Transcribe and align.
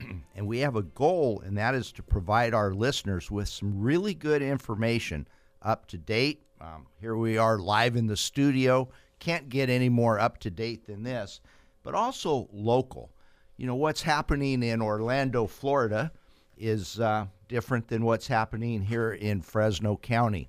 and 0.36 0.46
we 0.46 0.58
have 0.60 0.76
a 0.76 0.82
goal, 0.82 1.42
and 1.44 1.56
that 1.58 1.74
is 1.74 1.92
to 1.92 2.02
provide 2.02 2.54
our 2.54 2.72
listeners 2.72 3.30
with 3.30 3.48
some 3.48 3.80
really 3.80 4.14
good 4.14 4.42
information 4.42 5.26
up 5.62 5.86
to 5.86 5.98
date. 5.98 6.42
Um, 6.60 6.86
here 7.00 7.16
we 7.16 7.38
are 7.38 7.58
live 7.58 7.96
in 7.96 8.06
the 8.06 8.16
studio. 8.16 8.88
Can't 9.18 9.48
get 9.48 9.70
any 9.70 9.88
more 9.88 10.18
up 10.18 10.38
to 10.40 10.50
date 10.50 10.86
than 10.86 11.02
this, 11.02 11.40
but 11.82 11.94
also 11.94 12.48
local. 12.52 13.10
You 13.56 13.66
know, 13.66 13.74
what's 13.74 14.02
happening 14.02 14.62
in 14.62 14.80
Orlando, 14.80 15.46
Florida 15.46 16.12
is 16.56 16.98
uh, 17.00 17.26
different 17.48 17.88
than 17.88 18.04
what's 18.04 18.26
happening 18.26 18.82
here 18.82 19.12
in 19.12 19.42
Fresno 19.42 19.96
County. 19.96 20.48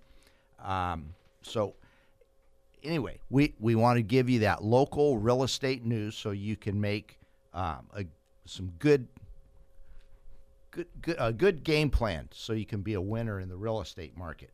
Um, 0.63 1.13
so, 1.41 1.75
anyway, 2.83 3.19
we, 3.29 3.53
we 3.59 3.75
want 3.75 3.97
to 3.97 4.03
give 4.03 4.29
you 4.29 4.39
that 4.39 4.63
local 4.63 5.17
real 5.17 5.43
estate 5.43 5.85
news 5.85 6.15
so 6.15 6.31
you 6.31 6.55
can 6.55 6.79
make 6.79 7.17
um, 7.53 7.87
a, 7.95 8.05
some 8.45 8.71
good 8.79 9.07
good, 10.71 10.87
good, 11.01 11.15
a 11.19 11.31
good 11.31 11.63
game 11.63 11.89
plan 11.89 12.29
so 12.31 12.53
you 12.53 12.65
can 12.65 12.81
be 12.81 12.93
a 12.93 13.01
winner 13.01 13.39
in 13.39 13.49
the 13.49 13.57
real 13.57 13.81
estate 13.81 14.17
market. 14.17 14.51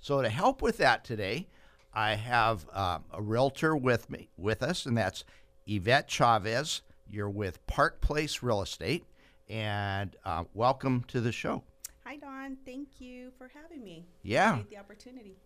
So 0.00 0.20
to 0.20 0.28
help 0.28 0.62
with 0.62 0.78
that 0.78 1.04
today, 1.04 1.46
I 1.92 2.14
have 2.14 2.66
um, 2.72 3.04
a 3.12 3.22
realtor 3.22 3.76
with 3.76 4.10
me 4.10 4.28
with 4.36 4.62
us, 4.62 4.86
and 4.86 4.96
that's 4.96 5.24
Yvette 5.66 6.08
Chavez. 6.08 6.82
You're 7.08 7.30
with 7.30 7.64
Park 7.66 8.00
Place 8.00 8.42
Real 8.42 8.62
Estate, 8.62 9.04
and 9.48 10.14
uh, 10.24 10.44
welcome 10.54 11.04
to 11.08 11.20
the 11.20 11.32
show. 11.32 11.62
Hi, 12.04 12.16
Don. 12.16 12.56
Thank 12.64 13.00
you 13.00 13.32
for 13.36 13.50
having 13.52 13.82
me. 13.82 14.06
Yeah. 14.22 14.50
Appreciate 14.50 14.70
the 14.70 14.78
opportunity. 14.78 15.36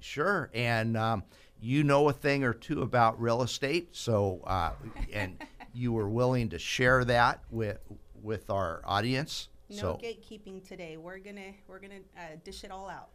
Sure, 0.00 0.50
and 0.54 0.96
um, 0.96 1.24
you 1.60 1.84
know 1.84 2.08
a 2.08 2.12
thing 2.12 2.42
or 2.42 2.54
two 2.54 2.80
about 2.80 3.20
real 3.20 3.42
estate, 3.42 3.90
so 3.92 4.40
uh, 4.46 4.72
and 5.12 5.36
you 5.74 5.92
were 5.92 6.08
willing 6.08 6.48
to 6.48 6.58
share 6.58 7.04
that 7.04 7.42
with 7.50 7.78
with 8.22 8.48
our 8.48 8.80
audience. 8.84 9.48
No 9.70 9.76
so 9.76 9.98
gatekeeping 10.02 10.66
today. 10.66 10.96
We're 10.96 11.18
gonna 11.18 11.52
we're 11.68 11.78
gonna 11.78 12.00
uh, 12.16 12.36
dish 12.44 12.64
it 12.64 12.70
all 12.70 12.88
out. 12.88 13.10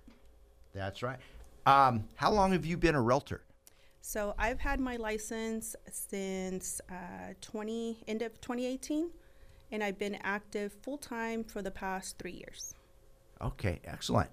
that's 0.73 1.03
right. 1.03 1.19
Um, 1.65 2.05
how 2.15 2.31
long 2.31 2.51
have 2.51 2.65
you 2.65 2.77
been 2.77 2.95
a 2.95 3.01
realtor? 3.01 3.41
So 4.01 4.35
I've 4.37 4.59
had 4.59 4.79
my 4.79 4.97
license 4.97 5.75
since 5.91 6.79
uh, 6.89 7.33
20 7.41 8.03
end 8.07 8.21
of 8.21 8.39
2018, 8.39 9.09
and 9.71 9.83
I've 9.83 9.97
been 9.97 10.15
active 10.21 10.73
full 10.83 10.99
time 10.99 11.43
for 11.43 11.63
the 11.63 11.71
past 11.71 12.19
three 12.19 12.33
years. 12.33 12.75
Okay, 13.41 13.79
excellent. 13.83 14.29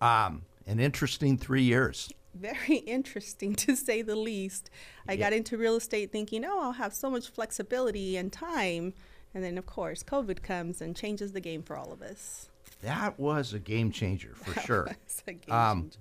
Um, 0.00 0.42
an 0.66 0.78
interesting 0.78 1.38
three 1.38 1.62
years. 1.62 2.12
Very 2.34 2.76
interesting 2.86 3.54
to 3.56 3.74
say 3.74 4.02
the 4.02 4.14
least. 4.16 4.70
I 5.08 5.16
got 5.16 5.32
into 5.32 5.56
real 5.56 5.76
estate 5.76 6.12
thinking, 6.12 6.44
oh, 6.44 6.60
I'll 6.60 6.72
have 6.72 6.92
so 6.92 7.10
much 7.10 7.30
flexibility 7.30 8.16
and 8.16 8.32
time. 8.32 8.92
And 9.34 9.42
then, 9.42 9.58
of 9.58 9.66
course, 9.66 10.02
COVID 10.02 10.42
comes 10.42 10.80
and 10.80 10.94
changes 10.96 11.32
the 11.32 11.40
game 11.40 11.62
for 11.62 11.76
all 11.76 11.92
of 11.92 12.02
us. 12.02 12.48
That 12.82 13.18
was 13.18 13.52
a 13.52 13.58
game 13.58 13.90
changer 13.90 14.34
for 14.34 14.58
sure. 14.60 14.88
A 15.26 15.32
game 15.32 15.54
Um, 15.54 15.82
changer. 15.82 15.98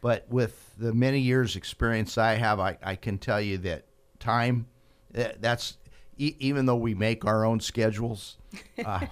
But 0.00 0.26
with 0.28 0.74
the 0.78 0.92
many 0.92 1.20
years 1.20 1.54
experience 1.54 2.18
I 2.18 2.34
have, 2.34 2.58
I, 2.58 2.76
I 2.82 2.96
can 2.96 3.18
tell 3.18 3.40
you 3.40 3.58
that 3.58 3.84
time, 4.18 4.66
eh, 5.14 5.32
that's 5.40 5.76
e- 6.18 6.34
even 6.40 6.66
though 6.66 6.76
we 6.76 6.92
make 6.94 7.24
our 7.24 7.44
own 7.44 7.60
schedules, 7.60 8.36
uh, 8.84 9.06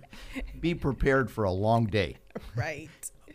be 0.60 0.74
prepared 0.74 1.30
for 1.30 1.44
a 1.44 1.50
long 1.52 1.84
day 1.84 2.16
right. 2.56 2.88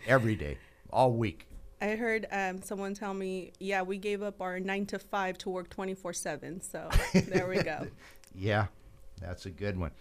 every 0.08 0.36
day, 0.36 0.58
all 0.90 1.12
week. 1.12 1.46
I 1.80 1.90
heard 1.96 2.26
um, 2.32 2.64
someone 2.64 2.96
tell 2.96 3.14
me, 3.14 3.52
yeah, 3.60 3.84
we 3.84 4.00
gave 4.00 4.24
up 4.24 4.42
our 4.42 4.60
nine 4.60 4.88
to 4.88 4.98
five 4.98 5.38
to 5.40 5.52
work 5.52 5.70
24 5.70 6.14
7. 6.14 6.62
So 6.62 6.90
there 7.14 7.48
we 7.48 7.62
go. 7.62 7.88
Yeah, 8.40 8.68
that's 9.22 9.46
a 9.46 9.50
good 9.50 9.78
one. 9.78 9.92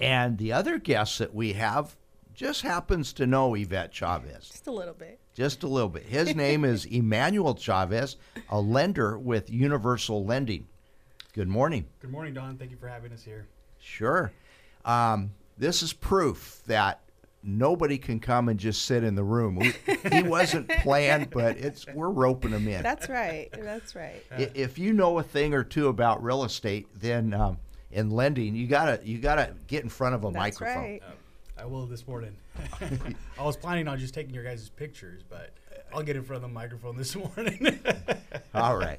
And 0.00 0.38
the 0.38 0.52
other 0.52 0.78
guest 0.78 1.18
that 1.18 1.34
we 1.34 1.52
have 1.52 1.96
just 2.34 2.62
happens 2.62 3.12
to 3.14 3.26
know 3.26 3.54
Yvette 3.54 3.92
Chavez. 3.92 4.48
Just 4.48 4.66
a 4.66 4.72
little 4.72 4.94
bit. 4.94 5.20
Just 5.34 5.62
a 5.62 5.68
little 5.68 5.88
bit. 5.88 6.04
His 6.04 6.34
name 6.34 6.64
is 6.64 6.84
Emmanuel 6.90 7.54
Chavez, 7.54 8.16
a 8.50 8.60
lender 8.60 9.18
with 9.18 9.50
Universal 9.50 10.24
Lending. 10.24 10.66
Good 11.32 11.48
morning. 11.48 11.86
Good 12.00 12.10
morning, 12.10 12.34
Don. 12.34 12.56
Thank 12.56 12.70
you 12.70 12.76
for 12.76 12.88
having 12.88 13.12
us 13.12 13.22
here. 13.22 13.46
Sure. 13.78 14.32
Um, 14.84 15.32
this 15.58 15.82
is 15.82 15.92
proof 15.92 16.62
that 16.66 17.00
nobody 17.42 17.98
can 17.98 18.18
come 18.20 18.48
and 18.48 18.58
just 18.58 18.84
sit 18.84 19.04
in 19.04 19.14
the 19.14 19.24
room. 19.24 19.56
We, 19.56 19.74
he 20.12 20.22
wasn't 20.24 20.68
planned, 20.68 21.30
but 21.30 21.56
it's 21.58 21.86
we're 21.88 22.10
roping 22.10 22.52
him 22.52 22.66
in. 22.66 22.82
That's 22.82 23.08
right. 23.08 23.48
That's 23.52 23.94
right. 23.94 24.22
If 24.30 24.78
you 24.78 24.92
know 24.92 25.18
a 25.18 25.22
thing 25.22 25.54
or 25.54 25.62
two 25.62 25.88
about 25.88 26.22
real 26.22 26.44
estate, 26.44 26.88
then 26.98 27.34
um, 27.34 27.58
in 27.94 28.10
lending, 28.10 28.54
you 28.56 28.66
gotta 28.66 29.00
you 29.04 29.18
gotta 29.18 29.54
get 29.68 29.84
in 29.84 29.88
front 29.88 30.14
of 30.14 30.24
a 30.24 30.26
That's 30.26 30.36
microphone. 30.36 30.82
right. 30.82 31.02
Uh, 31.02 31.62
I 31.62 31.64
will 31.64 31.86
this 31.86 32.06
morning. 32.06 32.36
I 33.38 33.44
was 33.44 33.56
planning 33.56 33.86
on 33.86 33.98
just 33.98 34.12
taking 34.12 34.34
your 34.34 34.42
guys' 34.42 34.68
pictures, 34.68 35.22
but 35.28 35.52
I'll 35.92 36.02
get 36.02 36.16
in 36.16 36.24
front 36.24 36.42
of 36.44 36.50
the 36.50 36.52
microphone 36.52 36.96
this 36.96 37.14
morning. 37.36 37.80
All 38.52 38.76
right. 38.76 38.98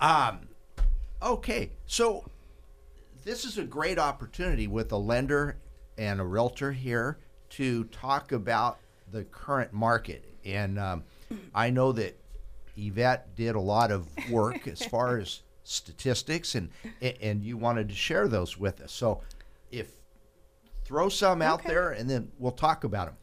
Um, 0.00 0.48
okay. 1.20 1.72
So 1.86 2.24
this 3.24 3.44
is 3.44 3.58
a 3.58 3.64
great 3.64 3.98
opportunity 3.98 4.68
with 4.68 4.92
a 4.92 4.96
lender 4.96 5.56
and 5.98 6.20
a 6.20 6.24
realtor 6.24 6.70
here 6.70 7.18
to 7.50 7.84
talk 7.84 8.30
about 8.30 8.78
the 9.10 9.24
current 9.24 9.72
market. 9.72 10.24
And 10.44 10.78
um, 10.78 11.02
I 11.52 11.70
know 11.70 11.90
that 11.92 12.16
Yvette 12.76 13.34
did 13.34 13.56
a 13.56 13.60
lot 13.60 13.90
of 13.90 14.06
work 14.30 14.68
as 14.68 14.84
far 14.86 15.18
as 15.18 15.42
statistics, 15.70 16.54
and 16.54 16.70
and 17.00 17.44
you 17.44 17.56
wanted 17.56 17.88
to 17.88 17.94
share 17.94 18.28
those 18.28 18.58
with 18.58 18.80
us. 18.80 18.92
So 18.92 19.22
if 19.70 19.92
throw 20.84 21.08
some 21.08 21.40
out 21.40 21.60
Okay. 21.60 21.68
there, 21.68 21.90
and 21.92 22.10
then 22.10 22.32
we'll 22.38 22.52
talk 22.52 22.84
about 22.84 23.06
them. 23.06 23.16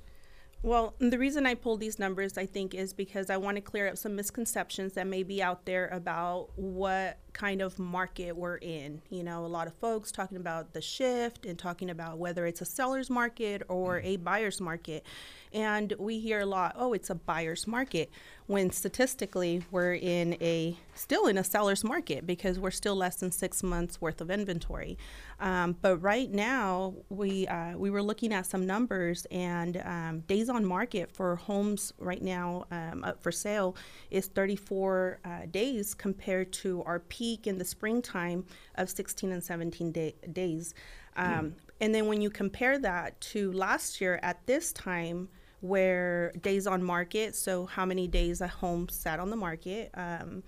Well, 0.64 0.96
the 1.00 1.20
reason 1.20 1.46
I 1.46 1.54
pulled 1.54 1.80
these 1.82 2.00
numbers, 2.00 2.38
I 2.38 2.46
think, 2.46 2.74
is 2.74 2.92
because 2.94 3.30
I 3.30 3.38
want 3.38 3.58
to 3.58 3.62
clear 3.62 3.88
up 3.88 3.98
some 3.98 4.16
misconceptions 4.16 4.94
that 4.94 5.06
may 5.06 5.22
be 5.24 5.42
out 5.44 5.66
there 5.66 5.88
about 5.90 6.50
what 6.56 7.20
kind 7.38 7.62
of 7.62 7.78
market 7.78 8.36
we're 8.36 8.58
in. 8.58 9.02
You 9.10 9.24
know, 9.24 9.46
a 9.46 9.48
lot 9.48 9.68
of 9.68 9.74
folks 9.76 10.12
talking 10.12 10.38
about 10.38 10.74
the 10.74 10.82
shift 10.82 11.46
and 11.46 11.58
talking 11.58 11.90
about 11.90 12.18
whether 12.18 12.48
it's 12.48 12.62
a 12.62 12.66
seller's 12.66 13.10
market 13.10 13.62
or 13.70 14.00
a 14.00 14.18
buyer's 14.18 14.60
market. 14.60 15.06
And 15.54 15.94
we 16.00 16.20
hear 16.20 16.42
a 16.42 16.46
lot, 16.46 16.76
oh, 16.78 16.94
it's 16.94 17.10
a 17.10 17.16
buyer's 17.16 17.68
market, 17.68 18.10
when 18.48 18.72
statistically 18.72 19.64
we're 19.72 19.94
in 19.94 20.36
a 20.42 20.78
still 20.96 21.28
in 21.28 21.38
a 21.38 21.44
seller's 21.44 21.84
market 21.84 22.26
because 22.26 22.58
we're 22.60 22.72
still 22.72 22.96
less 22.96 23.18
than 23.18 23.32
six 23.32 23.62
months 23.62 24.02
worth 24.02 24.20
of 24.20 24.32
inventory. 24.32 24.98
Um, 25.40 25.76
but 25.82 25.98
right 25.98 26.32
now, 26.32 26.96
we 27.10 27.48
uh, 27.48 27.78
we 27.78 27.92
were 27.92 28.02
looking 28.02 28.34
at 28.34 28.46
some 28.46 28.66
numbers, 28.66 29.28
and 29.30 29.78
um, 29.86 30.20
days 30.22 30.50
on 30.50 30.66
market 30.66 31.12
for 31.12 31.36
homes 31.36 31.94
right 32.00 32.22
now 32.22 32.66
um, 32.72 33.04
up 33.04 33.22
for 33.22 33.32
sale 33.32 33.76
is 34.10 34.28
34 34.28 35.20
uh, 35.24 35.30
days 35.52 35.94
compared 35.94 36.52
to 36.54 36.84
our 36.84 37.00
peak 37.00 37.27
in 37.36 37.58
the 37.58 37.66
springtime 37.66 38.46
of 38.76 38.90
16 38.90 39.32
and 39.32 39.44
17 39.44 39.92
day- 39.92 40.16
days. 40.32 40.74
Um, 41.16 41.56
And 41.80 41.94
then 41.94 42.08
when 42.08 42.22
you 42.22 42.32
compare 42.32 42.80
that 42.80 43.22
to 43.22 43.52
last 43.52 44.02
year 44.02 44.20
at 44.24 44.44
this 44.48 44.74
time, 44.74 45.30
where 45.62 46.32
days 46.42 46.66
on 46.66 46.84
market, 46.84 47.36
so 47.36 47.68
how 47.68 47.86
many 47.86 48.08
days 48.08 48.42
a 48.42 48.48
home 48.48 48.90
sat 48.90 49.20
on 49.20 49.30
the 49.30 49.36
market, 49.36 49.92
um, 49.94 50.42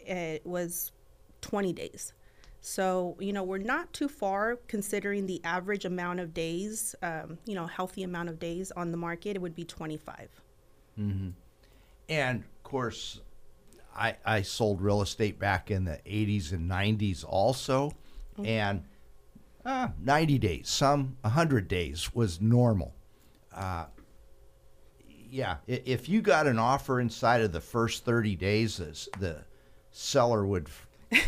it 0.00 0.44
was 0.44 0.92
20 1.40 1.72
days. 1.72 2.12
So, 2.60 3.16
you 3.18 3.32
know, 3.32 3.42
we're 3.42 3.58
not 3.58 3.92
too 3.92 4.08
far 4.08 4.56
considering 4.68 5.26
the 5.26 5.40
average 5.44 5.84
amount 5.84 6.20
of 6.20 6.32
days, 6.34 6.94
um, 7.02 7.38
you 7.46 7.54
know, 7.54 7.66
healthy 7.66 8.02
amount 8.02 8.28
of 8.30 8.38
days 8.38 8.70
on 8.72 8.90
the 8.90 8.96
market, 8.96 9.36
it 9.36 9.40
would 9.42 9.54
be 9.54 9.64
25. 9.64 10.28
And 12.08 12.40
of 12.44 12.62
course, 12.62 13.20
I, 13.96 14.16
I 14.24 14.42
sold 14.42 14.80
real 14.80 15.02
estate 15.02 15.38
back 15.38 15.70
in 15.70 15.84
the 15.84 15.98
80s 16.06 16.52
and 16.52 16.70
90s 16.70 17.24
also. 17.26 17.92
And 18.44 18.82
uh, 19.64 19.88
90 20.02 20.38
days, 20.38 20.68
some 20.68 21.16
100 21.20 21.68
days 21.68 22.14
was 22.14 22.40
normal. 22.40 22.94
Uh, 23.54 23.84
yeah, 25.30 25.56
if 25.66 26.08
you 26.08 26.20
got 26.20 26.46
an 26.46 26.58
offer 26.58 27.00
inside 27.00 27.40
of 27.40 27.52
the 27.52 27.60
first 27.60 28.04
30 28.04 28.36
days, 28.36 28.76
the 29.18 29.38
seller 29.90 30.46
would 30.46 30.68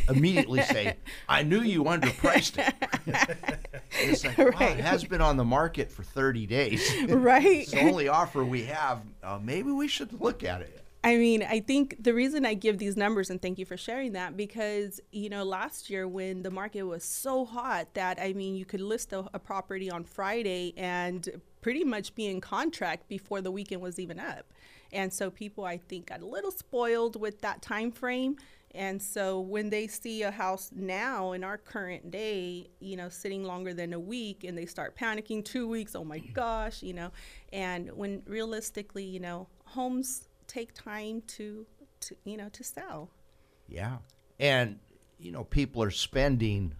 immediately 0.08 0.62
say, 0.62 0.96
"I 1.28 1.42
knew 1.44 1.60
you 1.60 1.84
underpriced 1.84 2.58
it." 2.58 3.69
it's 4.00 4.24
like, 4.24 4.38
wow, 4.38 4.46
Right. 4.46 4.78
it 4.78 4.84
has 4.84 5.04
been 5.04 5.20
on 5.20 5.36
the 5.36 5.44
market 5.44 5.90
for 5.90 6.02
30 6.02 6.46
days. 6.46 6.92
right. 7.08 7.44
it's 7.46 7.70
the 7.70 7.80
only 7.80 8.08
offer 8.08 8.44
we 8.44 8.64
have. 8.64 9.02
Uh, 9.22 9.38
maybe 9.42 9.70
we 9.70 9.88
should 9.88 10.20
look 10.20 10.42
at 10.44 10.60
it. 10.62 10.84
I 11.06 11.19
mean, 11.19 11.44
I 11.44 11.61
think 11.61 12.03
the 12.03 12.12
reason 12.12 12.44
I 12.44 12.55
give 12.55 12.79
these 12.79 12.97
numbers, 12.97 13.31
and 13.31 13.41
thank 13.41 13.61
you 13.61 13.64
for 13.64 13.76
sharing 13.76 14.14
that, 14.14 14.37
because, 14.37 15.00
you 15.12 15.29
know, 15.29 15.44
last 15.44 15.88
year 15.88 16.08
when 16.08 16.43
the 16.43 16.50
market 16.50 16.82
was 16.82 17.05
so 17.05 17.44
hot 17.44 17.94
that, 17.94 18.19
I 18.20 18.32
mean, 18.32 18.56
you 18.56 18.64
could 18.64 18.81
list 18.81 19.12
a, 19.12 19.25
a 19.32 19.38
property 19.38 19.88
on 19.88 20.03
Friday 20.03 20.75
and 20.76 21.41
pretty 21.61 21.85
much 21.85 22.12
be 22.17 22.26
in 22.26 22.41
contract 22.41 23.06
before 23.08 23.41
the 23.41 23.53
weekend 23.53 23.82
was 23.82 24.00
even 24.00 24.19
up. 24.19 24.53
And 24.93 25.12
so 25.12 25.31
people, 25.31 25.64
I 25.64 25.76
think, 25.76 26.06
got 26.06 26.23
a 26.23 26.26
little 26.26 26.50
spoiled 26.50 27.20
with 27.20 27.41
that 27.43 27.62
time 27.62 27.93
frame. 27.93 28.37
And 28.75 29.00
so 29.00 29.38
when 29.38 29.70
they 29.70 29.87
see 29.87 30.25
a 30.25 30.32
house 30.32 30.73
now 30.75 31.35
in 31.35 31.44
our 31.44 31.56
current 31.56 32.11
day, 32.11 32.67
you 32.81 32.97
know, 32.97 33.11
sitting 33.11 33.44
longer 33.44 33.73
than 33.73 33.93
a 33.93 34.00
week 34.00 34.43
and 34.43 34.58
they 34.58 34.67
start 34.67 34.97
panicking 34.97 35.44
two 35.44 35.69
weeks, 35.69 35.94
oh 35.94 36.03
my 36.03 36.19
gosh, 36.19 36.82
you 36.82 36.94
know, 36.94 37.12
and 37.53 37.93
when 37.93 38.25
realistically, 38.26 39.05
you 39.05 39.20
know, 39.20 39.47
homes 39.67 40.29
take 40.46 40.75
time 40.75 41.22
to, 41.28 41.66
to 42.00 42.16
you 42.25 42.37
know, 42.37 42.48
to 42.50 42.64
sell. 42.64 43.10
Yeah. 43.69 43.98
And, 44.38 44.78
you 45.19 45.32
know, 45.32 45.44
people 45.44 45.82
are 45.82 45.90
spending 45.90 46.75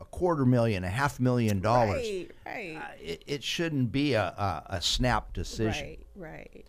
a 0.00 0.04
quarter 0.04 0.44
million, 0.44 0.84
a 0.84 0.88
half 0.88 1.20
million 1.20 1.60
dollars. 1.60 2.06
Right, 2.06 2.30
right, 2.44 2.76
Uh, 2.76 2.94
it, 3.02 3.24
it 3.26 3.44
shouldn't 3.44 3.92
be 3.92 4.14
a, 4.14 4.24
a, 4.24 4.76
a 4.76 4.82
snap 4.82 5.32
decision. 5.32 5.86
right, 5.86 6.06
right. 6.16 6.66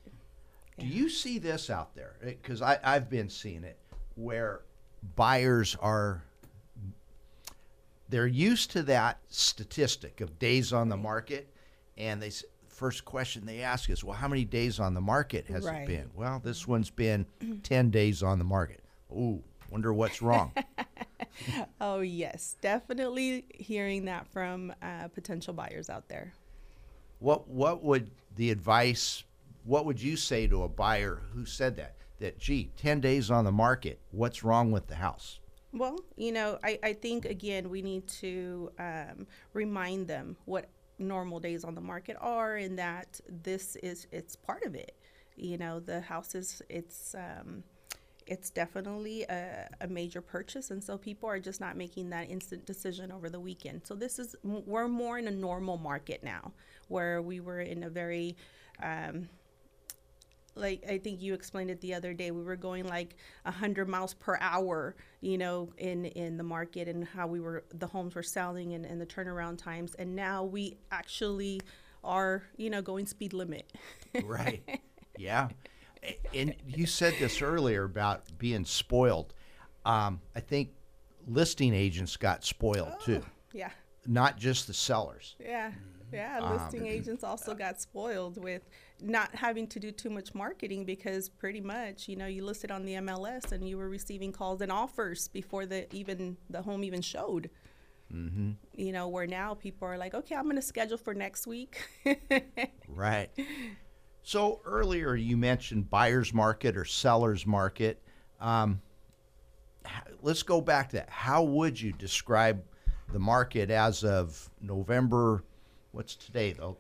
Do 0.78 0.86
you 0.86 1.10
see 1.10 1.40
this 1.40 1.70
out 1.70 1.96
there? 1.96 2.16
Because 2.22 2.62
I've 2.62 3.10
been 3.10 3.30
seeing 3.30 3.64
it 3.64 3.80
where 4.16 4.62
buyers 5.16 5.78
are 5.80 6.24
they're 8.10 8.28
used 8.28 8.72
to 8.72 8.84
that 8.84 9.20
statistic 9.30 10.22
of 10.22 10.38
days 10.38 10.72
on 10.72 10.90
the 10.90 10.98
market, 10.98 11.52
and 11.98 12.22
they 12.22 12.32
first 12.76 13.06
question 13.06 13.46
they 13.46 13.62
ask 13.62 13.90
is, 13.90 14.04
"Well, 14.04 14.16
how 14.18 14.28
many 14.28 14.46
days 14.46 14.80
on 14.80 14.94
the 14.94 15.02
market 15.02 15.48
has 15.48 15.64
Right. 15.66 15.82
it 15.84 15.88
been?" 15.88 16.10
Well, 16.14 16.40
this 16.44 16.68
one's 16.68 16.90
been 16.90 17.26
ten 17.64 17.90
days 17.90 18.22
on 18.22 18.38
the 18.40 18.46
market. 18.46 18.84
Ooh, 19.12 19.44
wonder 19.72 19.94
what's 19.94 20.22
wrong. 20.22 20.52
Oh 21.82 22.00
yes, 22.00 22.56
definitely 22.62 23.46
hearing 23.54 24.06
that 24.06 24.28
from 24.28 24.74
uh, 24.82 25.10
potential 25.10 25.54
buyers 25.54 25.90
out 25.90 26.08
there. 26.08 26.34
what 27.20 27.48
what 27.50 27.84
would 27.84 28.12
the 28.36 28.52
advice? 28.52 29.24
What 29.66 29.86
would 29.86 30.02
you 30.02 30.16
say 30.16 30.48
to 30.48 30.64
a 30.64 30.70
buyer 30.70 31.22
who 31.34 31.46
said 31.46 31.76
that? 31.78 31.96
That 32.20 32.38
gee, 32.40 32.72
ten 32.78 33.02
days 33.02 33.30
on 33.30 33.44
the 33.44 33.52
market. 33.52 34.00
What's 34.12 34.44
wrong 34.44 34.72
with 34.72 34.88
the 34.88 34.96
house? 34.96 35.40
Well, 35.74 36.00
you 36.16 36.32
know, 36.32 36.58
I, 36.64 36.80
I 36.82 36.94
think 36.94 37.26
again 37.26 37.70
we 37.70 37.82
need 37.82 38.08
to 38.22 38.72
um, 38.80 39.28
remind 39.52 40.08
them 40.08 40.38
what 40.46 40.70
normal 40.98 41.40
days 41.40 41.64
on 41.64 41.76
the 41.76 41.82
market 41.82 42.18
are, 42.20 42.56
and 42.56 42.78
that 42.80 43.20
this 43.28 43.76
is 43.78 44.08
it's 44.12 44.36
part 44.36 44.64
of 44.64 44.76
it. 44.76 44.96
You 45.36 45.58
know, 45.58 45.80
the 45.80 46.02
house 46.02 46.36
is 46.36 46.62
it's 46.70 47.16
um, 47.16 47.64
it's 48.28 48.50
definitely 48.50 49.24
a, 49.24 49.68
a 49.82 49.88
major 49.88 50.22
purchase, 50.22 50.72
and 50.72 50.84
so 50.84 50.98
people 50.98 51.30
are 51.30 51.40
just 51.40 51.62
not 51.62 51.78
making 51.78 52.10
that 52.10 52.30
instant 52.30 52.66
decision 52.66 53.12
over 53.12 53.30
the 53.30 53.40
weekend. 53.40 53.82
So 53.86 53.96
this 53.96 54.20
is 54.20 54.36
we're 54.44 54.88
more 54.88 55.18
in 55.20 55.28
a 55.28 55.32
normal 55.32 55.78
market 55.78 56.24
now, 56.24 56.54
where 56.88 57.22
we 57.22 57.40
were 57.40 57.60
in 57.60 57.84
a 57.84 57.90
very 57.90 58.36
um, 58.82 59.30
like 60.56 60.84
I 60.90 60.98
think 60.98 61.22
you 61.22 61.34
explained 61.34 61.70
it 61.70 61.82
the 61.82 61.94
other 61.94 62.14
day. 62.14 62.32
We 62.32 62.44
were 62.44 62.56
going 62.56 62.86
like 62.86 63.16
hundred 63.46 63.90
miles 63.90 64.14
per 64.14 64.38
hour, 64.40 64.96
you 65.22 65.38
know, 65.38 65.70
in 65.78 66.06
in 66.06 66.38
the 66.38 66.44
market 66.44 66.88
and 66.88 67.06
how 67.06 67.28
we 67.28 67.40
were 67.40 67.66
the 67.74 67.88
homes 67.88 68.16
were 68.16 68.24
selling 68.24 68.74
and, 68.74 68.86
and 68.86 69.00
the 69.00 69.06
turnaround 69.06 69.58
times. 69.58 69.96
And 69.96 70.16
now 70.16 70.44
we 70.44 70.78
actually 70.92 71.62
are, 72.04 72.44
you 72.58 72.70
know, 72.70 72.82
going 72.82 73.06
speed 73.06 73.34
limit. 73.34 73.72
right. 74.24 74.64
Yeah. 75.18 75.48
And 76.34 76.54
you 76.68 76.86
said 76.86 77.16
this 77.20 77.42
earlier 77.42 77.86
about 77.86 78.38
being 78.38 78.66
spoiled. 78.66 79.34
Um, 79.86 80.20
I 80.36 80.42
think 80.42 80.72
listing 81.26 81.74
agents 81.74 82.18
got 82.18 82.44
spoiled 82.44 82.92
oh, 82.96 83.06
too, 83.06 83.24
yeah. 83.54 83.70
not 84.06 84.38
just 84.38 84.68
the 84.68 84.74
sellers. 84.74 85.38
Yeah. 85.40 85.70
Mm-hmm. 85.70 85.96
Yeah, 86.16 86.40
um, 86.42 86.54
listing 86.54 86.86
agents 86.86 87.24
also 87.24 87.52
uh, 87.52 87.56
got 87.56 87.82
spoiled 87.82 88.42
with 88.42 88.62
not 89.02 89.36
having 89.36 89.68
to 89.68 89.80
do 89.80 89.92
too 89.92 90.10
much 90.10 90.34
marketing 90.34 90.86
because 90.86 91.30
pretty 91.30 91.62
much, 91.62 92.08
you 92.08 92.16
know, 92.16 92.28
you 92.28 92.44
listed 92.44 92.72
on 92.72 92.86
the 92.86 92.94
MLS 92.94 93.52
and 93.52 93.68
you 93.68 93.78
were 93.78 93.90
receiving 93.90 94.32
calls 94.32 94.62
and 94.62 94.72
offers 94.72 95.28
before 95.28 95.66
the 95.66 95.94
even 95.94 96.38
the 96.50 96.62
home 96.62 96.84
even 96.84 97.02
showed. 97.02 97.50
Mm-hmm. 98.14 98.52
You 98.76 98.92
know, 98.92 99.08
where 99.08 99.28
now 99.28 99.56
people 99.56 99.88
are 99.88 99.98
like, 99.98 100.14
okay, 100.14 100.36
I'm 100.36 100.44
going 100.44 100.56
to 100.56 100.62
schedule 100.62 100.98
for 100.98 101.14
next 101.14 101.48
week. 101.48 101.90
Right. 102.88 103.30
So 104.24 104.62
earlier 104.66 105.16
you 105.16 105.38
mentioned 105.38 105.90
buyer's 105.90 106.34
market 106.34 106.78
or 106.78 106.86
seller's 106.86 107.46
market. 107.46 108.02
Um, 108.40 108.82
let's 110.22 110.44
go 110.44 110.62
back 110.62 110.90
to 110.90 110.98
that. 110.98 111.10
How 111.10 111.44
would 111.44 111.80
you 111.80 111.92
describe 111.92 112.64
the 113.12 113.20
market 113.20 113.70
as 113.70 114.04
of 114.04 114.50
November? 114.62 115.44
What's 115.92 116.16
today? 116.16 116.54
though? 116.54 116.78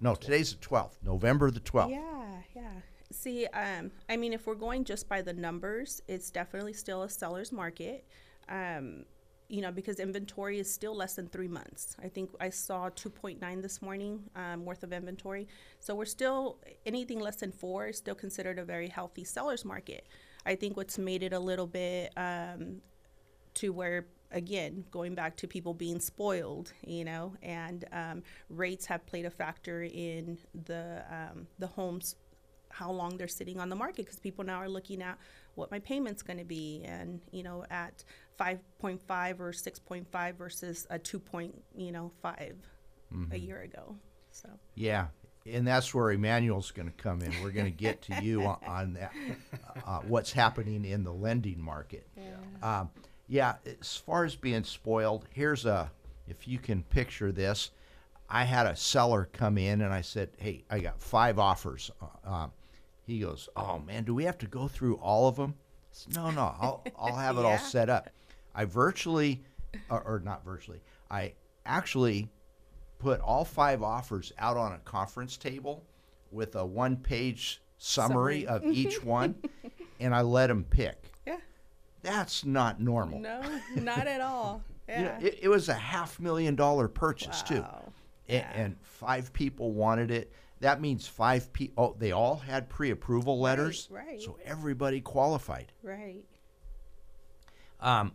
No, 0.00 0.14
today's 0.14 0.54
the 0.54 0.66
12th, 0.66 0.92
November 1.02 1.50
the 1.50 1.60
12th. 1.60 1.90
Yeah, 1.90 2.42
yeah. 2.54 2.70
See, 3.10 3.46
um, 3.46 3.90
I 4.08 4.16
mean, 4.16 4.32
if 4.32 4.46
we're 4.46 4.54
going 4.54 4.84
just 4.84 5.08
by 5.08 5.22
the 5.22 5.32
numbers, 5.32 6.02
it's 6.08 6.30
definitely 6.30 6.74
still 6.74 7.02
a 7.02 7.08
seller's 7.08 7.52
market. 7.52 8.04
Um, 8.48 9.04
you 9.48 9.62
know, 9.62 9.72
because 9.72 9.98
inventory 9.98 10.58
is 10.58 10.72
still 10.72 10.94
less 10.94 11.14
than 11.14 11.26
three 11.26 11.48
months. 11.48 11.96
I 12.02 12.08
think 12.08 12.30
I 12.38 12.50
saw 12.50 12.90
2.9 12.90 13.62
this 13.62 13.80
morning 13.80 14.24
um, 14.36 14.66
worth 14.66 14.82
of 14.82 14.92
inventory. 14.92 15.48
So 15.80 15.94
we're 15.94 16.04
still 16.04 16.58
anything 16.84 17.18
less 17.18 17.36
than 17.36 17.50
four 17.50 17.88
is 17.88 17.96
still 17.96 18.14
considered 18.14 18.58
a 18.58 18.64
very 18.64 18.88
healthy 18.88 19.24
seller's 19.24 19.64
market. 19.64 20.06
I 20.44 20.54
think 20.54 20.76
what's 20.76 20.98
made 20.98 21.22
it 21.22 21.32
a 21.32 21.38
little 21.38 21.66
bit 21.66 22.12
um, 22.16 22.82
to 23.54 23.72
where 23.72 24.06
again 24.30 24.84
going 24.90 25.14
back 25.14 25.36
to 25.36 25.46
people 25.46 25.74
being 25.74 26.00
spoiled 26.00 26.72
you 26.86 27.04
know 27.04 27.34
and 27.42 27.84
um, 27.92 28.22
rates 28.50 28.86
have 28.86 29.04
played 29.06 29.24
a 29.24 29.30
factor 29.30 29.82
in 29.82 30.38
the 30.66 31.02
um, 31.10 31.46
the 31.58 31.66
homes 31.66 32.16
how 32.70 32.90
long 32.90 33.16
they're 33.16 33.26
sitting 33.26 33.58
on 33.58 33.70
the 33.70 33.76
market 33.76 34.04
because 34.04 34.18
people 34.18 34.44
now 34.44 34.56
are 34.56 34.68
looking 34.68 35.02
at 35.02 35.18
what 35.54 35.70
my 35.70 35.78
payment's 35.78 36.22
going 36.22 36.38
to 36.38 36.44
be 36.44 36.82
and 36.84 37.20
you 37.30 37.42
know 37.42 37.64
at 37.70 38.04
5.5 38.38 39.40
or 39.40 39.52
6.5 39.52 40.34
versus 40.36 40.86
a 40.90 40.98
2 40.98 41.18
point 41.18 41.62
you 41.74 41.90
know 41.90 42.12
5 42.22 42.54
a 43.32 43.38
year 43.38 43.62
ago 43.62 43.96
so 44.30 44.48
Yeah, 44.74 45.06
and 45.46 45.66
that's 45.66 45.94
where 45.94 46.12
Emmanuel's 46.12 46.70
going 46.70 46.88
to 46.88 47.02
come 47.02 47.22
in. 47.22 47.32
We're 47.42 47.50
going 47.50 47.66
to 47.66 47.70
get 47.76 48.02
to 48.02 48.22
you 48.22 48.42
on, 48.42 48.58
on 48.66 48.92
that, 48.94 49.12
uh, 49.86 50.00
what's 50.06 50.32
happening 50.32 50.84
in 50.84 51.04
the 51.04 51.12
lending 51.12 51.60
market. 51.60 52.06
Yeah. 52.16 52.80
Um, 52.80 52.90
yeah, 53.28 53.56
as 53.80 53.96
far 53.96 54.24
as 54.24 54.34
being 54.34 54.64
spoiled, 54.64 55.26
here's 55.30 55.66
a, 55.66 55.90
if 56.26 56.48
you 56.48 56.58
can 56.58 56.82
picture 56.84 57.30
this, 57.30 57.70
I 58.28 58.44
had 58.44 58.66
a 58.66 58.76
seller 58.76 59.28
come 59.32 59.58
in 59.58 59.80
and 59.82 59.92
I 59.92 60.00
said, 60.00 60.30
hey, 60.38 60.64
I 60.70 60.80
got 60.80 61.00
five 61.00 61.38
offers. 61.38 61.90
Uh, 62.00 62.30
um, 62.30 62.52
he 63.06 63.20
goes, 63.20 63.48
oh 63.56 63.78
man, 63.78 64.04
do 64.04 64.14
we 64.14 64.24
have 64.24 64.38
to 64.38 64.46
go 64.46 64.68
through 64.68 64.96
all 64.96 65.28
of 65.28 65.36
them? 65.36 65.54
Said, 65.92 66.14
no, 66.14 66.30
no, 66.30 66.54
I'll, 66.60 66.84
I'll 66.98 67.16
have 67.16 67.38
it 67.38 67.44
all 67.44 67.58
set 67.58 67.88
up. 67.88 68.10
I 68.54 68.64
virtually, 68.64 69.42
or, 69.90 70.02
or 70.02 70.20
not 70.24 70.44
virtually, 70.44 70.80
I 71.10 71.32
actually 71.64 72.28
put 72.98 73.20
all 73.20 73.44
five 73.44 73.82
offers 73.82 74.32
out 74.38 74.56
on 74.56 74.72
a 74.72 74.78
conference 74.78 75.36
table 75.36 75.84
with 76.30 76.56
a 76.56 76.64
one 76.64 76.96
page 76.96 77.62
summary, 77.78 78.44
Summary. 78.44 78.46
of 78.46 78.64
each 78.64 79.02
one, 79.04 79.36
and 80.00 80.14
I 80.14 80.22
let 80.22 80.48
them 80.48 80.64
pick. 80.68 81.00
Yeah 82.02 82.10
That's 82.10 82.44
not 82.44 82.80
normal. 82.80 83.18
no 83.20 83.40
not 83.76 84.06
at 84.06 84.20
all 84.20 84.62
You 84.88 84.94
yeah 84.94 85.02
know, 85.18 85.26
it, 85.26 85.38
it 85.42 85.48
was 85.48 85.68
a 85.68 85.74
half 85.74 86.18
million 86.20 86.54
dollar 86.56 86.88
purchase 86.88 87.42
too, 87.42 87.60
Wow. 87.60 87.92
and, 88.28 88.44
and 88.54 88.76
five 88.82 89.32
people 89.32 89.72
wanted 89.72 90.10
it. 90.10 90.32
That 90.60 90.80
means 90.80 91.06
five 91.06 91.52
people. 91.52 91.84
Oh, 91.84 91.96
they 91.98 92.10
all 92.10 92.34
had 92.36 92.68
pre-approval 92.68 93.38
letters, 93.40 93.86
right. 93.92 94.20
so 94.20 94.38
everybody 94.44 95.00
qualified. 95.00 95.70
right 95.84 96.24
Um, 97.80 98.12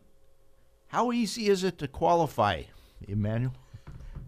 how 0.88 1.12
easy 1.12 1.48
is 1.48 1.64
it 1.64 1.78
to 1.80 1.88
qualify, 1.88 2.64
Emmanuel? 3.08 3.54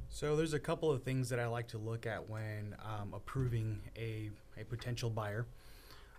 So 0.09 0.38
there's 0.38 0.53
a 0.53 0.59
couple 0.59 0.89
of 0.91 1.03
things 1.03 1.27
that 1.29 1.39
I 1.39 1.47
like 1.47 1.67
to 1.69 1.77
look 1.77 2.05
at 2.05 2.29
when 2.29 2.74
um, 2.85 3.13
approving 3.13 3.81
a, 3.97 4.29
a 4.57 4.63
potential 4.63 5.09
buyer. 5.09 5.45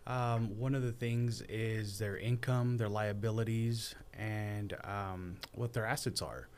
Um, 0.06 0.56
one 0.58 0.74
of 0.74 0.82
the 0.82 0.92
things 0.92 1.42
is 1.48 1.98
their 1.98 2.16
income, 2.16 2.76
their 2.76 2.88
liabilities, 2.88 3.94
and 4.14 4.76
um, 4.84 5.36
what 5.52 5.72
their 5.72 5.84
assets 5.84 6.22
are. 6.22 6.48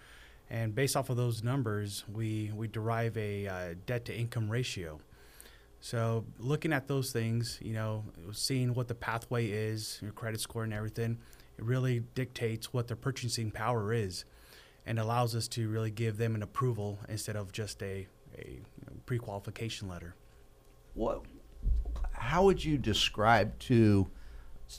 And 0.50 0.75
based 0.75 0.97
off 0.97 1.11
of 1.11 1.17
those 1.17 1.43
numbers, 1.43 2.05
we, 2.12 2.50
we 2.55 2.69
derive 2.69 3.17
a 3.17 3.47
uh, 3.47 3.75
debt 3.87 4.05
to 4.07 4.17
income 4.17 4.50
ratio. 4.50 5.00
So 5.81 6.25
looking 6.38 6.73
at 6.73 6.88
those 6.88 7.12
things, 7.12 7.59
you 7.62 7.73
know, 7.73 8.05
seeing 8.33 8.75
what 8.75 8.88
the 8.88 8.95
pathway 8.95 9.49
is, 9.49 9.99
your 10.02 10.12
credit 10.12 10.40
score 10.40 10.64
and 10.64 10.73
everything, 10.73 11.19
it 11.57 11.64
really 11.64 12.00
dictates 12.14 12.73
what 12.73 12.88
their 12.88 12.97
purchasing 12.97 13.50
power 13.50 13.93
is 13.93 14.25
and 14.87 14.99
allows 14.99 15.35
us 15.35 15.49
to 15.49 15.69
really 15.69 15.90
give 15.90 16.17
them 16.17 16.35
an 16.35 16.43
approval 16.43 16.99
instead 17.09 17.37
of 17.37 17.52
just 17.52 17.83
a, 17.83 18.07
a 18.38 18.50
you 18.50 18.85
know, 18.87 18.97
pre-qualification 19.07 19.88
letter. 19.88 20.14
What? 20.95 21.23
How 22.19 22.45
would 22.45 22.65
you 22.65 22.79
describe 22.79 23.59
to 23.61 24.09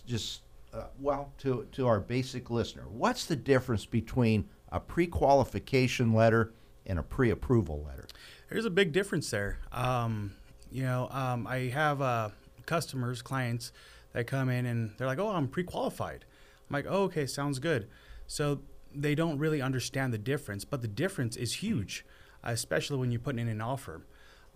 just 0.05 0.41
uh, 0.73 0.87
well 0.99 1.33
to 1.39 1.67
to 1.73 1.87
our 1.87 1.99
basic 1.99 2.49
listener? 2.49 2.83
What's 2.89 3.25
the 3.25 3.35
difference 3.35 3.85
between 3.85 4.49
a 4.71 4.79
pre-qualification 4.79 6.13
letter 6.13 6.53
and 6.85 6.99
a 6.99 7.03
pre-approval 7.03 7.83
letter? 7.87 8.07
There's 8.49 8.65
a 8.65 8.69
big 8.69 8.91
difference 8.91 9.29
there. 9.31 9.59
Um, 9.71 10.35
you 10.71 10.83
know, 10.83 11.07
um, 11.11 11.47
I 11.47 11.69
have 11.69 12.01
uh, 12.01 12.29
customers, 12.65 13.21
clients 13.21 13.71
that 14.13 14.27
come 14.27 14.49
in 14.49 14.65
and 14.65 14.91
they're 14.97 15.07
like, 15.07 15.19
"Oh, 15.19 15.29
I'm 15.29 15.47
pre-qualified." 15.47 16.25
I'm 16.69 16.73
like, 16.73 16.85
"Oh, 16.87 17.03
okay, 17.03 17.25
sounds 17.25 17.59
good." 17.59 17.87
So 18.27 18.61
they 18.93 19.15
don't 19.15 19.37
really 19.37 19.61
understand 19.61 20.13
the 20.13 20.17
difference, 20.17 20.65
but 20.65 20.81
the 20.81 20.87
difference 20.87 21.35
is 21.35 21.55
huge, 21.55 22.05
especially 22.43 22.97
when 22.97 23.11
you're 23.11 23.19
putting 23.19 23.39
in 23.39 23.47
an 23.47 23.61
offer. 23.61 24.05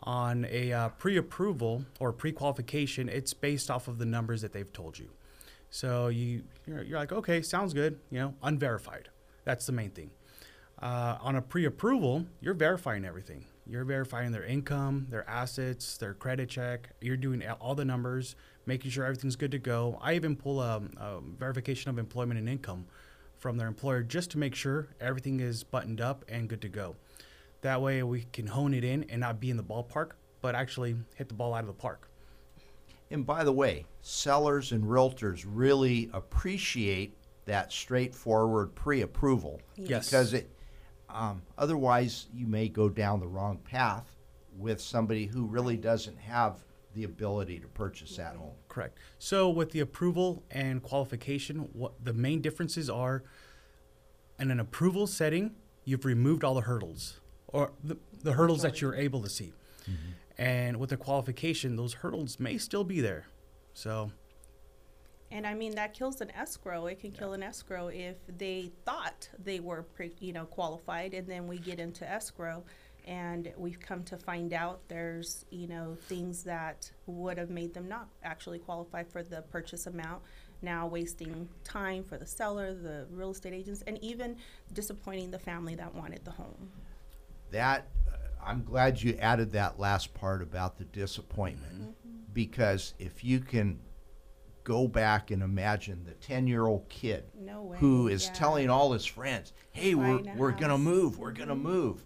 On 0.06 0.46
a 0.50 0.74
uh, 0.74 0.90
pre-approval 0.90 1.86
or 2.00 2.12
pre-qualification, 2.12 3.08
it's 3.08 3.34
based 3.34 3.72
off 3.72 3.88
of 3.88 4.00
the 4.00 4.06
numbers 4.06 4.42
that 4.42 4.52
they've 4.52 4.72
told 4.74 5.00
you. 5.00 5.10
So 5.70 6.10
you 6.10 6.44
you're, 6.68 6.84
you're 6.84 7.00
like, 7.00 7.12
"Okay, 7.12 7.42
sounds 7.42 7.74
good." 7.74 8.00
You 8.12 8.20
know, 8.20 8.34
unverified. 8.44 9.10
That's 9.46 9.66
the 9.66 9.72
main 9.72 9.92
thing. 9.92 10.12
Uh, 10.82 11.18
on 11.22 11.36
a 11.38 11.42
pre-approval, 11.42 12.26
you're 12.42 12.54
verifying 12.54 13.06
everything. 13.06 13.46
You're 13.66 13.86
verifying 13.86 14.32
their 14.32 14.44
income, 14.44 15.08
their 15.10 15.28
assets, 15.30 15.98
their 15.98 16.14
credit 16.14 16.50
check. 16.50 16.90
You're 17.00 17.18
doing 17.18 17.42
all 17.62 17.76
the 17.76 17.86
numbers, 17.86 18.36
making 18.66 18.92
sure 18.92 19.06
everything's 19.06 19.38
good 19.38 19.52
to 19.52 19.60
go. 19.60 19.98
I 20.02 20.16
even 20.16 20.36
pull 20.36 20.62
a, 20.62 20.82
a 20.98 21.22
verification 21.22 21.90
of 21.90 21.98
employment 21.98 22.40
and 22.40 22.50
income 22.50 22.86
from 23.38 23.58
their 23.58 23.68
employer 23.68 24.04
just 24.04 24.32
to 24.32 24.38
make 24.38 24.56
sure 24.56 24.88
everything 25.00 25.40
is 25.40 25.64
buttoned 25.64 26.02
up 26.02 26.26
and 26.28 26.50
good 26.50 26.62
to 26.62 26.70
go. 26.70 26.98
That 27.64 27.82
way, 27.82 28.04
we 28.04 28.26
can 28.34 28.46
hone 28.46 28.74
it 28.74 28.84
in 28.84 29.06
and 29.06 29.22
not 29.22 29.40
be 29.40 29.50
in 29.50 29.56
the 29.56 29.64
ballpark, 29.64 30.12
but 30.42 30.54
actually 30.54 30.98
hit 31.16 31.30
the 31.30 31.34
ball 31.34 31.54
out 31.54 31.62
of 31.62 31.68
the 31.68 31.74
park. 31.74 32.10
And 33.10 33.26
by 33.26 33.46
the 33.46 33.54
way, 33.54 33.86
sellers 34.02 34.74
and 34.74 34.84
realtors 34.84 35.46
really 35.48 36.10
appreciate 36.14 37.16
that 37.46 37.72
straightforward 37.72 38.76
pre-approval 38.76 39.62
Yes. 39.78 40.08
because 40.08 40.34
it 40.34 40.50
um, 41.10 41.42
otherwise 41.58 42.28
you 42.34 42.48
may 42.48 42.68
go 42.68 42.90
down 42.90 43.20
the 43.20 43.28
wrong 43.28 43.58
path 43.60 44.14
with 44.58 44.82
somebody 44.82 45.26
who 45.28 45.46
really 45.46 45.78
doesn't 45.78 46.18
have 46.18 46.64
the 46.96 47.06
ability 47.06 47.60
to 47.60 47.68
purchase 47.68 48.18
that 48.18 48.36
home. 48.36 48.54
Correct. 48.68 48.98
So 49.20 49.50
with 49.50 49.72
the 49.72 49.80
approval 49.80 50.44
and 50.52 50.82
qualification, 50.84 51.70
what 51.74 51.94
the 52.04 52.14
main 52.14 52.42
differences 52.42 52.90
are 52.90 53.24
in 54.40 54.52
an 54.52 54.60
approval 54.60 55.08
setting, 55.08 55.52
you've 55.86 56.06
removed 56.06 56.44
all 56.44 56.56
the 56.56 56.62
hurdles 56.62 57.20
or 57.54 57.72
the, 57.84 57.98
the 58.22 58.34
hurdles 58.34 58.62
that 58.64 58.82
you're 58.82 58.96
able 58.96 59.22
to 59.22 59.30
see. 59.30 59.54
Mm-hmm. 59.84 60.42
And 60.42 60.78
with 60.78 60.90
the 60.90 60.98
qualification, 60.98 61.78
those 61.78 61.94
hurdles 61.94 62.40
may 62.40 62.58
still 62.58 62.84
be 62.84 63.00
there. 63.00 63.28
So 63.74 64.12
And 65.34 65.48
I 65.48 65.56
mean 65.56 65.74
that 65.76 65.96
kills 65.96 66.22
an 66.22 66.30
escrow. 66.32 66.86
It 66.86 67.00
can 67.00 67.12
kill 67.12 67.34
an 67.34 67.42
escrow 67.42 67.88
if 67.88 68.18
they 68.38 68.72
thought 68.86 69.30
they 69.44 69.60
were, 69.60 69.82
pre, 69.82 70.12
you 70.20 70.32
know, 70.32 70.46
qualified, 70.46 71.16
and 71.16 71.28
then 71.28 71.48
we 71.48 71.58
get 71.58 71.80
into 71.80 72.08
escrow, 72.10 72.64
and 73.08 73.52
we've 73.58 73.80
come 73.80 74.04
to 74.04 74.18
find 74.18 74.54
out 74.54 74.82
there's, 74.90 75.46
you 75.50 75.68
know, 75.68 75.98
things 76.08 76.44
that 76.44 76.92
would 77.08 77.40
have 77.40 77.50
made 77.50 77.74
them 77.74 77.90
not 77.90 78.08
actually 78.24 78.60
qualify 78.60 79.04
for 79.04 79.24
the 79.24 79.42
purchase 79.42 79.88
amount. 79.88 80.22
Now 80.62 80.88
wasting 80.88 81.50
time 81.64 82.04
for 82.04 82.18
the 82.18 82.28
seller, 82.28 82.74
the 82.74 83.06
real 83.12 83.32
estate 83.32 83.54
agents, 83.54 83.84
and 83.88 83.98
even 84.04 84.38
disappointing 84.72 85.32
the 85.32 85.40
family 85.40 85.76
that 85.76 85.94
wanted 85.94 86.24
the 86.24 86.32
home. 86.32 86.72
That 87.54 87.88
uh, 88.12 88.16
I'm 88.46 88.64
glad 88.64 89.02
you 89.02 89.16
added 89.20 89.52
that 89.54 89.80
last 89.80 90.14
part 90.14 90.42
about 90.42 90.78
the 90.78 90.84
disappointment 90.86 91.96
because 92.34 92.94
if 93.00 93.24
you 93.24 93.40
can 93.40 93.80
go 94.64 94.88
back 94.88 95.30
and 95.30 95.44
imagine 95.44 96.04
the 96.06 96.14
10-year-old 96.34 96.88
kid 96.90 97.26
No 97.40 97.62
way. 97.64 97.78
who 97.78 98.08
is 98.08 98.26
yeah. 98.28 98.34
telling 98.34 98.70
all 98.70 98.92
his 98.94 99.06
friends, 99.06 99.54
"Hey, 99.72 99.94
we're 99.94 100.20
Buying 100.20 100.38
we're 100.38 100.52
going 100.52 100.72
to 100.72 100.78
move. 100.78 101.20
We're 101.20 101.32
going 101.32 101.50
to 101.50 101.56
move." 101.56 102.04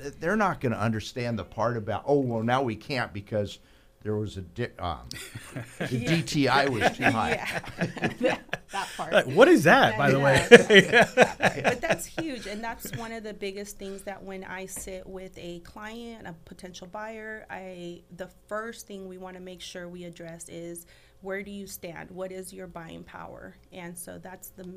Th- 0.00 0.14
They're 0.20 0.36
not 0.36 0.60
going 0.60 0.72
to 0.72 0.80
understand 0.80 1.38
the 1.38 1.44
part 1.44 1.76
about, 1.76 2.04
"Oh, 2.06 2.20
well, 2.20 2.42
now 2.42 2.62
we 2.62 2.76
can't 2.76 3.12
because 3.12 3.58
there 4.02 4.16
was 4.16 4.36
a 4.36 4.42
di- 4.42 4.68
um, 4.78 5.08
the 5.78 5.86
DTI 6.06 6.68
was 6.70 6.96
too 6.96 7.04
high." 7.04 7.60
Yeah, 8.72 8.80
that 8.80 8.88
part. 8.96 9.12
Like, 9.12 9.26
what 9.26 9.48
is 9.48 9.64
that, 9.64 9.96
by 9.98 10.10
the 10.10 10.18
way? 10.20 10.46
but 11.62 11.80
that's 11.80 12.06
huge 12.06 12.46
and 12.46 12.62
that's 12.62 12.94
one 12.96 13.12
of 13.12 13.22
the 13.22 13.34
biggest 13.34 13.78
things 13.78 14.02
that 14.02 14.22
when 14.22 14.44
i 14.44 14.66
sit 14.66 15.06
with 15.06 15.36
a 15.38 15.60
client 15.60 16.26
a 16.26 16.34
potential 16.44 16.86
buyer 16.86 17.46
i 17.50 18.00
the 18.16 18.28
first 18.48 18.86
thing 18.86 19.08
we 19.08 19.18
want 19.18 19.36
to 19.36 19.42
make 19.42 19.60
sure 19.60 19.88
we 19.88 20.04
address 20.04 20.48
is 20.48 20.86
where 21.20 21.42
do 21.42 21.50
you 21.50 21.66
stand 21.66 22.10
what 22.10 22.32
is 22.32 22.52
your 22.52 22.66
buying 22.66 23.02
power 23.04 23.54
and 23.72 23.96
so 23.96 24.18
that's 24.18 24.50
the 24.50 24.68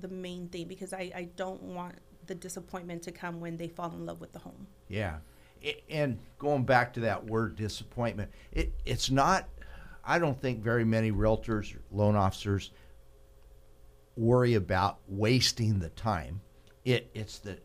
the 0.00 0.08
main 0.08 0.48
thing 0.48 0.66
because 0.66 0.92
i 0.92 1.10
i 1.14 1.28
don't 1.36 1.62
want 1.62 1.94
the 2.26 2.34
disappointment 2.34 3.02
to 3.02 3.12
come 3.12 3.40
when 3.40 3.56
they 3.56 3.68
fall 3.68 3.90
in 3.92 4.04
love 4.06 4.20
with 4.20 4.32
the 4.32 4.38
home 4.38 4.66
Yeah. 4.88 5.18
I- 5.64 5.76
And 5.90 6.18
going 6.38 6.64
back 6.64 6.92
to 6.94 7.00
that 7.00 7.24
word 7.24 7.56
disappointment, 7.56 8.30
it, 8.52 8.72
it's 8.84 9.10
not, 9.10 9.48
I 10.04 10.18
don't 10.18 10.38
think 10.40 10.62
very 10.62 10.84
many 10.84 11.10
realtors, 11.12 11.74
loan 11.90 12.14
officers 12.16 12.72
worry 14.16 14.54
about 14.54 14.98
wasting 15.08 15.78
the 15.78 15.90
time. 15.90 16.40
It, 16.84 17.10
it's 17.14 17.38
the 17.38 17.58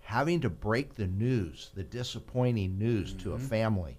having 0.00 0.40
to 0.40 0.50
break 0.50 0.94
the 0.94 1.06
news, 1.06 1.70
the 1.74 1.84
disappointing 1.84 2.78
news 2.78 3.12
to 3.14 3.32
a 3.32 3.36
mm-hmm. 3.36 3.46
family. 3.46 3.98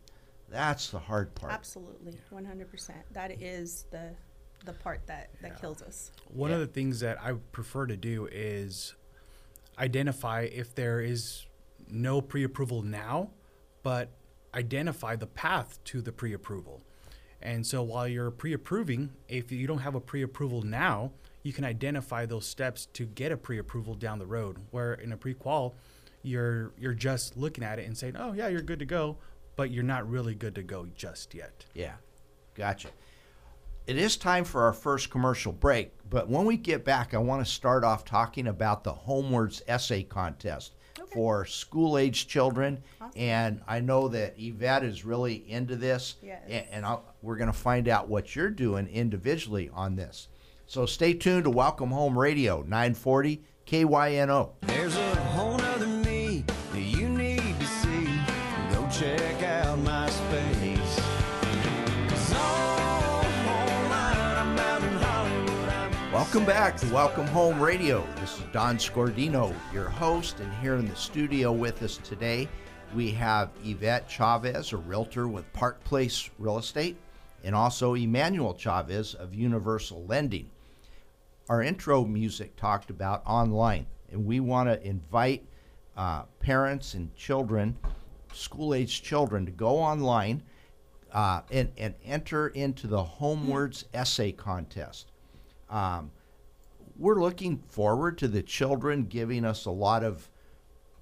That's 0.49 0.89
the 0.89 0.99
hard 0.99 1.33
part. 1.33 1.51
absolutely 1.53 2.19
100% 2.31 2.91
that 3.13 3.41
is 3.41 3.85
the 3.91 4.11
the 4.65 4.73
part 4.73 5.01
that 5.07 5.29
that 5.41 5.59
kills 5.59 5.81
us 5.81 6.11
One 6.29 6.51
Yeah. 6.51 6.57
of 6.57 6.61
the 6.61 6.67
things 6.67 6.99
that 7.01 7.21
I 7.21 7.33
prefer 7.51 7.85
to 7.87 7.97
do 7.97 8.29
is 8.31 8.93
identify 9.77 10.41
if 10.41 10.73
there 10.75 11.01
is 11.01 11.45
no 11.89 12.21
pre 12.21 12.43
approval 12.43 12.81
now, 12.81 13.31
but 13.81 14.09
identify 14.53 15.15
the 15.15 15.27
path 15.27 15.83
to 15.85 16.01
the 16.01 16.11
pre 16.11 16.33
approval. 16.33 16.81
And 17.41 17.65
so 17.65 17.81
while 17.83 18.07
you're 18.07 18.31
pre 18.31 18.53
approving, 18.53 19.11
if 19.27 19.51
you 19.51 19.67
don't 19.67 19.79
have 19.79 19.95
a 19.95 19.99
pre 19.99 20.21
approval 20.21 20.61
now, 20.61 21.11
you 21.43 21.53
can 21.53 21.65
identify 21.65 22.25
those 22.25 22.45
steps 22.47 22.87
to 22.93 23.05
get 23.05 23.31
a 23.31 23.37
pre 23.37 23.59
approval 23.59 23.93
down 23.93 24.19
the 24.19 24.25
road. 24.25 24.57
Where 24.71 24.93
in 24.95 25.11
a 25.11 25.17
pre 25.17 25.33
qual, 25.33 25.75
you're 26.23 26.71
you're 26.79 26.93
just 26.93 27.37
looking 27.37 27.63
at 27.63 27.79
it 27.79 27.85
and 27.85 27.97
saying, 27.97 28.15
Oh 28.17 28.33
yeah, 28.33 28.47
you're 28.47 28.61
good 28.61 28.79
to 28.79 28.85
go, 28.85 29.17
but 29.55 29.69
you're 29.71 29.83
not 29.83 30.09
really 30.09 30.35
good 30.35 30.55
to 30.55 30.63
go 30.63 30.87
just 30.95 31.33
yet. 31.33 31.65
Yeah, 31.73 31.93
gotcha. 32.55 32.89
It 33.85 33.97
is 33.97 34.15
time 34.15 34.45
for 34.45 34.63
our 34.63 34.71
first 34.71 35.09
commercial 35.09 35.51
break, 35.51 35.91
but 36.09 36.29
when 36.29 36.45
we 36.45 36.55
get 36.55 36.85
back, 36.85 37.13
I 37.13 37.17
want 37.17 37.45
to 37.45 37.51
start 37.51 37.83
off 37.83 38.05
talking 38.05 38.47
about 38.47 38.85
the 38.85 38.93
Homewards 38.93 39.61
Essay 39.67 40.03
Contest 40.03 40.71
for 41.11 41.45
school 41.45 41.97
age 41.97 42.27
children. 42.29 42.81
And 43.17 43.61
I 43.67 43.81
know 43.81 44.07
that 44.07 44.35
Yvette 44.37 44.85
is 44.85 45.03
really 45.03 45.43
into 45.51 45.75
this, 45.75 46.15
Yes. 46.23 46.41
a- 46.47 46.73
and 46.73 46.85
I'll, 46.85 47.03
we're 47.21 47.35
going 47.35 47.51
to 47.51 47.57
find 47.57 47.89
out 47.89 48.07
what 48.07 48.33
you're 48.37 48.49
doing 48.49 48.87
individually 48.87 49.69
on 49.73 49.97
this. 49.97 50.29
So 50.65 50.85
stay 50.85 51.13
tuned 51.13 51.43
to 51.43 51.49
Welcome 51.49 51.91
Home 51.91 52.17
Radio, 52.17 52.61
940 52.61 53.41
KYNO. 53.67 54.51
There's 54.61 54.95
a 54.95 55.15
whole 55.15 55.57
nother 55.57 55.85
me 55.85 56.45
that 56.71 56.81
you 56.81 57.09
need 57.09 57.41
to 57.59 57.65
see. 57.65 58.07
Go 58.73 58.87
check 58.89 59.43
out 59.43 59.77
my 59.79 60.09
space. 60.09 60.99
'Cause 62.09 62.33
online, 62.33 64.17
I'm 64.17 64.57
out 64.57 64.81
in 64.81 64.93
Hollywood. 64.93 65.69
I'm 65.69 66.11
Welcome 66.11 66.45
back 66.45 66.77
to 66.77 66.91
Welcome 66.93 67.27
Home 67.27 67.61
Radio. 67.61 68.07
This 68.15 68.39
is 68.39 68.45
Don 68.51 68.77
Scordino, 68.77 69.53
your 69.73 69.89
host, 69.89 70.39
and 70.39 70.51
here 70.55 70.75
in 70.77 70.87
the 70.87 70.95
studio 70.95 71.51
with 71.51 71.83
us 71.83 71.97
today, 71.97 72.47
we 72.95 73.11
have 73.11 73.51
Yvette 73.63 74.09
Chavez, 74.09 74.73
a 74.73 74.77
realtor 74.77 75.27
with 75.27 75.51
Park 75.53 75.83
Place 75.83 76.31
Real 76.39 76.57
Estate, 76.57 76.97
and 77.43 77.53
also 77.53 77.93
Emmanuel 77.93 78.55
Chavez 78.55 79.13
of 79.13 79.35
Universal 79.35 80.05
Lending. 80.07 80.49
Our 81.49 81.61
intro 81.61 82.05
music 82.05 82.55
talked 82.55 82.89
about 82.89 83.21
online, 83.25 83.85
and 84.09 84.25
we 84.25 84.39
want 84.39 84.69
to 84.69 84.81
invite 84.87 85.45
uh, 85.97 86.23
parents 86.39 86.93
and 86.93 87.13
children, 87.15 87.75
school 88.31 88.73
age 88.73 89.01
children, 89.01 89.45
to 89.45 89.51
go 89.51 89.77
online 89.77 90.41
uh, 91.11 91.41
and, 91.51 91.69
and 91.77 91.95
enter 92.05 92.47
into 92.47 92.87
the 92.87 93.03
Homewards 93.03 93.85
Essay 93.93 94.31
Contest. 94.31 95.11
Um, 95.69 96.11
we're 96.97 97.21
looking 97.21 97.57
forward 97.67 98.17
to 98.19 98.29
the 98.29 98.41
children 98.41 99.03
giving 99.03 99.43
us 99.43 99.65
a 99.65 99.71
lot 99.71 100.03
of 100.03 100.29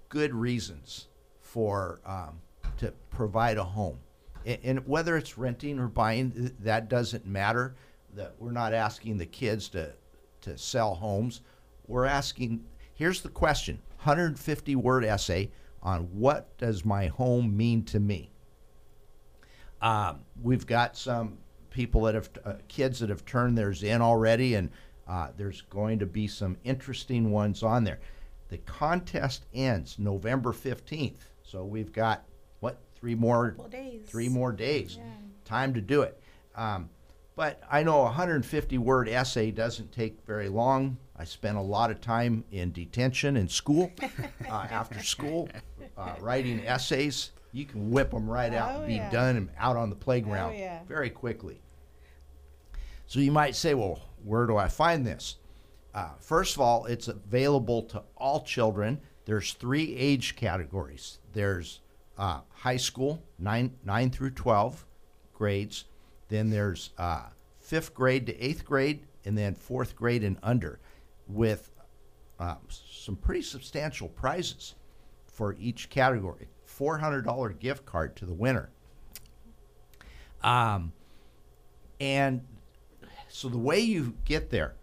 good 0.09 0.33
reasons 0.33 1.07
for 1.39 2.01
um, 2.03 2.41
to 2.77 2.91
provide 3.11 3.57
a 3.57 3.63
home, 3.63 3.99
and, 4.43 4.57
and 4.63 4.87
whether 4.87 5.17
it's 5.17 5.37
renting 5.37 5.77
or 5.77 5.87
buying, 5.87 6.51
that 6.61 6.89
doesn't 6.89 7.27
matter. 7.27 7.75
That 8.15 8.33
we're 8.39 8.51
not 8.51 8.73
asking 8.73 9.19
the 9.19 9.25
kids 9.25 9.69
to 9.69 9.93
to 10.41 10.57
sell 10.57 10.95
homes. 10.95 11.41
We're 11.87 12.05
asking. 12.05 12.63
Here's 12.93 13.21
the 13.21 13.29
question: 13.29 13.79
150 14.03 14.75
word 14.75 15.03
essay 15.05 15.51
on 15.81 16.01
what 16.17 16.55
does 16.57 16.85
my 16.85 17.07
home 17.07 17.55
mean 17.57 17.83
to 17.85 17.99
me. 17.99 18.31
Um, 19.81 20.19
we've 20.41 20.65
got 20.67 20.95
some 20.95 21.37
people 21.71 22.01
that 22.03 22.15
have 22.15 22.29
uh, 22.45 22.53
kids 22.67 22.99
that 22.99 23.09
have 23.09 23.25
turned 23.25 23.57
theirs 23.57 23.81
in 23.83 24.01
already, 24.01 24.55
and 24.55 24.69
uh, 25.07 25.29
there's 25.37 25.61
going 25.63 25.99
to 25.99 26.05
be 26.05 26.27
some 26.27 26.57
interesting 26.63 27.31
ones 27.31 27.63
on 27.63 27.83
there. 27.83 27.99
The 28.49 28.59
contest 28.59 29.45
ends 29.53 29.97
November 29.97 30.51
15th, 30.51 31.15
so 31.41 31.63
we've 31.65 31.91
got 31.91 32.25
what 32.59 32.77
three 32.95 33.15
more 33.15 33.55
days. 33.71 34.01
three 34.07 34.29
more 34.29 34.51
days 34.51 34.97
Yeah. 34.97 35.03
time 35.45 35.73
to 35.73 35.81
do 35.81 36.03
it. 36.03 36.21
Um, 36.55 36.89
but 37.35 37.61
I 37.69 37.83
know 37.83 37.99
a 38.01 38.03
150 38.03 38.77
word 38.77 39.07
essay 39.09 39.51
doesn't 39.51 39.91
take 39.91 40.19
very 40.25 40.49
long. 40.49 40.97
I 41.17 41.23
spent 41.23 41.57
a 41.57 41.61
lot 41.61 41.91
of 41.91 42.01
time 42.01 42.43
in 42.51 42.71
detention 42.71 43.37
in 43.37 43.47
school, 43.47 43.91
uh, 44.49 44.67
after 44.69 45.01
school, 45.03 45.49
uh, 45.97 46.15
writing 46.19 46.65
essays. 46.65 47.31
You 47.51 47.65
can 47.65 47.91
whip 47.91 48.11
them 48.11 48.29
right 48.29 48.53
out 48.53 48.71
Oh, 48.75 48.77
and 48.79 48.87
be 48.87 48.95
yeah. 48.95 49.09
done 49.11 49.35
and 49.35 49.49
out 49.57 49.75
on 49.77 49.89
the 49.89 49.95
playground 49.95 50.53
Oh, 50.55 50.57
yeah. 50.57 50.79
very 50.87 51.09
quickly. 51.09 51.61
So 53.07 53.19
you 53.19 53.31
might 53.31 53.55
say, 53.55 53.73
well, 53.73 53.99
where 54.23 54.47
do 54.47 54.55
I 54.57 54.67
find 54.67 55.05
this? 55.05 55.35
Uh, 55.93 56.11
first 56.19 56.55
of 56.55 56.61
all, 56.61 56.85
it's 56.85 57.07
available 57.09 57.83
to 57.83 58.01
all 58.15 58.41
children. 58.43 59.01
There's 59.25 59.53
three 59.53 59.95
age 59.97 60.35
categories. 60.37 61.19
There's 61.33 61.81
uh, 62.17 62.39
high 62.49 62.77
school, 62.77 63.21
nine 63.37 63.73
nine 63.83 64.09
through 64.11 64.31
twelve 64.31 64.85
grades. 65.33 65.83
Then 66.31 66.49
there's 66.49 66.89
uh, 66.97 67.27
fifth 67.59 67.93
grade 67.93 68.25
to 68.27 68.41
eighth 68.41 68.63
grade, 68.63 69.01
and 69.25 69.37
then 69.37 69.53
fourth 69.53 69.97
grade 69.97 70.23
and 70.23 70.37
under, 70.41 70.79
with 71.27 71.69
uh, 72.39 72.55
some 72.69 73.17
pretty 73.17 73.41
substantial 73.41 74.07
prizes 74.07 74.75
for 75.27 75.57
each 75.59 75.89
category. 75.89 76.47
Four 76.63 76.99
hundred 76.99 77.23
dollar 77.23 77.49
gift 77.49 77.85
card 77.85 78.15
to 78.15 78.25
the 78.25 78.33
winner. 78.33 78.69
Um, 80.41 80.93
and 81.99 82.39
so 83.27 83.49
the 83.49 83.57
way 83.57 83.81
you 83.81 84.13
get 84.23 84.49
there, 84.49 84.75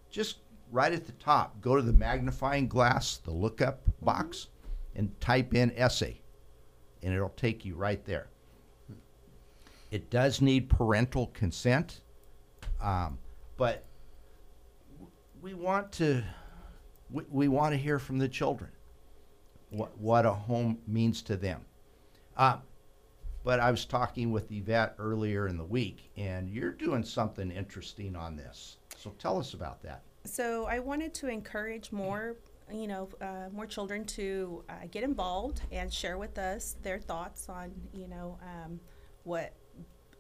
just 0.10 0.40
right 0.72 0.92
at 0.92 1.06
the 1.06 1.14
top, 1.14 1.62
go 1.62 1.76
to 1.76 1.82
the 1.82 1.94
magnifying 1.94 2.68
glass, 2.68 3.18
the 3.18 3.32
lookup 3.32 3.82
box, 4.02 4.48
and 4.96 5.18
type 5.22 5.54
in 5.54 5.72
essay, 5.78 6.20
and 7.04 7.14
it'll 7.14 7.30
take 7.30 7.64
you 7.64 7.76
right 7.76 8.04
there. 8.06 8.28
It 9.92 10.10
does 10.10 10.42
need 10.42 10.70
parental 10.70 11.28
consent, 11.28 12.02
um, 12.82 13.18
but 13.56 13.86
we 15.42 15.54
want 15.54 15.92
to 15.94 16.24
we, 17.10 17.24
we 17.30 17.48
want 17.48 17.72
to 17.74 17.78
hear 17.78 18.00
from 18.00 18.18
the 18.18 18.28
children 18.28 18.72
what 19.70 19.98
what 19.98 20.26
a 20.26 20.34
home 20.34 20.80
means 20.88 21.22
to 21.24 21.38
them. 21.38 21.64
Uh, 22.36 22.58
but 23.46 23.60
I 23.60 23.70
was 23.70 23.86
talking 23.86 24.32
with 24.32 24.52
Yvette 24.52 24.96
earlier 24.98 25.48
in 25.48 25.56
the 25.56 25.64
week, 25.64 26.10
and 26.18 26.50
you're 26.50 26.72
doing 26.72 27.04
something 27.04 27.52
interesting 27.52 28.16
on 28.16 28.36
this. 28.36 28.78
So 28.98 29.12
tell 29.20 29.38
us 29.38 29.54
about 29.54 29.84
that. 29.84 30.02
So 30.26 30.66
I 30.66 30.80
wanted 30.80 31.14
to 31.14 31.28
encourage 31.28 31.92
more, 31.92 32.38
you 32.74 32.88
know, 32.88 33.08
uh, 33.22 33.50
more 33.54 33.68
children 33.68 34.04
to 34.06 34.64
uh, 34.68 34.88
get 34.90 35.04
involved 35.04 35.62
and 35.72 35.94
share 35.94 36.18
with 36.18 36.40
us 36.40 36.76
their 36.82 36.98
thoughts 36.98 37.48
on, 37.48 37.72
you 37.94 38.08
know, 38.08 38.40
um, 38.42 38.80
what 39.26 39.54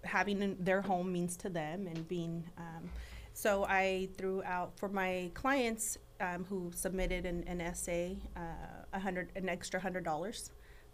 having 0.03 0.55
their 0.59 0.83
home 0.83 1.11
means 1.11 1.35
to 1.37 1.49
them 1.49 1.87
and 1.87 2.07
being. 2.07 2.43
Um, 2.59 2.87
so 3.33 3.65
I 3.65 4.07
threw 4.19 4.43
out 4.43 4.77
for 4.77 4.87
my 4.87 5.31
clients 5.33 5.97
um, 6.21 6.45
who 6.47 6.71
submitted 6.75 7.25
an, 7.25 7.43
an 7.47 7.59
essay, 7.59 8.19
uh, 8.37 8.85
a 8.93 8.99
hundred, 8.99 9.31
an 9.35 9.49
extra 9.49 9.79
hundred 9.79 10.05
dollars 10.05 10.51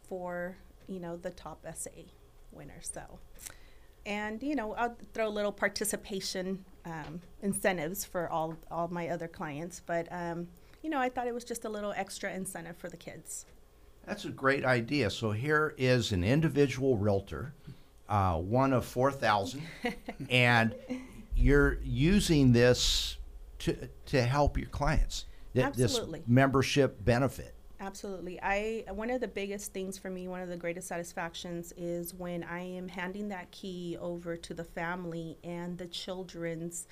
for, 0.08 0.56
you 0.88 1.02
know, 1.02 1.18
the 1.18 1.32
top 1.32 1.66
essay 1.68 2.06
winner. 2.52 2.80
So 2.82 3.20
and 4.06 4.42
you 4.42 4.56
know 4.56 4.74
i'll 4.74 4.96
throw 5.14 5.28
a 5.28 5.30
little 5.30 5.52
participation 5.52 6.66
um, 6.86 7.22
incentives 7.44 8.04
for 8.04 8.28
all 8.30 8.56
all 8.72 8.88
my 8.88 9.08
other 9.10 9.28
clients 9.28 9.80
but 9.86 10.08
um, 10.12 10.48
you 10.82 10.90
know 10.90 10.98
i 11.00 11.08
thought 11.08 11.28
it 11.28 11.34
was 11.36 11.44
just 11.44 11.66
a 11.66 11.70
little 11.70 11.94
extra 11.96 12.34
incentive 12.34 12.76
for 12.78 12.90
the 12.90 12.98
kids 12.98 13.46
That's 14.06 14.26
a 14.26 14.30
great 14.30 14.66
idea. 14.66 15.10
So 15.12 15.32
here 15.32 15.76
is 15.78 16.12
an 16.12 16.24
individual 16.24 16.98
realtor, 16.98 17.54
uh, 18.10 18.38
one 18.38 18.74
of 18.74 18.84
4,000, 18.86 19.62
and 20.30 20.74
you're 21.36 21.78
using 21.84 22.52
this 22.52 23.18
to, 23.60 23.88
to 24.08 24.24
help 24.24 24.58
your 24.58 24.70
clients. 24.70 25.26
Th- 25.54 25.68
Absolutely. 25.68 26.20
This 26.20 26.28
membership 26.28 27.06
benefit. 27.06 27.54
Absolutely. 27.82 28.40
I 28.42 28.86
one 28.92 29.10
of 29.10 29.20
the 29.20 29.28
biggest 29.28 29.74
things 29.74 29.98
for 29.98 30.10
me 30.10 30.28
one 30.28 30.42
of 30.42 30.50
the 30.50 30.58
greatest 30.58 30.88
satisfactions 30.88 31.74
is 31.76 32.14
when 32.14 32.44
i 32.44 32.60
am 32.60 32.88
handing 32.88 33.30
that 33.30 33.50
key 33.52 33.98
over 34.00 34.38
to 34.38 34.54
the 34.54 34.64
family 34.64 35.38
and 35.44 35.78
the 35.78 35.88
children's 35.88 36.88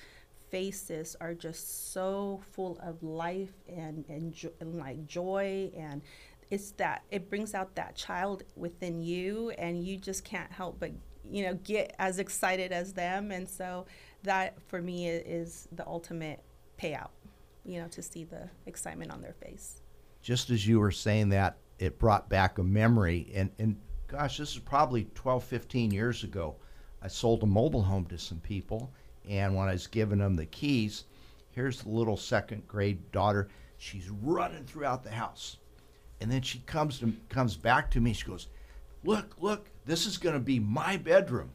faces 0.50 1.16
are 1.20 1.32
just 1.32 1.92
so 1.92 2.42
full 2.52 2.76
of 2.82 3.02
life 3.02 3.54
and, 3.68 4.04
and, 4.08 4.32
jo- 4.32 4.52
and 4.60 4.78
like 4.78 5.06
joy 5.06 5.70
and 5.76 6.02
it's 6.50 6.72
that 6.72 7.04
it 7.10 7.30
brings 7.30 7.54
out 7.54 7.76
that 7.76 7.94
child 7.94 8.42
within 8.56 9.00
you 9.00 9.50
and 9.50 9.84
you 9.84 9.96
just 9.96 10.24
can't 10.24 10.50
help 10.50 10.80
but 10.80 10.90
you 11.30 11.44
know 11.44 11.54
get 11.54 11.94
as 11.98 12.18
excited 12.18 12.72
as 12.72 12.92
them. 12.92 13.30
And 13.30 13.48
so 13.48 13.86
that 14.24 14.60
for 14.68 14.82
me 14.82 15.08
is 15.08 15.68
the 15.72 15.86
ultimate 15.86 16.42
payout 16.80 17.10
you 17.64 17.80
know 17.80 17.88
to 17.88 18.02
see 18.02 18.24
the 18.24 18.48
excitement 18.66 19.10
on 19.10 19.20
their 19.20 19.34
face 19.34 19.82
Just 20.22 20.50
as 20.50 20.66
you 20.66 20.80
were 20.80 20.90
saying 20.90 21.30
that, 21.30 21.58
it 21.78 21.98
brought 21.98 22.28
back 22.28 22.58
a 22.58 22.62
memory. 22.62 23.30
And, 23.34 23.50
and 23.58 23.76
gosh, 24.06 24.38
this 24.38 24.52
is 24.52 24.58
probably 24.58 25.04
12, 25.14 25.42
15 25.44 25.90
years 25.90 26.24
ago. 26.24 26.56
I 27.02 27.08
sold 27.08 27.42
a 27.42 27.46
mobile 27.46 27.82
home 27.82 28.04
to 28.06 28.18
some 28.18 28.40
people, 28.40 28.92
and 29.28 29.56
when 29.56 29.68
I 29.68 29.72
was 29.72 29.86
giving 29.86 30.18
them 30.18 30.36
the 30.36 30.46
keys, 30.46 31.04
here's 31.52 31.82
the 31.82 31.88
little 31.88 32.16
second 32.16 32.68
grade 32.68 33.10
daughter. 33.12 33.48
She's 33.78 34.10
running 34.10 34.64
throughout 34.64 35.02
the 35.02 35.10
house. 35.10 35.56
And 36.20 36.30
then 36.30 36.42
she 36.42 36.58
comes 36.60 36.98
to 36.98 37.14
comes 37.30 37.56
back 37.56 37.90
to 37.92 38.00
me. 38.00 38.12
She 38.12 38.26
goes, 38.26 38.48
"Look, 39.04 39.36
look, 39.40 39.70
this 39.86 40.04
is 40.04 40.18
going 40.18 40.34
to 40.34 40.40
be 40.40 40.58
my 40.58 40.98
bedroom." 40.98 41.50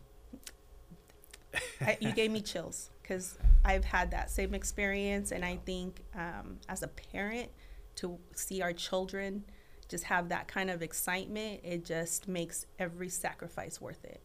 I, 1.82 1.98
you 2.02 2.12
gave 2.12 2.32
me 2.32 2.42
chills 2.42 2.90
because 3.02 3.38
I've 3.64 3.86
had 3.86 4.10
that 4.10 4.32
same 4.32 4.56
experience, 4.56 5.32
and 5.32 5.46
I 5.46 5.58
think 5.66 6.02
um, 6.16 6.58
as 6.68 6.82
a 6.82 6.88
parent, 6.88 7.52
to 7.96 8.18
see 8.34 8.62
our 8.62 8.74
children 8.74 9.46
just 9.88 10.06
have 10.06 10.30
that 10.30 10.48
kind 10.48 10.70
of 10.70 10.82
excitement, 10.82 11.62
it 11.64 11.86
just 11.86 12.28
makes 12.28 12.66
every 12.80 13.10
sacrifice 13.10 13.80
worth 13.80 14.04
it. 14.04 14.22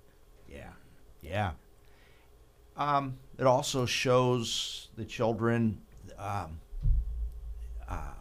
Yeah, 0.48 0.70
yeah. 1.20 1.52
Um, 2.76 3.18
it 3.38 3.46
also 3.46 3.85
shows 3.85 4.88
the 4.96 5.04
children 5.04 5.83
um, 6.18 6.61
uh, 7.88 8.12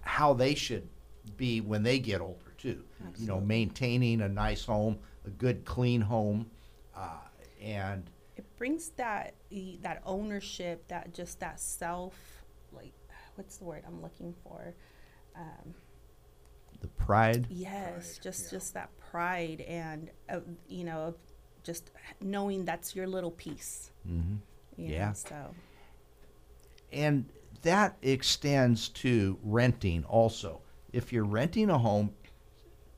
how 0.00 0.32
they 0.32 0.54
should 0.54 0.88
be 1.36 1.60
when 1.60 1.82
they 1.82 1.98
get 1.98 2.20
older 2.20 2.54
too. 2.56 2.82
Absolutely. 3.00 3.22
You 3.22 3.28
know, 3.28 3.40
maintaining 3.40 4.22
a 4.22 4.28
nice 4.28 4.64
home, 4.64 4.98
a 5.26 5.30
good, 5.30 5.64
clean 5.66 6.00
home, 6.00 6.50
uh, 6.96 7.08
and 7.62 8.08
It 8.36 8.44
brings 8.56 8.88
that 8.96 9.34
that 9.82 10.02
ownership, 10.06 10.88
that 10.88 11.12
just 11.12 11.40
that 11.40 11.60
self, 11.60 12.33
what's 13.36 13.56
the 13.56 13.64
word 13.64 13.82
I'm 13.86 14.00
looking 14.02 14.34
for? 14.42 14.74
Um, 15.36 15.74
the 16.80 16.88
pride. 16.88 17.46
Yes, 17.50 18.18
just 18.22 18.50
just 18.50 18.74
that 18.74 18.90
pride 18.98 19.60
and 19.62 20.10
uh, 20.28 20.40
you 20.68 20.84
know, 20.84 21.14
just 21.62 21.90
knowing 22.20 22.64
that's 22.64 22.94
your 22.94 23.06
little 23.06 23.30
piece. 23.30 23.90
hmm 24.06 24.36
You 24.76 24.92
Yeah. 24.92 25.08
Know, 25.08 25.14
so 25.14 25.54
and 26.92 27.26
that 27.62 27.96
extends 28.02 28.88
to 28.90 29.38
renting 29.42 30.04
also. 30.04 30.60
If 30.92 31.12
you're 31.12 31.24
renting 31.24 31.70
a 31.70 31.78
home, 31.78 32.14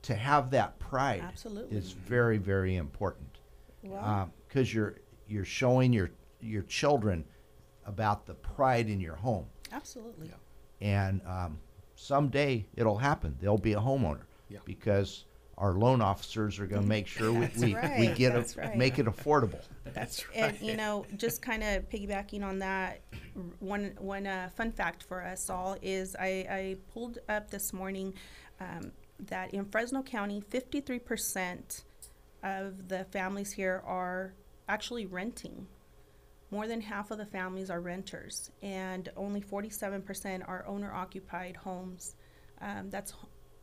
to 0.03 0.15
have 0.15 0.51
that 0.51 0.77
pride 0.79 1.21
Absolutely. 1.21 1.77
is 1.77 1.91
very, 1.91 2.37
very 2.37 2.75
important. 2.75 3.39
well, 3.83 4.31
because 4.47 4.73
you're 4.73 4.95
you're 5.27 5.45
showing 5.45 5.91
your 5.93 6.11
your 6.39 6.63
children 6.63 7.25
about 7.85 8.25
the 8.25 8.33
pride 8.35 8.89
in 8.89 8.99
your 8.99 9.15
home, 9.15 9.45
absolutely. 9.71 10.31
and 10.81 11.21
um, 11.25 11.57
someday 11.95 12.65
it'll 12.75 12.97
happen. 12.97 13.35
They'll 13.41 13.57
be 13.57 13.73
a 13.73 13.79
homeowner 13.79 14.21
Yeah. 14.49 14.59
because 14.65 15.25
our 15.57 15.73
loan 15.73 16.01
officers 16.01 16.59
are 16.59 16.67
going 16.67 16.83
to 16.83 16.87
make 16.87 17.07
sure 17.07 17.31
we, 17.33 17.39
That's 17.39 17.57
we, 17.57 17.67
we 17.69 17.73
right, 17.75 18.15
get 18.15 18.33
that's 18.33 18.55
a, 18.55 18.61
right. 18.61 18.77
make 18.77 18.99
it 18.99 19.07
affordable. 19.07 19.59
That's 19.85 20.27
right. 20.29 20.37
And 20.37 20.61
you 20.61 20.75
know, 20.77 21.05
just 21.17 21.41
kind 21.41 21.63
of 21.63 21.89
piggybacking 21.89 22.43
on 22.43 22.59
that, 22.59 23.01
r- 23.35 23.41
one 23.59 23.95
one 23.97 24.27
uh, 24.27 24.49
fun 24.55 24.71
fact 24.71 25.01
for 25.03 25.23
us 25.23 25.49
all 25.49 25.75
is 25.81 26.15
I, 26.19 26.45
I 26.49 26.77
pulled 26.93 27.17
up 27.27 27.49
this 27.49 27.73
morning 27.73 28.13
um, 28.59 28.91
that 29.19 29.51
in 29.55 29.65
Fresno 29.65 30.03
County, 30.03 30.41
fifty 30.41 30.79
three 30.79 30.99
percent 30.99 31.83
of 32.43 32.87
the 32.87 33.05
families 33.05 33.51
here 33.53 33.81
are 33.85 34.33
actually 34.69 35.07
renting. 35.07 35.65
More 36.49 36.67
than 36.67 36.81
half 36.81 37.11
of 37.11 37.17
the 37.17 37.25
families 37.25 37.69
are 37.69 37.81
renters, 37.81 38.51
and 38.61 39.09
only 39.17 39.41
forty 39.41 39.69
seven 39.69 40.01
percent 40.01 40.43
are 40.47 40.65
owner 40.65 40.93
occupied 40.93 41.57
homes. 41.57 42.15
Um, 42.61 42.89
that's 42.89 43.13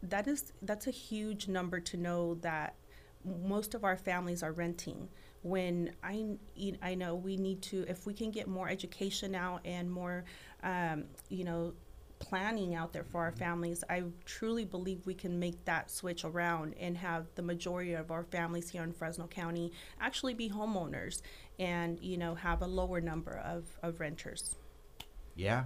that 0.03 0.27
is 0.29 0.53
that's 0.63 0.87
a 0.87 0.91
huge 0.91 1.49
number 1.49 1.81
to 1.81 1.97
know 1.97 2.35
that 2.37 2.75
most 3.25 3.75
of 3.75 3.85
our 3.85 3.97
families 3.97 4.43
are 4.43 4.53
renting 4.53 5.09
when 5.43 5.91
I, 6.03 6.37
I 6.83 6.95
know 6.95 7.15
we 7.15 7.37
need 7.37 7.63
to 7.63 7.85
if 7.89 8.07
we 8.07 8.15
can 8.15 8.31
get 8.31 8.49
more 8.49 8.69
education 8.69 9.35
out 9.35 9.61
and 9.65 9.91
more 9.91 10.25
um, 10.63 11.05
you 11.29 11.45
know 11.45 11.75
planning 12.25 12.75
out 12.75 12.93
there 12.93 13.05
for 13.05 13.21
our 13.21 13.33
families 13.33 13.85
i 13.91 14.03
truly 14.25 14.65
believe 14.65 15.05
we 15.07 15.15
can 15.15 15.39
make 15.39 15.63
that 15.65 15.91
switch 15.91 16.25
around 16.25 16.75
and 16.81 16.97
have 16.97 17.27
the 17.35 17.43
majority 17.43 17.93
of 17.93 18.11
our 18.11 18.25
families 18.25 18.69
here 18.71 18.83
in 18.83 18.93
fresno 18.93 19.27
county 19.27 19.71
actually 20.01 20.35
be 20.35 20.49
homeowners 20.49 21.21
and 21.59 22.01
you 22.01 22.17
know 22.17 22.35
have 22.35 22.63
a 22.63 22.67
lower 22.67 23.01
number 23.01 23.37
of, 23.45 23.65
of 23.83 24.01
renters 24.01 24.57
Yeah. 25.37 25.65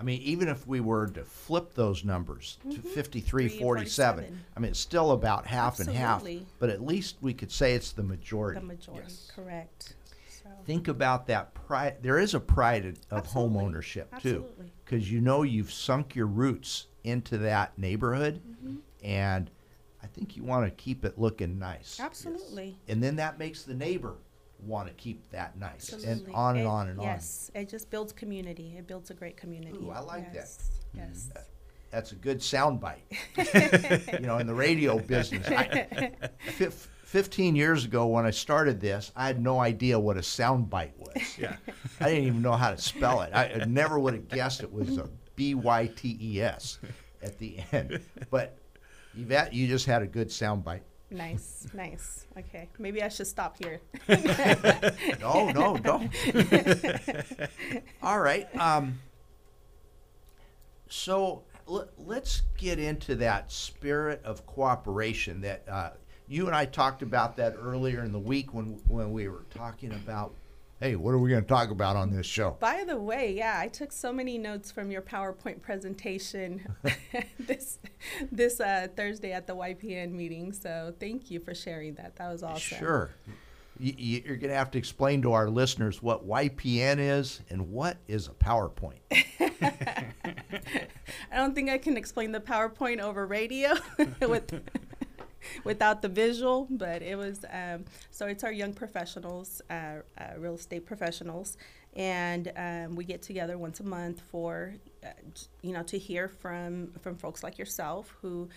I 0.00 0.04
mean, 0.04 0.22
even 0.22 0.46
if 0.46 0.64
we 0.64 0.78
were 0.78 1.08
to 1.08 1.24
flip 1.24 1.74
those 1.74 2.04
numbers 2.04 2.58
to 2.62 2.76
mm-hmm. 2.76 2.88
53 2.88 3.48
47, 3.48 3.58
47. 3.58 4.44
I 4.56 4.60
mean, 4.60 4.70
it's 4.70 4.78
still 4.78 5.10
about 5.10 5.44
half 5.44 5.80
and 5.80 5.90
half, 5.90 6.24
but 6.60 6.70
at 6.70 6.80
least 6.80 7.16
we 7.20 7.34
could 7.34 7.50
say 7.50 7.74
it's 7.74 7.90
the 7.90 8.04
majority. 8.04 8.60
the 8.60 8.66
majority 8.66 9.06
Yes. 9.08 9.32
correct 9.34 9.94
Think 10.68 10.86
about 10.86 11.26
that 11.28 11.54
pride. 11.54 11.96
There 12.02 12.18
is 12.18 12.34
a 12.34 12.40
pride 12.40 12.84
of- 12.84 12.98
of 13.10 13.26
home 13.26 13.52
Absolutely. 13.56 13.64
ownership, 13.64 14.18
too, 14.20 14.44
because 14.84 15.10
you 15.10 15.22
know 15.22 15.42
you've 15.42 15.72
sunk 15.72 16.14
your 16.14 16.26
roots 16.26 16.88
into 17.04 17.38
that 17.38 17.76
neighborhood, 17.78 18.42
Mm-hmm. 18.46 18.76
and 19.02 19.50
I 20.02 20.06
think 20.08 20.36
you 20.36 20.44
want 20.44 20.66
to 20.66 20.70
keep 20.70 21.06
it 21.06 21.18
looking 21.18 21.58
nice. 21.58 21.98
absolutely 21.98 22.76
And 22.86 23.02
then 23.02 23.16
that 23.16 23.38
makes 23.38 23.62
the 23.62 23.72
neighbor 23.74 24.14
want 24.60 24.88
to 24.88 24.94
keep 24.94 25.30
that 25.30 25.56
nice, 25.58 25.90
and 26.04 26.26
on 26.34 26.56
and 26.56 26.64
It- 26.66 26.68
on 26.68 26.88
and 26.88 26.98
on. 27.00 27.04
Yes, 27.06 27.50
it 27.54 27.70
just 27.70 27.88
builds 27.90 28.12
community. 28.12 28.74
It 28.76 28.86
builds 28.86 29.08
a 29.10 29.14
great 29.14 29.38
community. 29.38 29.78
Ooh, 29.78 29.90
I 29.90 30.00
like 30.00 30.26
that. 30.26 30.34
yes, 30.34 30.70
Yes. 30.94 31.30
That's 31.90 32.12
a 32.12 32.16
good 32.16 32.42
sound 32.42 32.78
bite. 32.80 33.04
you 34.12 34.18
know, 34.18 34.36
in 34.36 34.46
the 34.46 34.54
radio 34.54 34.98
business. 34.98 35.48
I, 35.50 36.10
15 37.08 37.56
years 37.56 37.86
ago, 37.86 38.06
when 38.06 38.26
I 38.26 38.30
started 38.30 38.80
this, 38.82 39.12
I 39.16 39.26
had 39.28 39.42
no 39.42 39.60
idea 39.60 39.98
what 39.98 40.18
a 40.18 40.22
sound 40.22 40.68
bite 40.68 40.92
was. 40.98 41.08
Yeah. 41.38 41.56
I 42.00 42.10
didn't 42.10 42.24
even 42.24 42.42
know 42.42 42.52
how 42.52 42.70
to 42.70 42.76
spell 42.76 43.22
it. 43.22 43.30
I, 43.32 43.44
I 43.62 43.64
never 43.64 43.98
would 43.98 44.12
have 44.12 44.28
guessed 44.28 44.62
it 44.62 44.70
was 44.70 44.98
a 44.98 45.08
B 45.34 45.54
Y 45.54 45.86
T 45.96 46.18
E 46.20 46.42
S 46.42 46.78
at 47.22 47.38
the 47.38 47.60
end. 47.72 48.00
But 48.30 48.58
Yvette, 49.16 49.54
you 49.54 49.66
just 49.66 49.86
had 49.86 50.02
a 50.02 50.06
good 50.06 50.30
sound 50.30 50.64
bite. 50.64 50.82
Nice, 51.10 51.66
nice. 51.72 52.26
Okay, 52.36 52.68
maybe 52.78 53.02
I 53.02 53.08
should 53.08 53.26
stop 53.26 53.56
here. 53.58 53.80
No, 55.20 55.50
no, 55.50 55.78
don't. 55.78 56.12
All 58.02 58.20
right. 58.20 58.54
Um, 58.60 58.98
so 60.88 61.44
l- 61.66 61.88
let's 61.96 62.42
get 62.58 62.78
into 62.78 63.14
that 63.16 63.50
spirit 63.50 64.20
of 64.24 64.44
cooperation 64.44 65.40
that 65.40 65.64
uh, 65.70 65.90
you 66.28 66.46
and 66.46 66.54
I 66.54 66.64
talked 66.66 67.02
about 67.02 67.36
that 67.36 67.54
earlier 67.60 68.02
in 68.04 68.12
the 68.12 68.18
week 68.18 68.52
when 68.54 68.80
when 68.88 69.12
we 69.12 69.28
were 69.28 69.44
talking 69.54 69.92
about. 69.92 70.34
Hey, 70.80 70.94
what 70.94 71.10
are 71.10 71.18
we 71.18 71.28
going 71.28 71.42
to 71.42 71.48
talk 71.48 71.70
about 71.70 71.96
on 71.96 72.12
this 72.14 72.24
show? 72.24 72.56
By 72.60 72.84
the 72.84 72.96
way, 72.96 73.34
yeah, 73.36 73.58
I 73.58 73.66
took 73.66 73.90
so 73.90 74.12
many 74.12 74.38
notes 74.38 74.70
from 74.70 74.92
your 74.92 75.02
PowerPoint 75.02 75.60
presentation 75.60 76.64
this 77.40 77.80
this 78.30 78.60
uh, 78.60 78.86
Thursday 78.96 79.32
at 79.32 79.48
the 79.48 79.56
YPN 79.56 80.12
meeting. 80.12 80.52
So 80.52 80.94
thank 81.00 81.32
you 81.32 81.40
for 81.40 81.52
sharing 81.52 81.94
that. 81.94 82.14
That 82.14 82.30
was 82.30 82.44
awesome. 82.44 82.78
Sure. 82.78 83.10
Y- 83.80 83.92
y- 83.98 84.22
You're 84.24 84.36
going 84.36 84.50
to 84.50 84.56
have 84.56 84.70
to 84.70 84.78
explain 84.78 85.20
to 85.22 85.32
our 85.32 85.50
listeners 85.50 86.00
what 86.00 86.24
YPN 86.28 86.98
is 87.00 87.40
and 87.50 87.72
what 87.72 87.96
is 88.06 88.28
a 88.28 88.32
PowerPoint. 88.32 89.00
I 91.30 91.36
don't 91.36 91.54
think 91.54 91.70
I 91.70 91.78
can 91.78 91.96
explain 91.96 92.32
the 92.32 92.40
PowerPoint 92.40 93.00
over 93.00 93.26
radio 93.26 93.74
with 94.20 94.60
without 95.64 96.02
the 96.02 96.08
visual, 96.08 96.66
but 96.70 97.02
it 97.02 97.16
was 97.16 97.44
um, 97.50 97.84
so 98.10 98.26
it's 98.26 98.44
our 98.44 98.52
young 98.52 98.72
professionals, 98.72 99.62
uh, 99.70 99.74
uh, 100.18 100.24
real 100.38 100.54
estate 100.54 100.86
professionals, 100.86 101.56
and 101.94 102.52
um, 102.56 102.96
we 102.96 103.04
get 103.04 103.22
together 103.22 103.58
once 103.58 103.80
a 103.80 103.84
month 103.84 104.20
for 104.30 104.74
uh, 105.04 105.08
you 105.62 105.72
know 105.72 105.82
to 105.84 105.98
hear 105.98 106.28
from 106.28 106.92
from 107.00 107.16
folks 107.16 107.42
like 107.42 107.58
yourself 107.58 108.14
who. 108.22 108.48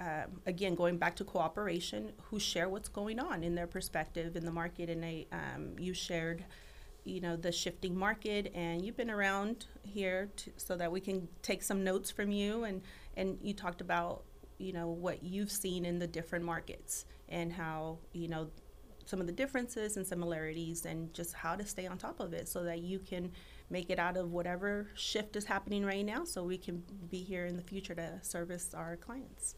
Um, 0.00 0.40
again, 0.44 0.74
going 0.74 0.98
back 0.98 1.14
to 1.16 1.24
cooperation, 1.24 2.10
who 2.24 2.40
share 2.40 2.68
what's 2.68 2.88
going 2.88 3.20
on 3.20 3.44
in 3.44 3.54
their 3.54 3.68
perspective 3.68 4.34
in 4.34 4.44
the 4.44 4.50
market, 4.50 4.90
and 4.90 5.04
I, 5.04 5.26
um, 5.30 5.76
you 5.78 5.94
shared 5.94 6.44
you 7.04 7.20
know 7.20 7.36
the 7.36 7.52
shifting 7.52 7.96
market 7.96 8.50
and 8.54 8.84
you've 8.84 8.96
been 8.96 9.10
around 9.10 9.66
here 9.82 10.30
to, 10.36 10.50
so 10.56 10.76
that 10.76 10.90
we 10.90 11.00
can 11.00 11.28
take 11.42 11.62
some 11.62 11.84
notes 11.84 12.10
from 12.10 12.30
you 12.30 12.64
and 12.64 12.82
and 13.16 13.38
you 13.42 13.54
talked 13.54 13.80
about 13.80 14.24
you 14.64 14.72
know 14.72 14.88
what 14.88 15.22
you've 15.22 15.50
seen 15.50 15.84
in 15.84 15.98
the 15.98 16.06
different 16.06 16.44
markets 16.44 17.04
and 17.28 17.52
how 17.52 17.98
you 18.12 18.28
know 18.28 18.48
some 19.06 19.20
of 19.20 19.26
the 19.26 19.32
differences 19.32 19.98
and 19.98 20.06
similarities 20.06 20.86
and 20.86 21.12
just 21.12 21.34
how 21.34 21.54
to 21.54 21.66
stay 21.66 21.86
on 21.86 21.98
top 21.98 22.20
of 22.20 22.32
it 22.32 22.48
so 22.48 22.64
that 22.64 22.78
you 22.80 22.98
can 22.98 23.30
make 23.68 23.90
it 23.90 23.98
out 23.98 24.16
of 24.16 24.32
whatever 24.32 24.88
shift 24.94 25.36
is 25.36 25.44
happening 25.44 25.84
right 25.84 26.06
now 26.06 26.24
so 26.24 26.42
we 26.42 26.56
can 26.56 26.82
be 27.10 27.18
here 27.22 27.44
in 27.44 27.56
the 27.56 27.62
future 27.62 27.94
to 27.94 28.18
service 28.22 28.72
our 28.74 28.96
clients 28.96 29.56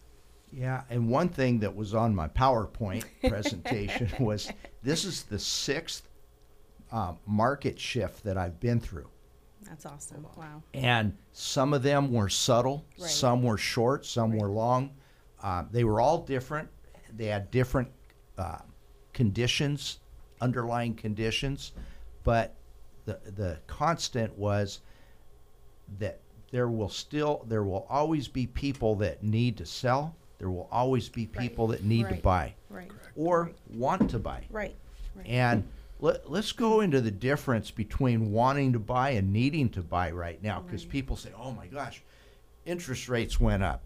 Yeah, 0.52 0.82
and 0.90 1.08
one 1.08 1.28
thing 1.28 1.60
that 1.60 1.74
was 1.74 1.94
on 1.94 2.14
my 2.14 2.28
PowerPoint 2.28 3.04
presentation 3.28 4.10
was 4.18 4.50
this 4.82 5.04
is 5.04 5.24
the 5.24 5.38
sixth 5.38 6.08
uh, 6.92 7.14
market 7.26 7.78
shift 7.78 8.24
that 8.24 8.36
I've 8.36 8.60
been 8.60 8.80
through. 8.80 9.08
That's 9.68 9.86
awesome 9.86 10.26
wow 10.36 10.62
And 10.74 11.16
some 11.32 11.72
of 11.74 11.82
them 11.82 12.12
were 12.12 12.28
subtle, 12.28 12.84
Right. 12.98 13.10
some 13.10 13.42
were 13.42 13.58
short, 13.58 14.04
some 14.06 14.32
Right. 14.32 14.40
were 14.40 14.50
long. 14.50 14.90
Uh, 15.42 15.64
they 15.70 15.84
were 15.84 16.00
all 16.00 16.18
different. 16.22 16.68
They 17.14 17.26
had 17.26 17.50
different 17.50 17.88
uh, 18.38 18.58
conditions, 19.12 20.00
underlying 20.40 20.94
conditions, 20.94 21.72
but 22.24 22.54
the 23.06 23.18
the 23.36 23.58
constant 23.66 24.36
was 24.36 24.80
that 25.98 26.20
there 26.50 26.68
will 26.68 26.88
still 26.88 27.44
there 27.48 27.64
will 27.64 27.86
always 27.88 28.28
be 28.28 28.46
people 28.46 28.94
that 28.96 29.22
need 29.22 29.56
to 29.58 29.66
sell. 29.66 30.14
There 30.38 30.50
will 30.50 30.68
always 30.70 31.08
be 31.08 31.22
Right. 31.26 31.32
people 31.32 31.66
that 31.68 31.82
need 31.84 32.08
to 32.08 32.14
Right. 32.14 32.22
buy 32.22 32.54
right 32.68 32.90
or 33.14 33.50
want 33.70 34.10
to 34.10 34.18
buy. 34.18 34.44
right 34.50 34.76
right 35.14 35.26
And 35.26 35.66
let, 35.98 36.30
let's 36.30 36.52
go 36.52 36.80
into 36.80 37.00
the 37.00 37.10
difference 37.10 37.70
between 37.70 38.32
wanting 38.32 38.72
to 38.72 38.78
buy 38.78 39.10
and 39.10 39.32
needing 39.32 39.68
to 39.70 39.82
buy 39.82 40.10
right 40.10 40.42
now 40.42 40.60
because 40.60 40.84
Right. 40.84 40.92
people 40.92 41.16
say, 41.16 41.30
oh 41.38 41.52
my 41.52 41.66
gosh, 41.66 42.02
interest 42.64 43.08
rates 43.08 43.40
went 43.40 43.62
up. 43.62 43.82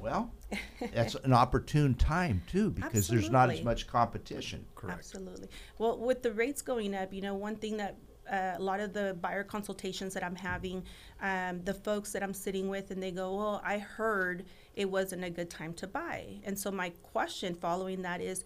Well, 0.00 0.32
that's 0.92 1.14
an 1.16 1.32
opportune 1.32 1.94
time 1.94 2.42
too 2.50 2.70
because 2.70 3.08
there's 3.08 3.30
not 3.30 3.50
as 3.50 3.62
much 3.62 3.86
competition. 3.86 4.66
Correct. 4.74 4.98
Absolutely. 4.98 5.48
Well, 5.78 5.98
with 5.98 6.22
the 6.22 6.32
rates 6.32 6.62
going 6.62 6.94
up, 6.94 7.12
you 7.12 7.20
know, 7.22 7.34
one 7.34 7.56
thing 7.56 7.76
that 7.78 7.96
uh, 8.30 8.54
a 8.56 8.62
lot 8.62 8.80
of 8.80 8.92
the 8.92 9.16
buyer 9.20 9.44
consultations 9.44 10.14
that 10.14 10.24
I'm 10.24 10.34
having, 10.36 10.84
um, 11.20 11.62
the 11.64 11.74
folks 11.74 12.12
that 12.12 12.22
I'm 12.22 12.32
sitting 12.34 12.68
with, 12.68 12.90
and 12.90 13.02
they 13.02 13.10
go, 13.10 13.36
Well, 13.36 13.62
I 13.64 13.78
heard 13.78 14.44
it 14.74 14.90
wasn't 14.90 15.24
a 15.24 15.30
good 15.30 15.50
time 15.50 15.74
to 15.74 15.86
buy. 15.86 16.40
And 16.44 16.58
so, 16.58 16.70
my 16.70 16.90
question 17.02 17.54
following 17.54 18.02
that 18.02 18.20
is, 18.20 18.44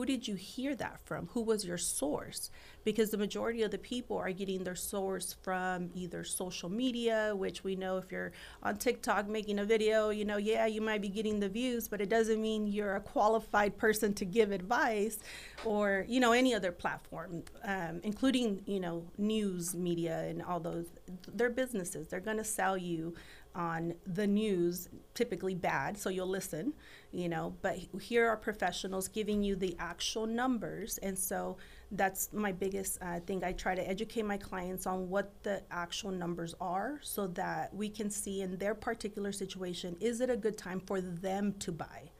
who 0.00 0.06
did 0.06 0.26
you 0.26 0.34
hear 0.34 0.74
that 0.74 0.98
from? 1.04 1.26
Who 1.34 1.42
was 1.42 1.62
your 1.62 1.76
source? 1.76 2.50
Because 2.84 3.10
the 3.10 3.18
majority 3.18 3.64
of 3.64 3.70
the 3.70 3.76
people 3.76 4.16
are 4.16 4.32
getting 4.32 4.64
their 4.64 4.74
source 4.74 5.36
from 5.42 5.90
either 5.94 6.24
social 6.24 6.70
media, 6.70 7.34
which 7.36 7.62
we 7.64 7.76
know 7.76 7.98
if 7.98 8.10
you're 8.10 8.32
on 8.62 8.78
TikTok 8.78 9.28
making 9.28 9.58
a 9.58 9.64
video, 9.66 10.08
you 10.08 10.24
know, 10.24 10.38
yeah, 10.38 10.64
you 10.64 10.80
might 10.80 11.02
be 11.02 11.10
getting 11.10 11.38
the 11.38 11.50
views, 11.50 11.86
but 11.86 12.00
it 12.00 12.08
doesn't 12.08 12.40
mean 12.40 12.66
you're 12.66 12.96
a 12.96 13.00
qualified 13.00 13.76
person 13.76 14.14
to 14.14 14.24
give 14.24 14.52
advice 14.52 15.18
or, 15.66 16.06
you 16.08 16.18
know, 16.18 16.32
any 16.32 16.54
other 16.54 16.72
platform, 16.72 17.42
um, 17.64 18.00
including, 18.02 18.62
you 18.64 18.80
know, 18.80 19.04
news 19.18 19.74
media 19.74 20.20
and 20.20 20.40
all 20.40 20.60
those. 20.60 20.86
They're 21.34 21.50
businesses. 21.50 22.08
They're 22.08 22.20
going 22.20 22.38
to 22.38 22.44
sell 22.44 22.78
you 22.78 23.14
on 23.54 23.94
the 24.06 24.26
news, 24.26 24.88
typically 25.14 25.54
bad, 25.54 25.98
so 25.98 26.08
you'll 26.08 26.28
listen, 26.28 26.72
you 27.12 27.28
know. 27.28 27.54
But 27.62 27.78
here 28.00 28.28
are 28.28 28.36
professionals 28.36 29.08
giving 29.08 29.42
you 29.42 29.56
the 29.56 29.76
actual 29.78 30.26
numbers, 30.26 30.98
and 30.98 31.18
so 31.18 31.56
that's 31.90 32.32
my 32.32 32.52
biggest 32.52 32.98
uh, 33.02 33.20
thing. 33.20 33.42
I 33.42 33.52
try 33.52 33.74
to 33.74 33.88
educate 33.88 34.24
my 34.24 34.36
clients 34.36 34.86
on 34.86 35.08
what 35.08 35.32
the 35.42 35.62
actual 35.70 36.10
numbers 36.12 36.54
are, 36.60 37.00
so 37.02 37.26
that 37.28 37.74
we 37.74 37.88
can 37.88 38.10
see 38.10 38.42
in 38.42 38.56
their 38.58 38.74
particular 38.74 39.32
situation 39.32 39.96
is 40.00 40.20
it 40.20 40.30
a 40.30 40.36
good 40.36 40.56
time 40.56 40.80
for 40.80 41.00
them 41.00 41.54
to 41.60 41.72
buy. 41.72 42.10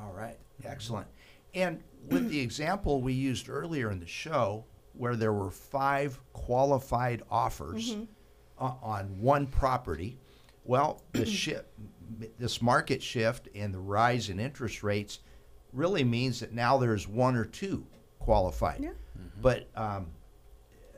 All 0.00 0.12
right, 0.12 0.38
excellent. 0.64 1.06
And 1.54 1.82
with 2.08 2.30
the 2.30 2.40
example 2.40 3.02
we 3.02 3.12
used 3.12 3.48
earlier 3.50 3.90
in 3.90 4.00
the 4.00 4.06
show, 4.06 4.64
where 4.94 5.16
there 5.16 5.32
were 5.32 5.50
five 5.50 6.18
qualified 6.32 7.22
offers 7.30 7.92
o- 7.92 8.08
on 8.62 9.20
one 9.20 9.46
property, 9.46 10.18
well, 10.64 11.02
the 11.12 11.26
shift, 11.40 11.66
this 12.38 12.62
market 12.62 13.02
shift 13.02 13.48
and 13.54 13.72
the 13.72 13.78
rise 13.78 14.28
in 14.28 14.38
interest 14.38 14.82
rates 14.82 15.20
really 15.72 16.04
means 16.04 16.40
that 16.40 16.52
now 16.52 16.78
there's 16.78 17.08
one 17.08 17.36
or 17.36 17.44
two 17.44 17.86
qualified. 18.18 18.80
Yeah. 18.82 18.90
But 19.40 19.68
um, 19.74 20.06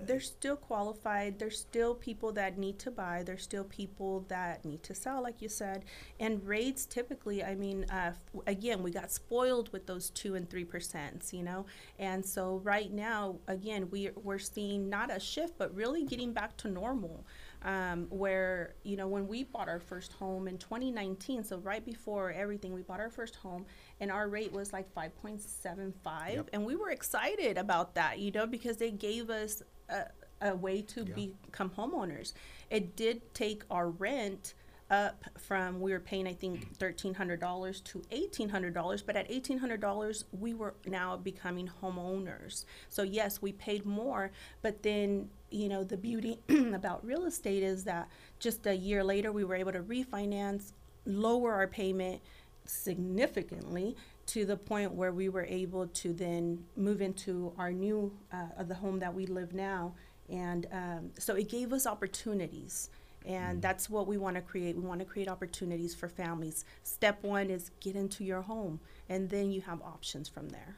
they're 0.06 0.20
still 0.20 0.56
qualified. 0.56 1.38
There's 1.38 1.58
still 1.58 1.94
people 1.94 2.32
that 2.32 2.58
need 2.58 2.78
to 2.80 2.90
buy. 2.90 3.22
There's 3.24 3.42
still 3.42 3.64
people 3.64 4.24
that 4.28 4.64
need 4.64 4.82
to 4.84 4.94
sell, 4.94 5.22
like 5.22 5.40
you 5.40 5.48
said. 5.48 5.84
And 6.20 6.44
rates 6.46 6.86
typically, 6.86 7.42
I 7.44 7.54
mean, 7.54 7.86
uh, 7.90 8.12
f- 8.12 8.42
again, 8.46 8.82
we 8.82 8.90
got 8.90 9.10
spoiled 9.10 9.72
with 9.72 9.86
those 9.86 10.10
two 10.10 10.34
and 10.34 10.48
three 10.48 10.64
percent, 10.64 11.28
you 11.32 11.42
know. 11.42 11.66
And 11.98 12.24
so 12.24 12.60
right 12.64 12.92
now, 12.92 13.36
again, 13.48 13.88
we 13.90 14.10
we're 14.22 14.38
seeing 14.38 14.88
not 14.88 15.14
a 15.14 15.20
shift, 15.20 15.54
but 15.58 15.74
really 15.74 16.04
getting 16.04 16.32
back 16.32 16.56
to 16.58 16.68
normal. 16.68 17.24
Um, 17.64 18.08
where 18.10 18.74
you 18.82 18.96
know 18.96 19.08
when 19.08 19.26
we 19.26 19.44
bought 19.44 19.68
our 19.68 19.80
first 19.80 20.12
home 20.12 20.48
in 20.48 20.58
2019, 20.58 21.44
so 21.44 21.56
right 21.58 21.82
before 21.84 22.30
everything, 22.30 22.74
we 22.74 22.82
bought 22.82 23.00
our 23.00 23.08
first 23.08 23.36
home, 23.36 23.64
and 24.00 24.10
our 24.10 24.28
rate 24.28 24.52
was 24.52 24.72
like 24.74 24.94
5.75, 24.94 26.48
and 26.52 26.66
we 26.66 26.76
were 26.76 26.90
excited 26.90 27.56
about 27.56 27.94
that, 27.94 28.18
you 28.18 28.30
know, 28.30 28.46
because 28.46 28.76
they 28.76 28.90
gave 28.90 29.30
us 29.30 29.62
a, 29.88 30.04
a 30.42 30.54
way 30.54 30.82
to 30.82 31.04
become 31.04 31.70
homeowners. 31.70 32.34
It 32.70 32.96
did 32.96 33.32
take 33.34 33.62
our 33.70 33.88
rent 33.88 34.54
up 34.94 35.24
from 35.36 35.80
we 35.80 35.92
were 35.92 36.00
paying 36.00 36.26
I 36.26 36.32
think 36.32 36.76
thirteen 36.76 37.14
hundred 37.14 37.40
dollars 37.40 37.80
to 37.82 38.02
eighteen 38.10 38.48
hundred 38.48 38.74
dollars, 38.74 39.02
but 39.02 39.16
at 39.16 39.30
eighteen 39.30 39.58
hundred 39.58 39.80
dollars 39.80 40.24
we 40.32 40.54
were 40.54 40.74
now 40.86 41.16
becoming 41.16 41.68
homeowners. 41.82 42.64
So 42.88 43.02
yes, 43.02 43.42
we 43.42 43.52
paid 43.52 43.84
more, 43.84 44.30
but 44.62 44.82
then 44.82 45.28
you 45.50 45.68
know 45.68 45.82
the 45.84 45.96
beauty 45.96 46.38
about 46.74 47.04
real 47.04 47.24
estate 47.26 47.62
is 47.62 47.84
that 47.84 48.08
just 48.38 48.66
a 48.66 48.74
year 48.74 49.02
later 49.02 49.32
we 49.32 49.44
were 49.44 49.56
able 49.56 49.72
to 49.72 49.82
refinance, 49.82 50.72
lower 51.04 51.52
our 51.52 51.66
payment 51.66 52.20
significantly 52.66 53.96
to 54.26 54.46
the 54.46 54.56
point 54.56 54.92
where 54.92 55.12
we 55.12 55.28
were 55.28 55.44
able 55.44 55.86
to 55.88 56.14
then 56.14 56.64
move 56.76 57.02
into 57.02 57.52
our 57.58 57.72
new 57.72 58.10
uh, 58.32 58.62
the 58.62 58.74
home 58.74 58.98
that 58.98 59.12
we 59.12 59.26
live 59.26 59.52
now 59.52 59.94
and 60.30 60.66
um, 60.72 61.10
so 61.18 61.34
it 61.34 61.50
gave 61.50 61.74
us 61.74 61.86
opportunities 61.86 62.88
and 63.24 63.62
that's 63.62 63.88
what 63.88 64.06
we 64.06 64.16
want 64.16 64.36
to 64.36 64.42
create 64.42 64.76
we 64.76 64.82
want 64.82 65.00
to 65.00 65.06
create 65.06 65.28
opportunities 65.28 65.94
for 65.94 66.08
families 66.08 66.64
step 66.82 67.22
one 67.22 67.50
is 67.50 67.70
get 67.80 67.96
into 67.96 68.24
your 68.24 68.42
home 68.42 68.80
and 69.08 69.30
then 69.30 69.50
you 69.50 69.60
have 69.60 69.80
options 69.82 70.28
from 70.28 70.48
there 70.50 70.76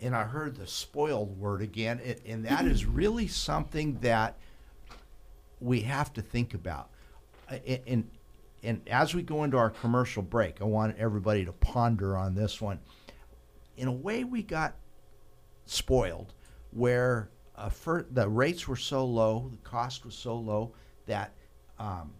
and 0.00 0.14
I 0.14 0.24
heard 0.24 0.56
the 0.56 0.66
spoiled 0.66 1.38
word 1.38 1.60
again, 1.60 2.00
and, 2.04 2.20
and 2.26 2.44
that 2.44 2.66
is 2.66 2.86
really 2.86 3.26
something 3.26 3.98
that 4.00 4.38
we 5.60 5.80
have 5.80 6.12
to 6.14 6.22
think 6.22 6.54
about. 6.54 6.90
And, 7.86 8.08
and 8.62 8.80
as 8.88 9.14
we 9.14 9.22
go 9.22 9.44
into 9.44 9.56
our 9.56 9.70
commercial 9.70 10.22
break, 10.22 10.60
I 10.60 10.64
want 10.64 10.96
everybody 10.98 11.44
to 11.44 11.52
ponder 11.52 12.16
on 12.16 12.34
this 12.34 12.60
one. 12.60 12.78
In 13.76 13.88
a 13.88 13.92
way, 13.92 14.24
we 14.24 14.42
got 14.42 14.76
spoiled 15.64 16.34
where 16.72 17.30
uh, 17.56 17.70
the 18.10 18.28
rates 18.28 18.68
were 18.68 18.76
so 18.76 19.04
low, 19.04 19.48
the 19.50 19.68
cost 19.68 20.04
was 20.04 20.14
so 20.14 20.36
low 20.36 20.72
that 21.06 21.32
um, 21.78 22.12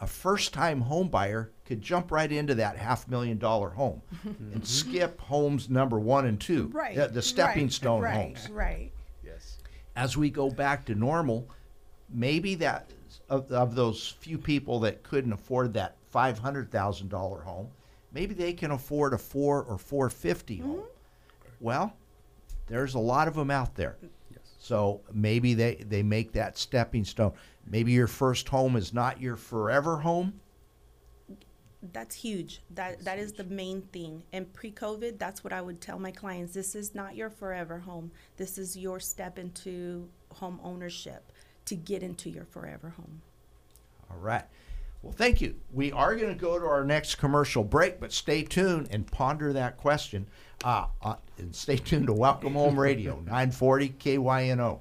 a 0.00 0.06
first-time 0.06 0.80
home 0.82 1.08
buyer 1.08 1.50
could 1.64 1.80
jump 1.80 2.10
right 2.12 2.30
into 2.30 2.54
that 2.54 2.76
half 2.76 3.08
million 3.08 3.38
dollar 3.38 3.70
home 3.70 4.02
and 4.24 4.66
skip 4.66 5.20
homes 5.20 5.68
number 5.70 5.98
one 5.98 6.26
and 6.26 6.40
two, 6.40 6.70
the, 6.94 7.08
the 7.08 7.22
stepping 7.22 7.70
stone 7.70 8.02
homes. 8.04 8.48
right 8.50 8.92
Yes. 9.24 9.58
As 9.96 10.16
we 10.16 10.30
go 10.30 10.50
back 10.50 10.84
to 10.86 10.94
normal, 10.94 11.48
maybe 12.12 12.54
that 12.56 12.90
of, 13.28 13.50
of 13.50 13.74
those 13.74 14.14
few 14.20 14.38
people 14.38 14.78
that 14.80 15.02
couldn't 15.02 15.32
afford 15.32 15.72
that 15.74 15.96
five 16.10 16.38
hundred 16.38 16.70
thousand 16.70 17.08
dollar 17.08 17.40
home, 17.40 17.68
maybe 18.12 18.34
they 18.34 18.52
can 18.52 18.70
afford 18.70 19.14
a 19.14 19.18
four 19.18 19.62
or 19.64 19.78
four 19.78 20.10
fifty 20.10 20.58
home. 20.58 20.82
Well, 21.60 21.94
there's 22.68 22.94
a 22.94 22.98
lot 22.98 23.28
of 23.28 23.34
them 23.34 23.50
out 23.50 23.74
there. 23.74 23.96
Yes. 24.30 24.40
So 24.58 25.00
maybe 25.12 25.54
they, 25.54 25.76
they 25.88 26.02
make 26.02 26.32
that 26.32 26.58
stepping 26.58 27.04
stone. 27.04 27.32
Maybe 27.68 27.92
your 27.92 28.06
first 28.06 28.48
home 28.48 28.76
is 28.76 28.92
not 28.94 29.20
your 29.20 29.36
forever 29.36 29.98
home. 29.98 30.40
that's 31.92 32.16
huge 32.16 32.62
that 32.70 33.04
that 33.04 33.16
is 33.18 33.32
the 33.34 33.44
main 33.44 33.80
thing 33.92 34.20
and 34.32 34.52
pre-covid 34.54 35.18
that's 35.20 35.44
what 35.44 35.52
i 35.52 35.60
would 35.60 35.80
tell 35.80 36.00
my 36.00 36.10
clients 36.10 36.52
this 36.52 36.74
is 36.74 36.96
not 36.96 37.14
your 37.14 37.30
forever 37.30 37.78
home 37.78 38.10
this 38.38 38.58
is 38.58 38.76
your 38.76 38.98
step 38.98 39.38
into 39.38 40.08
home 40.34 40.58
ownership 40.64 41.30
to 41.64 41.76
get 41.76 42.02
into 42.02 42.28
your 42.28 42.44
forever 42.44 42.88
home 42.96 43.20
All 44.10 44.16
right. 44.18 44.44
Well, 45.02 45.12
thank 45.12 45.40
you. 45.40 45.54
We 45.72 45.92
are 45.92 46.16
going 46.16 46.32
to 46.32 46.40
go 46.40 46.58
to 46.58 46.64
our 46.66 46.84
next 46.84 47.16
commercial 47.16 47.62
break, 47.62 48.00
but 48.00 48.12
stay 48.12 48.42
tuned 48.42 48.88
and 48.90 49.06
ponder 49.06 49.52
that 49.52 49.76
question. 49.76 50.26
Uh, 50.64 50.86
uh, 51.02 51.16
and 51.38 51.54
stay 51.54 51.76
tuned 51.76 52.06
to 52.08 52.12
Welcome 52.12 52.54
Home 52.54 52.78
Radio, 52.80 53.16
940 53.26 53.90
KYNO. 53.90 54.80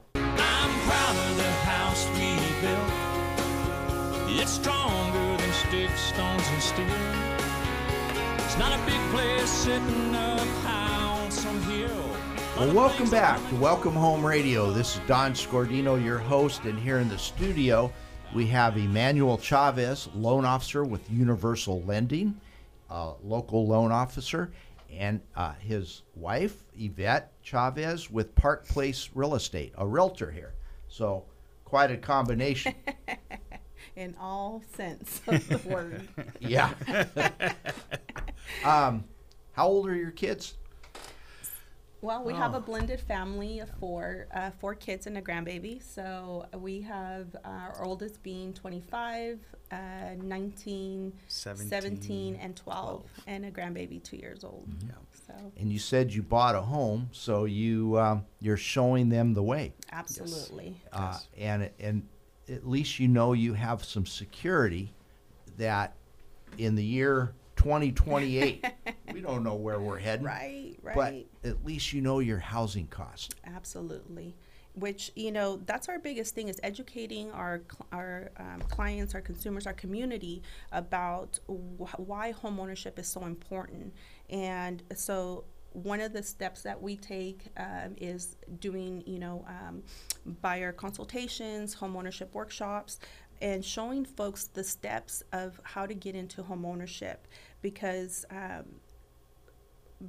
Place 9.16 9.50
sitting 9.50 10.14
up 10.14 10.46
high 10.62 11.22
on 11.24 11.32
some 11.32 11.62
hill. 11.62 12.18
Well, 12.58 12.76
welcome 12.76 13.10
back 13.10 13.40
to 13.48 13.56
Welcome 13.56 13.94
Home 13.94 14.26
Radio. 14.26 14.72
This 14.74 14.96
is 14.96 15.02
Don 15.08 15.32
Scordino, 15.32 16.04
your 16.04 16.18
host, 16.18 16.66
and 16.66 16.78
here 16.78 16.98
in 16.98 17.08
the 17.08 17.18
studio 17.18 17.94
we 18.34 18.46
have 18.48 18.76
Emmanuel 18.76 19.38
Chavez, 19.38 20.10
loan 20.16 20.44
officer 20.44 20.84
with 20.84 21.10
Universal 21.10 21.84
Lending, 21.84 22.36
uh, 22.90 23.14
local 23.24 23.66
loan 23.66 23.90
officer, 23.90 24.52
and 24.92 25.22
uh, 25.38 25.54
his 25.60 26.02
wife 26.16 26.66
Yvette 26.78 27.32
Chavez 27.42 28.12
with 28.12 28.36
Park 28.36 28.68
Place 28.68 29.12
Real 29.16 29.36
Estate, 29.36 29.72
a 29.78 29.88
realtor 29.88 30.30
here. 30.30 30.56
So, 30.90 31.24
quite 31.64 31.90
a 31.90 31.96
combination. 31.96 32.76
in 33.96 34.16
all 34.20 34.64
sense 34.76 35.22
of 35.28 35.48
the 35.48 35.58
word 35.70 36.08
yeah. 36.40 36.74
um, 38.64 39.04
how 39.54 39.68
old 39.68 39.88
are 39.88 39.96
your 39.96 40.12
kids? 40.12 40.56
Well, 42.02 42.24
we 42.24 42.34
have 42.34 42.54
a 42.54 42.60
blended 42.60 43.00
family 43.00 43.60
of 43.60 43.70
four, 43.80 44.28
uh, 44.32 44.52
four 44.60 44.76
kids 44.76 45.08
and 45.08 45.18
a 45.18 45.22
grandbaby. 45.24 45.82
So 45.82 46.46
we 46.56 46.82
have 46.82 47.36
our 47.44 47.84
oldest 47.84 48.22
being 48.22 48.54
25, 48.54 49.40
uh, 49.72 49.76
19, 50.22 51.14
17, 51.28 51.68
17, 51.68 52.36
and 52.36 52.56
12, 52.56 53.06
and 53.26 53.46
a 53.46 53.52
grandbaby 53.52 54.04
two 54.04 54.18
years 54.18 54.44
old. 54.44 54.68
Yeah. 54.86 54.92
So 55.26 55.52
And 55.58 55.74
you 55.74 55.80
said 55.80 56.14
you 56.14 56.22
bought 56.22 56.54
a 56.54 56.62
home, 56.62 57.10
so 57.12 57.46
you 57.46 57.98
um, 57.98 58.26
you're 58.40 58.56
showing 58.56 59.10
them 59.10 59.34
the 59.34 59.42
way. 59.42 59.74
absolutely. 59.92 60.80
uh, 60.94 61.18
and 61.36 61.72
and 61.80 62.08
at 62.50 62.68
least 62.68 63.00
you 63.00 63.08
know 63.08 63.34
you 63.34 63.54
have 63.54 63.84
some 63.84 64.06
security 64.06 64.94
that 65.58 65.94
in 66.58 66.76
the 66.76 66.84
year 66.84 67.34
2028 67.56 68.66
we 69.14 69.22
don't 69.22 69.44
know 69.44 69.56
where 69.56 69.80
we're 69.80 69.98
heading 69.98 70.26
Right, 70.26 70.76
right. 70.82 70.96
but 71.44 71.50
at 71.50 71.66
least 71.66 71.94
you 71.94 72.02
know 72.02 72.20
your 72.20 72.40
housing 72.40 72.88
cost 72.88 73.36
Absolutely. 73.46 74.36
Which 74.74 75.14
you 75.16 75.32
know, 75.32 75.62
that's 75.66 75.88
our 75.88 76.00
biggest 76.00 76.36
thing 76.36 76.50
is 76.50 76.60
educating 76.62 77.32
our 77.32 77.62
our 77.94 78.30
um, 78.36 78.62
clients, 78.70 79.16
our 79.16 79.22
consumers, 79.22 79.66
our 79.66 79.72
community 79.74 80.42
about 80.74 81.40
wh- 81.48 81.98
why 81.98 82.34
homeownership 82.34 83.00
is 83.00 83.08
so 83.08 83.24
important. 83.24 83.94
And 84.30 84.84
so, 84.94 85.46
one 85.76 86.00
of 86.00 86.14
the 86.14 86.24
steps 86.24 86.62
that 86.62 86.82
we 86.82 86.96
take 86.96 87.48
um, 87.58 87.96
is 87.98 88.38
doing, 88.60 89.04
you 89.06 89.20
know, 89.20 89.46
um, 89.48 89.84
buyer 90.42 90.72
consultations, 90.72 91.76
homeownership 91.76 92.32
workshops, 92.34 93.00
and 93.42 93.64
showing 93.64 94.06
folks 94.06 94.46
the 94.46 94.64
steps 94.64 95.22
of 95.34 95.60
how 95.64 95.86
to 95.86 95.94
get 95.94 96.16
into 96.16 96.44
homeownership. 96.44 97.18
Because. 97.62 98.26
Um, 98.30 98.66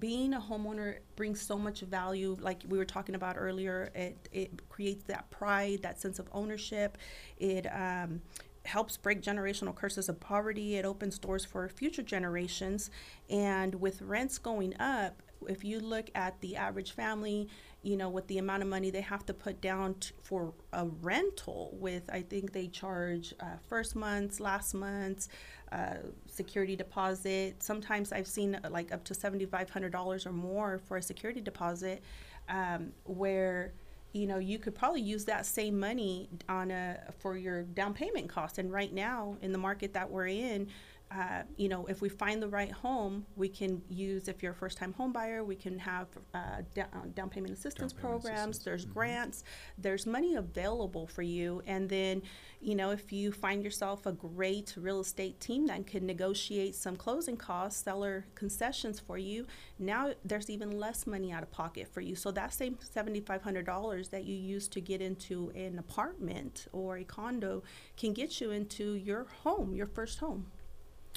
being 0.01 0.35
a 0.35 0.41
homeowner 0.41 0.97
brings 1.15 1.41
so 1.41 1.57
much 1.57 1.81
value 1.81 2.37
like 2.41 2.61
we 2.69 2.77
were 2.77 2.85
talking 2.85 3.15
about 3.15 3.37
earlier 3.39 3.89
it, 3.95 4.29
it 4.33 4.69
creates 4.69 5.05
that 5.05 5.31
pride 5.31 5.81
that 5.81 5.99
sense 6.01 6.19
of 6.19 6.29
ownership. 6.33 6.99
It 7.39 7.67
um, 7.73 8.21
helps 8.67 8.97
break 8.97 9.23
generational 9.23 9.75
curses 9.75 10.09
of 10.09 10.21
poverty. 10.21 10.77
It 10.77 10.85
opens 10.85 11.19
doors 11.19 11.45
for 11.45 11.69
future 11.69 12.03
generations. 12.03 12.91
And 13.31 13.77
with 13.77 14.03
rents 14.03 14.39
going 14.39 14.79
up 14.81 15.23
if 15.49 15.65
you 15.65 15.81
look 15.81 16.11
at 16.15 16.41
the 16.41 16.57
average 16.57 16.93
family 16.93 17.49
you 17.87 17.97
know, 17.97 18.09
with 18.09 18.27
the 18.27 18.39
amount 18.39 18.65
of 18.65 18.69
money 18.69 18.91
they 18.91 19.01
have 19.01 19.25
to 19.27 19.33
put 19.33 19.61
down 19.61 19.95
t- 19.95 20.11
for 20.21 20.53
a 20.73 20.87
rental, 21.03 21.71
with 21.75 22.03
I 22.13 22.23
think 22.23 22.53
they 22.53 22.67
charge 22.67 23.33
uh, 23.39 23.59
first 23.69 23.95
month's, 23.95 24.41
last 24.41 24.75
month's, 24.75 25.29
uh, 25.71 25.99
security 26.27 26.75
deposit. 26.75 27.63
Sometimes 27.63 28.11
I've 28.11 28.27
seen 28.27 28.57
uh, 28.57 28.71
like 28.71 28.91
up 28.91 29.05
to 29.05 29.15
seventy 29.15 29.47
five 29.47 29.71
hundred 29.71 29.93
dollars 29.93 30.27
or 30.27 30.33
more 30.33 30.81
for 30.89 30.97
a 30.97 31.03
security 31.03 31.41
deposit, 31.41 32.03
um, 32.49 32.93
where 33.05 33.73
you 34.13 34.27
know 34.27 34.39
you 34.39 34.59
could 34.59 34.75
probably 34.75 35.03
use 35.03 35.25
that 35.27 35.47
same 35.47 35.79
money 35.79 36.29
on 36.49 36.73
a 36.73 36.99
for 37.21 37.37
your 37.37 37.63
down 37.63 37.95
payment 37.95 38.29
cost. 38.29 38.59
And 38.59 38.73
right 38.73 38.93
now 38.93 39.37
in 39.43 39.53
the 39.53 39.59
market 39.59 39.93
that 39.95 40.11
we're 40.11 40.27
in, 40.27 40.67
uh, 41.11 41.43
you 41.57 41.69
know, 41.69 41.87
if 41.87 42.01
we 42.01 42.09
find 42.09 42.43
the 42.43 42.49
right 42.49 42.73
home, 42.73 43.25
we 43.37 43.49
can 43.49 43.81
use, 43.89 44.27
if 44.27 44.43
you're 44.43 44.53
a 44.53 44.55
first 44.55 44.77
time 44.77 44.93
home 44.93 45.13
buyer, 45.13 45.45
we 45.45 45.55
can 45.55 45.79
have 45.79 46.09
uh, 46.35 46.63
down, 46.75 46.89
uh, 46.93 47.07
down 47.15 47.31
payment 47.31 47.55
assistance 47.55 47.93
Down 47.93 48.03
payment 48.03 48.23
programs, 48.23 48.57
assistance, 48.57 48.65
there's 48.65 48.87
mhm. 48.87 48.95
grants, 48.95 49.45
there's 49.79 50.05
money 50.05 50.35
available 50.35 51.07
for 51.07 51.23
you. 51.23 51.63
And 51.67 51.89
then, 51.89 52.23
you 52.61 52.75
know, 52.75 52.91
if 52.91 53.13
you 53.13 53.31
find 53.31 53.63
yourself 53.63 54.05
a 54.07 54.13
great 54.13 54.75
real 54.77 55.01
estate 55.01 55.39
team 55.39 55.69
that 55.69 55.87
can 55.87 56.07
negotiate 56.07 56.75
some 56.75 56.97
closing 56.97 57.37
costs, 57.37 57.85
seller 57.85 58.27
concessions 58.35 58.99
for 58.99 59.17
you, 59.17 59.47
now 59.79 60.13
there's 60.25 60.51
even 60.51 60.73
less 60.73 61.07
money 61.07 61.31
out 61.31 61.45
of 61.45 61.53
pocket 61.53 61.87
for 61.87 62.01
you. 62.01 62.17
So 62.17 62.33
that 62.33 62.53
same 62.53 62.79
$7,500 62.95 64.11
that 64.11 64.25
you 64.25 64.35
used 64.35 64.73
to 64.73 64.81
get 64.81 65.01
into 65.01 65.53
an 65.55 65.79
apartment 65.79 66.67
or 66.73 66.97
a 66.97 67.05
condo 67.05 67.63
can 67.97 68.13
get 68.13 68.41
you 68.41 68.51
into 68.51 68.95
your 68.95 69.27
home, 69.45 69.73
your 69.73 69.87
first 69.87 70.19
home. 70.19 70.47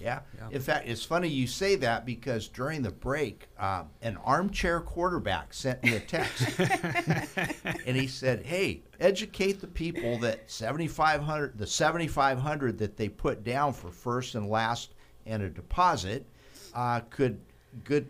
Yeah. 0.02 0.20
Yeah. 0.38 0.48
In 0.52 0.62
fact, 0.62 0.88
it's 0.88 1.04
funny 1.04 1.28
you 1.28 1.48
say 1.48 1.76
that 1.78 2.06
because 2.06 2.48
during 2.48 2.82
the 2.82 2.92
break, 2.92 3.48
um, 3.60 3.90
an 4.02 4.18
armchair 4.18 4.80
quarterback 4.82 5.54
sent 5.54 5.84
me 5.84 5.96
a 5.96 6.00
text, 6.00 6.60
and 7.86 7.96
he 7.98 8.08
said, 8.08 8.46
"Hey, 8.46 8.84
educate 9.00 9.62
the 9.62 9.68
people 9.68 10.18
that 10.20 10.50
seventy 10.50 10.88
five 10.88 11.22
hundred, 11.22 11.58
the 11.58 11.68
seventy 11.68 12.08
five 12.08 12.40
hundred 12.40 12.78
that 12.80 12.98
they 12.98 13.10
put 13.10 13.44
down 13.44 13.74
for 13.74 13.92
first 13.92 14.36
and 14.36 14.50
last 14.50 14.94
and 15.26 15.44
a 15.44 15.50
deposit, 15.50 16.26
uh, 16.74 17.02
could 17.10 17.40
good 17.84 18.08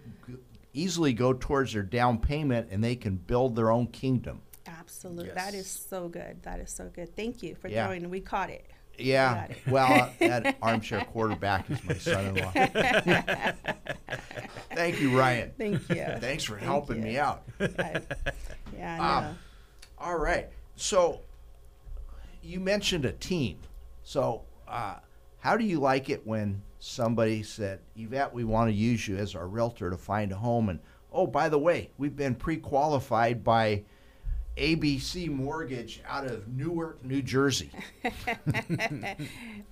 easily 0.73 1.13
go 1.13 1.33
towards 1.33 1.73
their 1.73 1.83
down 1.83 2.17
payment, 2.19 2.67
and 2.71 2.83
they 2.83 2.95
can 2.95 3.15
build 3.15 3.55
their 3.55 3.71
own 3.71 3.87
kingdom." 3.87 4.41
Absolutely. 4.67 5.31
That 5.31 5.53
is 5.53 5.67
so 5.67 6.07
good. 6.07 6.41
That 6.43 6.59
is 6.59 6.71
so 6.71 6.89
good. 6.93 7.15
Thank 7.15 7.43
you 7.43 7.55
for 7.55 7.67
Yeah. 7.67 7.85
throwing. 7.85 8.09
We 8.09 8.21
caught 8.21 8.49
it. 8.49 8.65
Yeah. 8.99 9.47
Well, 9.67 10.11
that 10.19 10.57
armchair 10.61 11.03
quarterback 11.05 11.69
is 11.69 11.83
my 11.83 11.93
son-in-law. 11.95 12.51
Thank 14.73 15.01
you, 15.01 15.17
Ryan. 15.17 15.51
Thank 15.57 15.89
you. 15.89 16.05
Thanks 16.19 16.43
for 16.43 16.53
Thank 16.55 16.65
helping 16.65 16.97
you. 16.97 17.03
me 17.03 17.17
out. 17.17 17.43
I- 17.59 18.01
yeah, 18.75 18.97
I 19.01 19.27
Um. 19.27 19.37
All 19.97 20.17
right. 20.17 20.47
So 20.75 21.21
you 22.41 22.59
mentioned 22.59 23.05
a 23.05 23.11
team. 23.11 23.57
So 24.03 24.43
uh, 24.67 24.95
how 25.39 25.57
do 25.57 25.65
you 25.65 25.79
like 25.79 26.09
it 26.09 26.25
when 26.25 26.61
somebody 26.79 27.43
said, 27.43 27.79
Yvette, 27.97 28.33
we 28.33 28.43
want 28.45 28.69
to 28.69 28.73
use 28.73 29.07
you 29.07 29.17
as 29.17 29.35
our 29.35 29.47
realtor 29.47 29.89
to 29.89 29.97
find 29.97 30.31
a 30.31 30.35
home? 30.35 30.69
And 30.69 30.79
oh, 31.11 31.27
by 31.27 31.49
the 31.49 31.59
way, 31.59 31.89
we've 31.97 32.15
been 32.15 32.35
pre 32.35 32.57
qualified 32.57 33.43
by 33.43 33.83
ABC 34.59 35.29
Mortgage 35.29 36.01
out 36.05 36.25
of 36.25 36.47
Newark, 36.49 37.03
New 37.05 37.21
Jersey. 37.21 37.71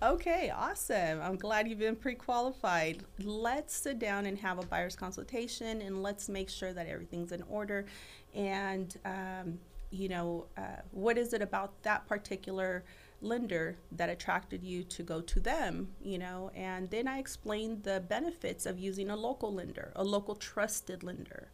Okay, 0.03 0.51
awesome. 0.55 1.19
I'm 1.21 1.37
glad 1.37 1.67
you've 1.67 1.79
been 1.79 1.95
pre-qualified. 1.95 3.03
Let's 3.23 3.75
sit 3.75 3.97
down 3.97 4.27
and 4.27 4.37
have 4.37 4.59
a 4.59 4.65
buyer's 4.67 4.95
consultation, 4.95 5.81
and 5.81 6.03
let's 6.03 6.29
make 6.29 6.49
sure 6.49 6.71
that 6.71 6.85
everything's 6.85 7.31
in 7.31 7.41
order. 7.49 7.87
And 8.35 8.95
um, 9.03 9.57
you 9.89 10.07
know, 10.09 10.45
uh, 10.57 10.81
what 10.91 11.17
is 11.17 11.33
it 11.33 11.41
about 11.41 11.81
that 11.83 12.07
particular 12.07 12.83
lender 13.21 13.77
that 13.91 14.09
attracted 14.09 14.63
you 14.63 14.83
to 14.83 15.03
go 15.03 15.21
to 15.21 15.39
them? 15.39 15.89
You 16.01 16.19
know, 16.19 16.51
and 16.55 16.89
then 16.89 17.07
I 17.07 17.17
explained 17.17 17.83
the 17.83 18.03
benefits 18.07 18.65
of 18.65 18.77
using 18.77 19.09
a 19.09 19.15
local 19.15 19.53
lender, 19.53 19.91
a 19.95 20.03
local 20.03 20.35
trusted 20.35 21.03
lender. 21.03 21.49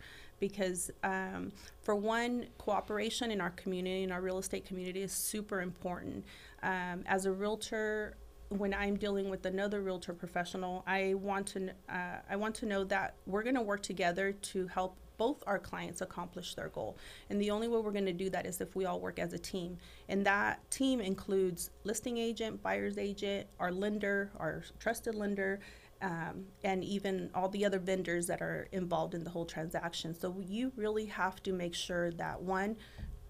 Because 0.47 0.91
um, 1.06 1.53
for 1.84 1.95
one, 1.95 2.47
cooperation 2.58 3.32
in 3.32 3.39
our 3.39 3.51
community, 3.51 4.03
in 4.03 4.12
our 4.12 4.19
real 4.19 4.39
estate 4.39 4.65
community, 4.65 5.01
is 5.01 5.13
super 5.13 5.62
important. 5.62 6.25
Um, 6.62 6.97
as 7.06 7.25
a 7.25 7.32
realtor, 7.32 8.17
when 8.49 8.73
I'm 8.73 8.97
dealing 8.97 9.29
with 9.29 9.45
another 9.45 9.79
realtor 9.82 10.13
professional, 10.13 10.84
I 10.86 11.13
want 11.13 11.47
to 11.53 11.69
uh, 11.88 12.17
I 12.29 12.36
want 12.36 12.56
to 12.56 12.65
know 12.65 12.84
that 12.95 13.15
we're 13.25 13.43
going 13.43 13.56
to 13.56 13.62
work 13.62 13.84
together 13.84 14.34
to 14.51 14.67
help 14.67 14.97
both 15.17 15.43
our 15.47 15.60
clients 15.60 16.01
accomplish 16.01 16.56
their 16.56 16.69
goal. 16.69 16.97
And 17.29 17.39
the 17.39 17.51
only 17.51 17.69
way 17.69 17.79
we're 17.79 17.91
going 17.91 18.06
to 18.06 18.12
do 18.25 18.29
that 18.32 18.45
is 18.45 18.60
if 18.60 18.75
we 18.75 18.84
all 18.86 18.99
work 18.99 19.19
as 19.19 19.32
a 19.32 19.39
team. 19.39 19.77
And 20.10 20.25
that 20.25 20.60
team 20.71 20.99
includes 20.99 21.69
listing 21.86 22.17
agent, 22.17 22.62
buyer's 22.62 22.97
agent, 22.97 23.47
our 23.60 23.71
lender, 23.71 24.32
our 24.38 24.63
trusted 24.79 25.15
lender, 25.15 25.62
um, 26.03 26.45
and 26.65 26.83
even 26.83 27.29
all 27.33 27.47
the 27.47 27.65
other 27.65 27.79
vendors 27.79 28.27
that 28.27 28.41
are 28.41 28.67
involved 28.73 29.15
in 29.15 29.23
the 29.23 29.29
whole 29.29 29.45
transaction. 29.45 30.13
So 30.13 30.35
you 30.45 30.71
really 30.75 31.05
have 31.05 31.41
to 31.43 31.53
make 31.53 31.73
sure 31.73 32.11
that 32.11 32.41
one, 32.41 32.75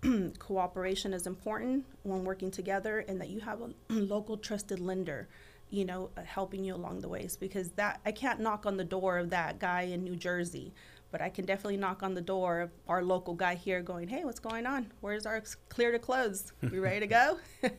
cooperation 0.40 1.14
is 1.14 1.28
important 1.28 1.86
when 2.02 2.24
working 2.26 2.50
together 2.50 3.06
and 3.08 3.22
that 3.22 3.30
you 3.30 3.40
have 3.42 3.62
a 3.62 3.70
local 3.94 4.38
trusted 4.38 4.80
lender 4.80 5.30
you 5.70 5.86
know 5.86 6.10
uh, 6.18 6.22
helping 6.24 6.64
you 6.64 6.76
along 6.76 7.00
the 7.00 7.08
ways 7.08 7.38
because 7.38 7.72
that 7.72 8.02
i 8.06 8.12
can't 8.12 8.42
knock 8.42 8.66
on 8.66 8.76
the 8.76 8.84
door 8.84 9.18
of 9.18 9.30
that 9.30 9.60
guy 9.60 9.84
in 9.84 10.04
new 10.04 10.16
jersey 10.16 10.74
but 11.10 11.22
i 11.22 11.30
can 11.30 11.46
definitely 11.46 11.78
knock 11.78 12.04
on 12.04 12.14
the 12.14 12.22
door 12.22 12.60
of 12.60 12.70
our 12.90 13.02
local 13.02 13.34
guy 13.34 13.56
here 13.56 13.82
going 13.82 14.08
hey 14.08 14.26
what's 14.26 14.42
going 14.42 14.66
on? 14.66 14.92
Where's 15.00 15.26
our 15.26 15.42
clear 15.70 15.94
to 15.94 16.00
close? 16.00 16.52
We 16.62 16.80
ready 16.80 17.00
to 17.00 17.08
go? 17.08 17.40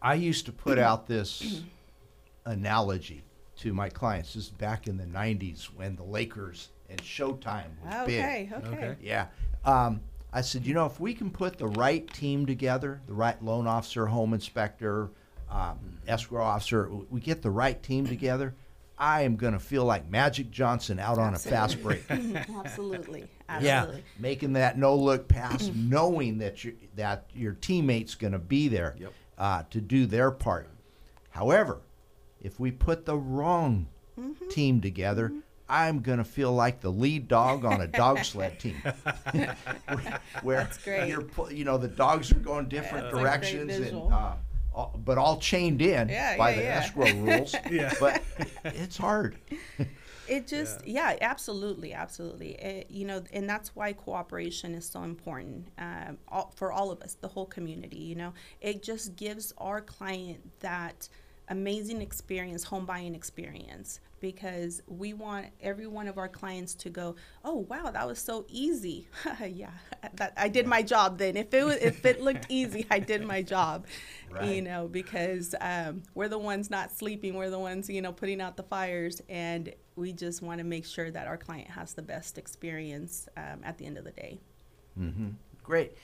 I 0.00 0.14
used 0.14 0.46
to 0.46 0.52
put 0.52 0.78
out 0.78 1.06
this 1.08 1.62
analogy 2.46 3.24
to 3.56 3.72
my 3.72 3.88
clients. 3.88 4.34
This 4.34 4.44
is 4.44 4.50
back 4.50 4.86
in 4.86 4.96
the 4.96 5.04
90s 5.04 5.64
when 5.76 5.96
the 5.96 6.02
Lakers 6.02 6.68
and 6.90 7.00
Showtime 7.02 7.70
was 7.84 8.06
big. 8.06 8.20
okay 8.24 8.50
okay, 8.52 8.66
Okay. 8.68 8.96
Yeah. 9.00 9.26
Um, 9.64 10.00
I 10.32 10.40
said, 10.40 10.66
you 10.66 10.74
know, 10.74 10.86
if 10.86 10.98
we 10.98 11.14
can 11.14 11.30
put 11.30 11.58
the 11.58 11.68
right 11.68 12.06
team 12.12 12.44
together, 12.44 13.00
the 13.06 13.14
right 13.14 13.40
loan 13.42 13.66
officer, 13.66 14.06
home 14.06 14.34
inspector, 14.34 15.10
um, 15.48 15.78
escrow 16.08 16.42
officer, 16.42 16.84
w- 16.84 17.06
we 17.08 17.20
get 17.20 17.40
the 17.40 17.50
right 17.50 17.80
team 17.80 18.04
together, 18.06 18.54
I 18.98 19.22
am 19.22 19.36
going 19.36 19.52
to 19.52 19.58
feel 19.60 19.84
like 19.84 20.08
Magic 20.08 20.50
Johnson 20.50 20.98
out 20.98 21.18
on 21.18 21.34
a 21.34 21.38
fast 21.38 21.80
break. 21.82 22.02
absolutely 22.10 23.28
absolutely 23.48 23.96
Yeah, 23.98 24.02
making 24.20 24.54
that 24.54 24.76
no 24.76 24.96
look 24.96 25.28
pass, 25.28 25.70
knowing 25.74 26.38
that 26.38 26.64
your 26.64 26.74
that 26.96 27.26
your 27.34 27.52
teammate's 27.54 28.14
going 28.16 28.32
to 28.32 28.38
be 28.38 28.66
there 28.68 28.96
Yep. 28.98 29.12
uh, 29.38 29.62
to 29.70 29.80
do 29.80 30.06
their 30.06 30.30
part. 30.32 30.68
However, 31.30 31.80
if 32.44 32.60
we 32.60 32.70
put 32.70 33.04
the 33.06 33.16
wrong 33.16 33.88
Mm-hmm. 34.16 34.48
team 34.48 34.80
together, 34.80 35.32
I'm 35.68 35.98
going 36.00 36.18
to 36.18 36.24
feel 36.24 36.52
like 36.52 36.80
the 36.80 36.88
lead 36.92 37.26
dog 37.26 37.64
on 37.64 37.80
a 37.80 37.88
dog 37.88 38.24
sled 38.24 38.60
team. 38.60 38.76
where 39.32 40.20
where 40.42 40.58
That's 40.58 40.78
great. 40.78 41.08
You're, 41.08 41.26
you 41.50 41.64
know, 41.64 41.78
the 41.78 41.88
dogs 41.88 42.30
are 42.30 42.36
going 42.36 42.68
different 42.68 43.10
That's 43.10 43.18
directions, 43.18 43.76
and 43.76 44.12
uh, 44.12 44.34
all, 44.72 44.94
but 45.04 45.18
all 45.18 45.38
chained 45.38 45.82
in 45.82 46.08
Yeah, 46.10 46.36
by 46.36 46.50
yeah, 46.50 46.56
the 46.56 46.62
yeah. 46.62 46.68
escrow 46.78 47.12
rules. 47.12 47.56
Yeah. 47.70 47.92
But 47.98 48.22
it's 48.64 48.96
hard. 48.96 49.36
It 50.26 50.46
just, 50.46 50.86
yeah, 50.86 51.16
absolutely, 51.20 51.92
absolutely. 51.92 52.52
It, 52.52 52.90
you 52.90 53.04
know, 53.04 53.22
and 53.32 53.46
that's 53.46 53.76
why 53.76 53.92
cooperation 53.92 54.74
is 54.74 54.86
so 54.86 55.02
important 55.02 55.68
um, 55.76 56.16
all, 56.28 56.50
for 56.56 56.72
all 56.72 56.90
of 56.90 57.02
us, 57.02 57.18
the 57.20 57.28
whole 57.28 57.44
community. 57.44 57.98
You 57.98 58.14
know, 58.14 58.32
it 58.62 58.82
just 58.82 59.16
gives 59.16 59.52
our 59.58 59.82
client 59.82 60.40
that 60.60 61.10
amazing 61.48 62.00
experience, 62.00 62.64
home 62.64 62.86
buying 62.86 63.14
experience, 63.14 64.00
because 64.20 64.82
we 64.86 65.12
want 65.12 65.46
every 65.60 65.86
one 65.86 66.08
of 66.08 66.16
our 66.16 66.28
clients 66.28 66.74
to 66.74 66.90
go, 66.90 67.14
oh 67.44 67.66
wow, 67.68 67.90
that 67.90 68.06
was 68.06 68.18
so 68.18 68.44
easy. 68.48 69.08
yeah, 69.46 69.70
that 70.14 70.32
I 70.36 70.48
did 70.48 70.66
my 70.66 70.82
job. 70.82 71.18
Then, 71.18 71.36
if 71.36 71.52
it 71.52 71.64
was, 71.64 71.76
if 71.76 72.04
it 72.06 72.22
looked 72.22 72.46
easy, 72.48 72.86
I 72.90 72.98
did 72.98 73.24
my 73.24 73.42
job. 73.42 73.86
You 74.42 74.62
know, 74.62 74.88
because 74.88 75.54
um, 75.60 76.02
we're 76.16 76.26
the 76.26 76.40
ones 76.40 76.68
not 76.68 76.90
sleeping. 76.90 77.34
We're 77.34 77.50
the 77.50 77.58
ones, 77.60 77.88
you 77.88 78.02
know, 78.02 78.10
putting 78.10 78.40
out 78.40 78.56
the 78.56 78.64
fires, 78.64 79.22
and 79.28 79.72
we 79.94 80.12
just 80.12 80.42
want 80.42 80.58
to 80.58 80.64
make 80.64 80.84
sure 80.84 81.08
that 81.08 81.28
our 81.28 81.36
client 81.36 81.70
has 81.70 81.94
the 81.94 82.02
best 82.02 82.36
experience 82.36 83.28
um, 83.36 83.60
at 83.62 83.78
the 83.78 83.86
end 83.86 83.96
of 83.96 84.02
the 84.02 84.10
day. 84.10 84.40
Mm-hmm. 84.98 85.28
Great. 85.62 85.96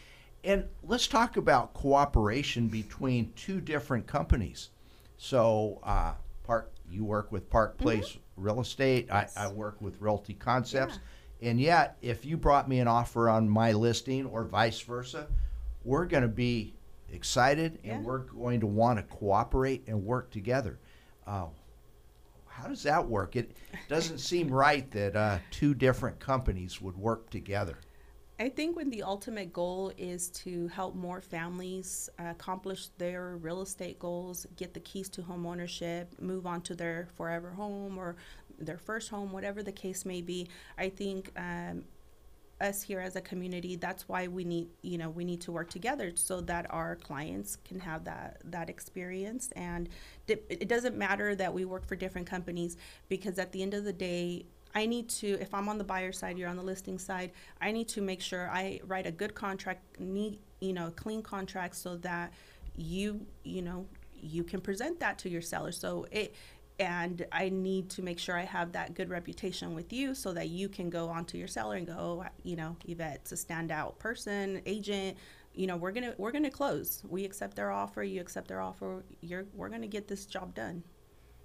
And 0.45 0.65
let's 0.83 1.07
talk 1.07 1.37
about 1.37 1.75
cooperation 1.75 2.69
between 2.69 3.33
two 3.35 3.61
different 3.61 4.07
companies. 4.07 4.71
So, 5.23 5.81
uh, 5.83 6.15
Park, 6.45 6.73
you 6.89 7.05
work 7.05 7.31
with 7.31 7.51
Park 7.51 7.77
Place 7.77 8.17
Real 8.37 8.59
Estate. 8.59 9.09
Mm-hmm. 9.09 9.17
Yes. 9.17 9.37
I, 9.37 9.45
I 9.45 9.49
work 9.53 9.79
with 9.83 10.01
Realty 10.01 10.33
Concepts. 10.33 10.99
And 11.43 11.61
yet, 11.61 11.99
if 12.01 12.25
you 12.25 12.39
brought 12.39 12.71
me 12.71 12.81
an 12.81 12.89
offer 12.89 13.29
on 13.29 13.47
my 13.47 13.73
listing 13.73 14.25
or 14.25 14.45
vice 14.45 14.81
versa, 14.81 15.27
we're 15.85 16.07
going 16.07 16.23
to 16.23 16.29
be 16.29 16.73
excited 17.13 17.81
and 17.85 18.03
we're 18.03 18.21
going 18.21 18.61
to 18.61 18.67
want 18.67 18.99
to 18.99 19.03
cooperate 19.15 19.85
and 19.89 20.03
work 20.03 20.31
together. 20.31 20.79
Uh, 21.27 21.49
how 22.47 22.67
does 22.67 22.83
that 22.85 23.07
work? 23.07 23.37
It 23.37 23.55
doesn't 23.89 24.19
seem 24.19 24.49
right 24.49 24.91
that 24.91 25.15
uh, 25.17 25.39
two 25.51 25.75
different 25.75 26.19
companies 26.19 26.81
would 26.81 26.97
work 26.97 27.29
together. 27.29 27.79
I 28.41 28.49
think 28.49 28.75
when 28.75 28.89
the 28.89 29.03
ultimate 29.03 29.53
goal 29.53 29.93
is 29.99 30.31
to 30.31 30.67
help 30.69 30.95
more 30.95 31.21
families 31.21 32.09
uh, 32.19 32.31
accomplish 32.31 32.89
their 32.97 33.37
real 33.37 33.61
estate 33.61 33.99
goals, 33.99 34.47
get 34.57 34.73
the 34.73 34.81
keys 34.81 35.11
to 35.11 35.23
home 35.23 35.45
ownership, 35.45 36.15
move 36.19 36.47
on 36.47 36.63
to 36.63 36.75
their 36.75 37.09
forever 37.17 37.51
home 37.51 37.99
or 37.99 38.17
their 38.59 38.79
first 38.79 39.11
home, 39.11 39.31
whatever 39.31 39.63
the 39.63 39.73
case 39.73 40.07
may 40.07 40.23
be, 40.23 40.49
I 40.79 40.89
think 40.89 41.31
um, 41.37 41.85
us 42.63 42.81
here 42.81 43.01
as 43.01 43.15
a 43.15 43.21
community, 43.21 43.77
that's 43.77 44.09
why 44.09 44.27
we 44.27 44.45
need, 44.45 44.69
you 44.81 44.97
know, 44.97 45.11
we 45.11 45.25
need 45.27 45.43
to 45.43 45.53
work 45.53 45.69
together 45.69 46.13
so 46.15 46.41
that 46.43 46.67
our 46.71 46.97
clients 46.97 47.57
can 47.57 47.79
have 47.81 48.05
that 48.05 48.41
that 48.45 48.71
experience. 48.71 49.51
And 49.55 49.89
it 50.29 50.69
doesn't 50.69 50.97
matter 50.97 51.35
that 51.35 51.53
we 51.53 51.67
work 51.67 51.87
for 51.87 51.97
different 51.97 52.27
companies 52.27 52.79
because 53.11 53.39
at 53.39 53.53
the 53.53 53.63
end 53.63 53.75
of 53.75 53.85
the 53.85 53.93
day, 53.93 54.47
I 54.75 54.87
need 54.87 55.09
to, 55.09 55.39
if 55.41 55.53
I'm 55.53 55.69
on 55.69 55.79
the 55.79 55.85
buyer 55.85 56.13
side, 56.13 56.39
you're 56.39 56.49
on 56.49 56.57
the 56.57 56.63
listing 56.63 56.99
side, 56.99 57.33
I 57.61 57.73
need 57.73 57.89
to 57.89 58.01
make 58.01 58.21
sure 58.21 58.49
I 58.51 58.81
write 58.87 59.07
a 59.07 59.13
good 59.13 59.35
contract, 59.35 59.83
you 59.99 60.73
know, 60.73 60.93
clean 60.97 61.23
contract 61.23 61.77
so 61.77 61.97
that 61.99 62.33
you, 62.77 63.27
you 63.43 63.63
know, 63.63 63.87
you 64.15 64.45
can 64.45 64.61
present 64.61 65.01
that 65.01 65.19
to 65.19 65.29
your 65.29 65.43
seller. 65.43 65.73
So 65.73 66.07
it, 66.11 66.35
and 66.79 67.27
I 67.31 67.51
need 67.51 67.91
to 67.91 68.03
make 68.03 68.19
sure 68.19 68.37
I 68.37 68.45
have 68.45 68.73
that 68.73 68.95
good 68.95 69.11
reputation 69.11 69.75
with 69.75 69.93
you 69.93 70.15
so 70.15 70.33
that 70.33 70.49
you 70.49 70.69
can 70.69 70.89
go 70.89 71.09
on 71.09 71.27
to 71.27 71.37
your 71.37 71.49
seller 71.49 71.77
and 71.77 71.87
go, 71.87 71.95
oh, 71.99 72.25
you 72.43 72.57
know, 72.57 72.75
Yvette's 72.89 73.33
a 73.33 73.35
standout 73.35 73.99
person, 73.99 74.63
agent. 74.65 75.19
You 75.53 75.67
know, 75.67 75.77
we're 75.77 75.93
gonna 75.93 76.15
we're 76.17 76.33
gonna 76.33 76.51
close. 76.51 77.03
We 77.09 77.25
accept 77.25 77.57
their 77.57 77.71
offer. 77.71 78.03
You 78.03 78.21
accept 78.21 78.49
their 78.49 78.63
offer. 78.63 79.05
You're 79.21 79.45
we're 79.53 79.69
gonna 79.69 79.89
get 79.89 80.09
this 80.09 80.25
job 80.25 80.55
done. 80.55 80.83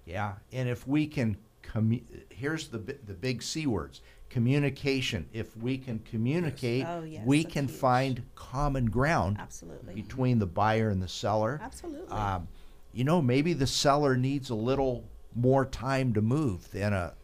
Yeah, 0.06 0.34
and 0.52 0.68
if 0.68 0.86
we 0.86 1.06
can 1.06 1.36
commu- 1.72 2.04
here's 2.30 2.68
the 2.68 2.78
bi- 2.78 2.96
the 3.06 3.14
big 3.14 3.42
C 3.42 3.66
words 3.66 4.00
communication. 4.28 5.28
If 5.32 5.56
we 5.56 5.78
can 5.78 6.00
communicate, 6.00 6.84
Oh, 6.86 7.02
yes, 7.04 7.22
we 7.24 7.42
that's 7.42 7.52
can 7.54 7.68
huge. 7.68 7.78
find 7.78 8.22
common 8.34 8.86
ground 8.86 9.36
Absolutely. 9.38 9.94
between 9.94 10.38
the 10.40 10.46
buyer 10.46 10.90
and 10.90 11.00
the 11.00 11.08
seller. 11.08 11.60
Absolutely. 11.62 12.08
Um, 12.10 12.48
you 12.92 13.04
know, 13.04 13.22
maybe 13.22 13.52
the 13.52 13.66
seller 13.66 14.16
needs 14.16 14.50
a 14.50 14.54
little 14.54 15.04
more 15.34 15.64
time 15.64 16.12
to 16.14 16.22
move 16.22 16.70
than 16.72 16.92
a 16.92 17.14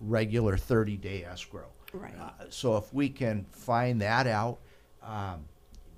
regular 0.00 0.56
30 0.56 0.96
day 0.98 1.24
escrow. 1.24 1.68
Right. 1.92 2.12
Uh, 2.18 2.44
so 2.50 2.76
if 2.76 2.92
we 2.92 3.08
can 3.08 3.46
find 3.50 4.00
that 4.02 4.26
out, 4.26 4.58
um, 5.02 5.44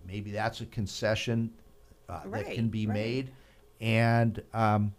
maybe 0.07 0.31
that's 0.31 0.61
a 0.61 0.67
concession 0.67 1.51
uh, 2.09 2.21
that 2.27 2.51
can 2.53 2.69
be 2.69 2.87
right. 2.87 2.95
made. 2.95 3.31
And, 3.81 4.43
um, 4.55 4.95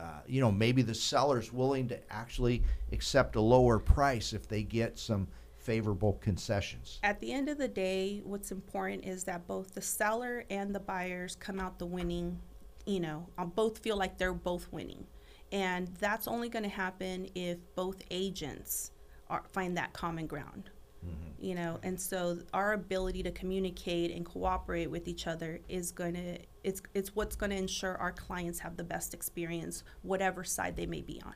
uh, 0.00 0.20
you 0.26 0.40
know, 0.40 0.50
maybe 0.50 0.80
the 0.80 0.94
seller's 0.94 1.52
willing 1.52 1.86
to 1.88 1.98
actually 2.10 2.62
accept 2.92 3.36
a 3.36 3.40
lower 3.40 3.78
price 3.78 4.32
if 4.32 4.48
they 4.48 4.62
get 4.62 4.98
some 4.98 5.28
favorable 5.58 6.14
concessions. 6.22 6.98
At 7.02 7.20
the 7.20 7.32
end 7.32 7.50
of 7.50 7.58
the 7.58 7.68
day, 7.68 8.22
what's 8.24 8.50
important 8.50 9.04
is 9.04 9.24
that 9.24 9.46
both 9.46 9.74
the 9.74 9.82
seller 9.82 10.44
and 10.48 10.74
the 10.74 10.80
buyers 10.80 11.36
come 11.36 11.60
out 11.60 11.78
the 11.78 11.86
winning, 11.86 12.38
you 12.86 13.00
know, 13.00 13.26
uh, 13.36 13.44
both 13.44 13.78
feel 13.78 13.96
like 13.96 14.16
they're 14.16 14.32
both 14.32 14.72
winning. 14.72 15.06
And 15.52 15.88
that's 15.98 16.26
only 16.26 16.48
going 16.48 16.62
to 16.62 16.70
happen 16.70 17.28
if 17.34 17.58
both 17.74 18.02
agents 18.10 18.92
are, 19.28 19.42
find 19.52 19.76
that 19.76 19.92
common 19.92 20.26
ground. 20.26 20.70
Mm-hmm. 21.04 21.44
You 21.44 21.54
know, 21.54 21.78
and 21.82 21.98
so 21.98 22.38
our 22.52 22.74
ability 22.74 23.22
to 23.22 23.30
communicate 23.30 24.10
and 24.10 24.24
cooperate 24.26 24.90
with 24.90 25.08
each 25.08 25.26
other 25.26 25.60
is 25.68 25.90
going 25.92 26.14
to 26.14 26.38
it's 26.62 26.82
it's 26.92 27.16
what's 27.16 27.36
going 27.36 27.50
to 27.50 27.56
ensure 27.56 27.96
our 27.96 28.12
clients 28.12 28.58
have 28.58 28.76
the 28.76 28.84
best 28.84 29.14
experience 29.14 29.82
whatever 30.02 30.44
side 30.44 30.76
they 30.76 30.84
may 30.86 31.00
be 31.00 31.22
on. 31.24 31.34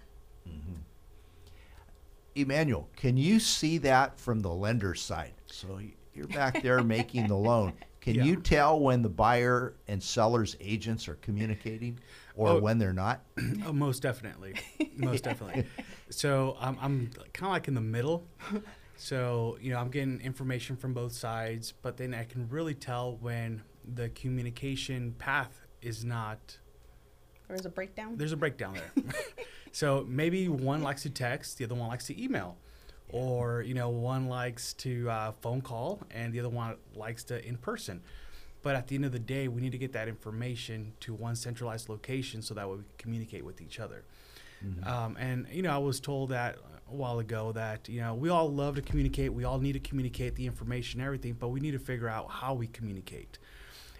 Mm-hmm. 0.49 0.75
Emmanuel, 2.35 2.89
can 2.97 3.17
you 3.17 3.39
see 3.41 3.79
that 3.79 4.19
from 4.19 4.41
the 4.41 4.51
lender 4.51 4.95
side? 4.95 5.33
So 5.47 5.79
you're 6.13 6.27
back 6.27 6.63
there 6.63 6.83
making 6.83 7.29
the 7.29 7.37
loan. 7.37 7.73
Can 8.01 8.17
Yeah. 8.17 8.25
you 8.25 8.37
tell 8.37 8.81
when 8.81 9.01
the 9.03 9.09
buyer 9.09 9.75
and 9.89 10.03
seller's 10.03 10.57
agents 10.61 11.09
are 11.09 11.15
communicating 11.17 11.99
or 12.35 12.49
Oh. 12.51 12.59
when 12.61 12.77
they're 12.79 12.93
not? 12.93 13.23
Oh, 13.67 13.73
most 13.73 14.03
definitely, 14.03 14.55
most 14.97 15.25
definitely. 15.29 15.65
So 16.11 16.57
um, 16.61 16.77
I'm 16.83 17.11
I'm 17.17 17.31
kind 17.33 17.47
of 17.49 17.53
like 17.53 17.69
in 17.69 17.75
the 17.75 17.81
middle. 17.81 18.27
So 18.97 19.59
you 19.61 19.73
know 19.73 19.79
I'm 19.79 19.91
getting 19.91 20.21
information 20.21 20.77
from 20.77 20.95
both 20.95 21.13
sides, 21.13 21.73
but 21.83 21.97
then 21.97 22.15
I 22.15 22.25
can 22.25 22.49
really 22.49 22.75
tell 22.75 23.17
when 23.17 23.63
the 23.95 24.09
communication 24.11 25.15
path 25.19 25.61
is 25.83 26.05
not. 26.05 26.59
There's 27.49 27.67
a 27.67 27.71
breakdown. 27.71 28.17
There's 28.17 28.33
a 28.33 28.37
breakdown 28.37 28.75
there. 28.75 29.05
so 29.73 30.05
maybe 30.09 30.49
one 30.49 30.83
likes 30.83 31.03
to 31.03 31.11
text, 31.11 31.59
the 31.59 31.65
other 31.65 31.75
one 31.75 31.89
likes 31.89 32.07
to 32.07 32.23
email, 32.23 32.57
or 33.11 33.63
you 33.63 33.75
know 33.75 33.89
one 33.91 34.29
likes 34.29 34.73
to 34.75 35.11
uh, 35.11 35.33
phone 35.43 35.61
call, 35.61 36.03
and 36.11 36.33
the 36.33 36.41
other 36.41 36.49
one 36.49 36.77
likes 36.95 37.25
to 37.25 37.47
in 37.47 37.57
person. 37.57 38.01
But 38.63 38.77
at 38.77 38.89
the 38.89 38.95
end 38.95 39.05
of 39.05 39.13
the 39.13 39.19
day, 39.19 39.47
we 39.47 39.61
need 39.61 39.73
to 39.73 39.79
get 39.79 39.93
that 39.93 40.09
information 40.09 40.95
to 41.01 41.13
one 41.13 41.37
centralized 41.37 41.91
location 41.91 42.41
so 42.41 42.55
that 42.55 42.67
way 42.67 42.77
we 42.77 42.85
communicate 42.97 43.45
with 43.45 43.61
each 43.61 43.79
other. 43.79 44.05
Um, 44.87 45.17
and 45.19 45.47
you 45.53 45.61
know, 45.61 45.71
I 45.71 45.79
was 45.79 46.01
told 46.01 46.31
that 46.31 46.57
a 46.95 46.97
while 46.97 47.19
ago 47.19 47.53
that 47.53 47.89
you 47.89 48.01
know 48.01 48.15
we 48.15 48.29
all 48.29 48.51
love 48.51 48.77
to 48.77 48.83
communicate. 48.83 49.33
We 49.33 49.45
all 49.45 49.59
need 49.59 49.73
to 49.73 49.81
communicate 49.81 50.37
the 50.37 50.47
information, 50.47 51.01
everything, 51.01 51.35
but 51.35 51.49
we 51.49 51.61
need 51.61 51.73
to 51.73 51.79
figure 51.79 52.09
out 52.09 52.31
how 52.31 52.55
we 52.55 52.67
communicate, 52.69 53.39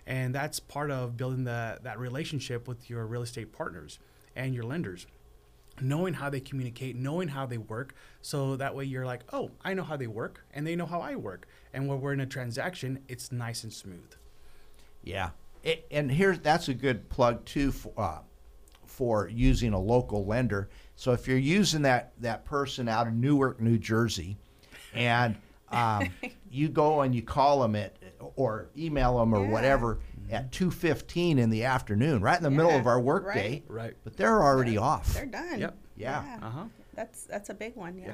and 0.07 0.35
that's 0.35 0.61
part 0.61 0.91
of 0.91 1.17
building 1.17 1.45
the 1.45 1.79
that 1.83 1.99
relationship 1.99 2.69
with 2.69 2.89
your 2.89 3.05
real 3.07 3.23
estate 3.23 3.53
partners 3.53 3.99
and 4.37 4.55
your 4.55 4.65
lenders. 4.65 5.07
Knowing 5.81 6.15
how 6.15 6.31
they 6.31 6.39
communicate, 6.39 6.95
knowing 6.95 7.27
how 7.27 7.47
they 7.47 7.59
work, 7.59 7.97
so 8.23 8.55
that 8.55 8.77
way 8.77 8.85
you're 8.85 9.05
like, 9.05 9.23
oh, 9.33 9.51
I 9.65 9.75
know 9.75 9.83
how 9.83 9.97
they 9.97 10.07
work, 10.07 10.45
and 10.55 10.65
they 10.65 10.77
know 10.77 10.87
how 10.87 11.01
I 11.01 11.17
work, 11.17 11.49
and 11.73 11.89
when 11.89 12.01
we're 12.01 12.13
in 12.13 12.21
a 12.21 12.27
transaction, 12.27 13.01
it's 13.09 13.33
nice 13.33 13.65
and 13.65 13.73
smooth. 13.73 14.13
Yeah. 15.03 15.31
A- 15.65 15.83
And 15.91 16.13
here's 16.13 16.39
that's 16.39 16.69
a 16.69 16.75
good 16.75 17.09
plug 17.09 17.45
too 17.45 17.73
for, 17.73 17.93
uh, 17.97 18.19
for 18.87 19.29
using 19.29 19.73
a 19.73 19.81
local 19.81 20.25
lender. 20.25 20.69
So 20.97 21.13
if 21.13 21.27
you're 21.27 21.37
using 21.39 21.83
that 21.83 22.13
that 22.21 22.45
person 22.45 22.89
out 22.89 23.07
of 23.07 23.15
Newark, 23.15 23.61
New 23.61 23.79
Jersey, 23.79 24.37
and 24.95 25.37
um, 25.71 26.09
you 26.51 26.69
go 26.69 27.01
and 27.03 27.15
you 27.15 27.23
call 27.23 27.61
them 27.63 27.75
at 27.77 27.97
or 28.37 28.69
email 28.77 29.19
them 29.19 29.35
or 29.35 29.45
Yeah. 29.45 29.51
whatever 29.51 29.99
at 30.31 30.51
2:15 30.53 31.39
in 31.39 31.51
the 31.51 31.65
afternoon, 31.65 32.23
right 32.23 32.37
in 32.37 32.43
the 32.45 32.51
middle 32.51 32.71
of 32.77 32.87
our 32.87 33.01
workday, 33.01 33.63
right. 33.69 33.85
Right. 33.85 33.97
but 34.05 34.17
they're 34.17 34.43
already 34.43 34.77
off. 34.79 35.13
They're 35.15 35.27
done. 35.27 35.61
Yep. 35.61 35.77
Yeah. 35.97 36.39
Uh 36.43 36.51
huh. 36.51 36.65
That's 36.95 37.25
that's 37.25 37.51
a 37.51 37.55
big 37.55 37.75
one. 37.77 37.99
Yeah. 37.99 38.13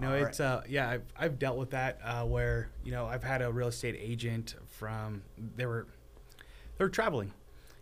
No, 0.00 0.08
All 0.08 0.14
right. 0.14 0.26
it's 0.28 0.40
uh 0.40 0.62
yeah, 0.68 0.88
I've 0.88 1.04
I've 1.16 1.38
dealt 1.38 1.58
with 1.58 1.70
that 1.70 2.00
uh, 2.02 2.24
where 2.24 2.70
you 2.82 2.90
know 2.90 3.06
I've 3.06 3.22
had 3.22 3.42
a 3.42 3.52
real 3.52 3.68
estate 3.68 3.96
agent 4.00 4.54
from 4.66 5.22
they 5.56 5.66
were 5.66 5.86
they 6.78 6.84
were 6.84 6.88
traveling, 6.90 7.32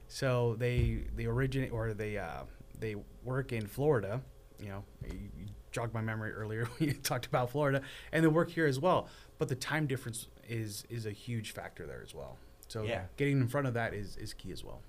so 0.09 0.55
they 0.59 1.05
they 1.17 1.27
originate 1.27 1.73
or 1.73 1.95
they 1.95 2.19
uh, 2.19 2.43
they 2.79 2.97
work 3.25 3.53
in 3.53 3.67
Florida. 3.67 4.21
You 4.61 4.69
know, 4.71 4.85
you, 5.07 5.29
jogged 5.71 5.93
my 5.93 6.01
memory 6.01 6.33
earlier 6.33 6.65
when 6.79 6.89
you 6.89 6.95
talked 6.95 7.27
about 7.27 7.51
Florida, 7.51 7.83
and 8.13 8.25
they 8.25 8.29
work 8.29 8.51
here 8.51 8.67
as 8.67 8.81
well. 8.81 9.09
But 9.39 9.49
the 9.49 9.55
time 9.55 9.87
difference 9.87 10.29
is 10.49 10.85
is 10.89 11.07
a 11.07 11.13
huge 11.13 11.53
factor 11.53 11.87
there 11.87 12.03
as 12.03 12.15
well. 12.15 12.39
So 12.69 12.83
Yeah. 12.85 13.03
getting 13.17 13.41
in 13.41 13.49
front 13.49 13.67
of 13.67 13.75
that 13.75 13.95
is 13.95 14.17
is 14.17 14.33
key 14.35 14.53
as 14.53 14.65
well. 14.65 14.81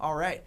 All 0.00 0.14
right. 0.14 0.42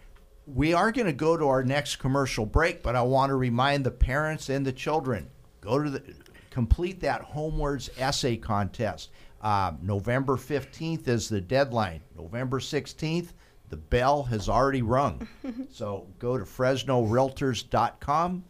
We 0.46 0.72
are 0.72 0.90
going 0.92 1.06
to 1.06 1.12
go 1.12 1.36
to 1.36 1.46
our 1.46 1.62
next 1.62 1.96
commercial 1.96 2.46
break, 2.46 2.82
but 2.82 2.96
I 2.96 3.02
want 3.02 3.30
to 3.30 3.34
remind 3.36 3.84
the 3.84 3.90
parents 3.90 4.48
and 4.48 4.64
the 4.66 4.72
children 4.72 5.28
go 5.60 5.82
to 5.82 5.90
the 5.90 6.02
complete 6.50 7.00
that 7.00 7.20
homewards 7.20 7.90
essay 7.98 8.36
contest. 8.36 9.10
Um, 9.42 9.78
November 9.82 10.36
15th 10.36 11.06
is 11.06 11.28
the 11.28 11.40
deadline. 11.40 12.00
November 12.16 12.60
16th, 12.60 13.34
the 13.68 13.76
bell 13.76 14.22
has 14.24 14.48
already 14.48 14.82
rung. 14.82 15.28
so 15.70 16.06
go 16.18 16.38
to 16.38 16.44
FresnoRealtors.com, 16.44 18.44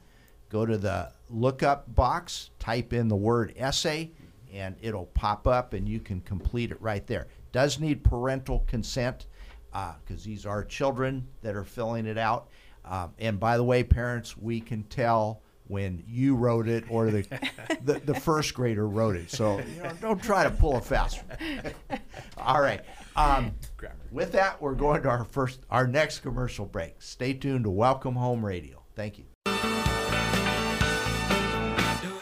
go 0.48 0.66
to 0.66 0.78
the 0.78 1.12
lookup 1.30 1.94
box, 1.94 2.50
type 2.58 2.92
in 2.92 3.08
the 3.08 3.16
word 3.16 3.54
essay, 3.56 4.10
and 4.52 4.76
it'll 4.80 5.06
pop 5.06 5.46
up 5.46 5.74
and 5.74 5.88
you 5.88 6.00
can 6.00 6.20
complete 6.22 6.70
it 6.70 6.80
right 6.80 7.06
there. 7.06 7.28
Does 7.52 7.80
need 7.80 8.04
parental 8.04 8.64
consent 8.66 9.26
because 9.72 10.24
these 10.24 10.46
are 10.46 10.64
children 10.64 11.26
that 11.42 11.54
are 11.54 11.64
filling 11.64 12.06
it 12.06 12.18
out. 12.18 12.48
Um, 12.84 13.12
and 13.18 13.38
by 13.38 13.56
the 13.56 13.64
way, 13.64 13.82
parents, 13.82 14.36
we 14.36 14.60
can 14.60 14.82
tell 14.84 15.42
when 15.66 16.02
you 16.06 16.34
wrote 16.34 16.66
it 16.66 16.84
or 16.88 17.10
the, 17.10 17.26
the, 17.84 18.00
the 18.00 18.14
first 18.14 18.54
grader 18.54 18.88
wrote 18.88 19.16
it. 19.16 19.30
So 19.30 19.58
you 19.58 19.82
know, 19.82 19.92
don't 20.00 20.22
try 20.22 20.44
to 20.44 20.50
pull 20.50 20.76
a 20.76 20.80
fast 20.80 21.22
one. 21.28 22.00
All 22.38 22.60
right. 22.60 22.80
Um, 23.14 23.54
Grammar. 23.76 23.97
With 24.11 24.32
that, 24.32 24.61
we're 24.61 24.74
going 24.74 25.02
to 25.02 25.09
our 25.09 25.24
first, 25.24 25.61
our 25.70 25.86
next 25.86 26.20
commercial 26.20 26.64
break. 26.66 27.00
Stay 27.00 27.32
tuned 27.34 27.64
to 27.64 27.70
Welcome 27.70 28.14
Home 28.14 28.44
Radio. 28.44 28.82
Thank 28.94 29.18
you. 29.18 29.24
Do 29.44 29.52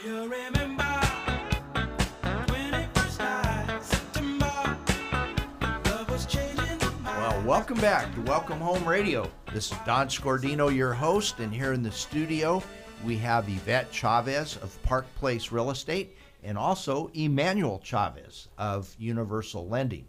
you 0.05 0.23
remember 0.23 0.85
when 2.49 2.75
it 2.75 2.89
first 2.99 3.19
died? 3.19 3.83
September, 3.83 4.79
love 5.85 6.11
was 6.11 6.27
changing 6.27 6.79
my 7.03 7.19
Well, 7.19 7.43
welcome 7.43 7.79
back 7.81 8.13
to 8.15 8.21
Welcome 8.23 8.59
Home 8.59 8.85
Radio. 8.85 9.31
This 9.53 9.71
is 9.71 9.79
Don 9.87 10.09
Scordino, 10.09 10.75
your 10.75 10.93
host, 10.93 11.39
and 11.41 11.55
here 11.55 11.73
in 11.73 11.83
the 11.83 11.93
studio 11.93 12.63
we 13.05 13.17
have 13.19 13.49
Yvette 13.49 13.93
Chavez 13.93 14.57
of 14.57 14.83
Park 14.83 15.07
Place 15.17 15.53
Real 15.53 15.71
Estate 15.71 16.17
and 16.43 16.59
also 16.59 17.11
Emmanuel 17.15 17.81
Chavez 17.85 18.49
of 18.59 18.95
Universal 18.99 19.69
Lending. 19.69 20.07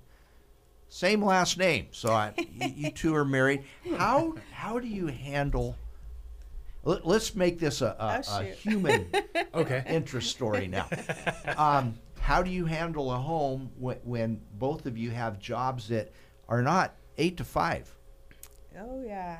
Same 0.97 1.23
last 1.23 1.59
name, 1.59 1.89
so 1.91 2.09
I, 2.09 2.33
you, 2.59 2.89
two 2.89 3.13
are 3.13 3.23
married. 3.23 3.65
How 3.97 4.33
how 4.49 4.79
do 4.79 4.87
you 4.87 5.05
handle? 5.05 5.75
Let, 6.83 7.05
us 7.05 7.35
make 7.35 7.59
this 7.59 7.81
a, 7.81 7.95
a, 7.99 8.23
Oh, 8.27 8.39
a 8.39 8.43
human 8.45 9.05
Okay. 9.53 9.83
interest 9.87 10.31
story 10.31 10.67
now. 10.67 10.89
Um, 11.55 11.99
how 12.19 12.41
do 12.41 12.49
you 12.49 12.65
handle 12.65 13.11
a 13.11 13.17
home 13.17 13.69
when, 13.77 13.97
when 14.05 14.41
both 14.57 14.87
of 14.87 14.97
you 14.97 15.11
have 15.11 15.37
jobs 15.39 15.87
that 15.89 16.11
are 16.49 16.63
not 16.63 16.95
eight 17.19 17.37
to 17.37 17.43
five? 17.43 17.95
Oh 18.79 19.03
yeah. 19.05 19.37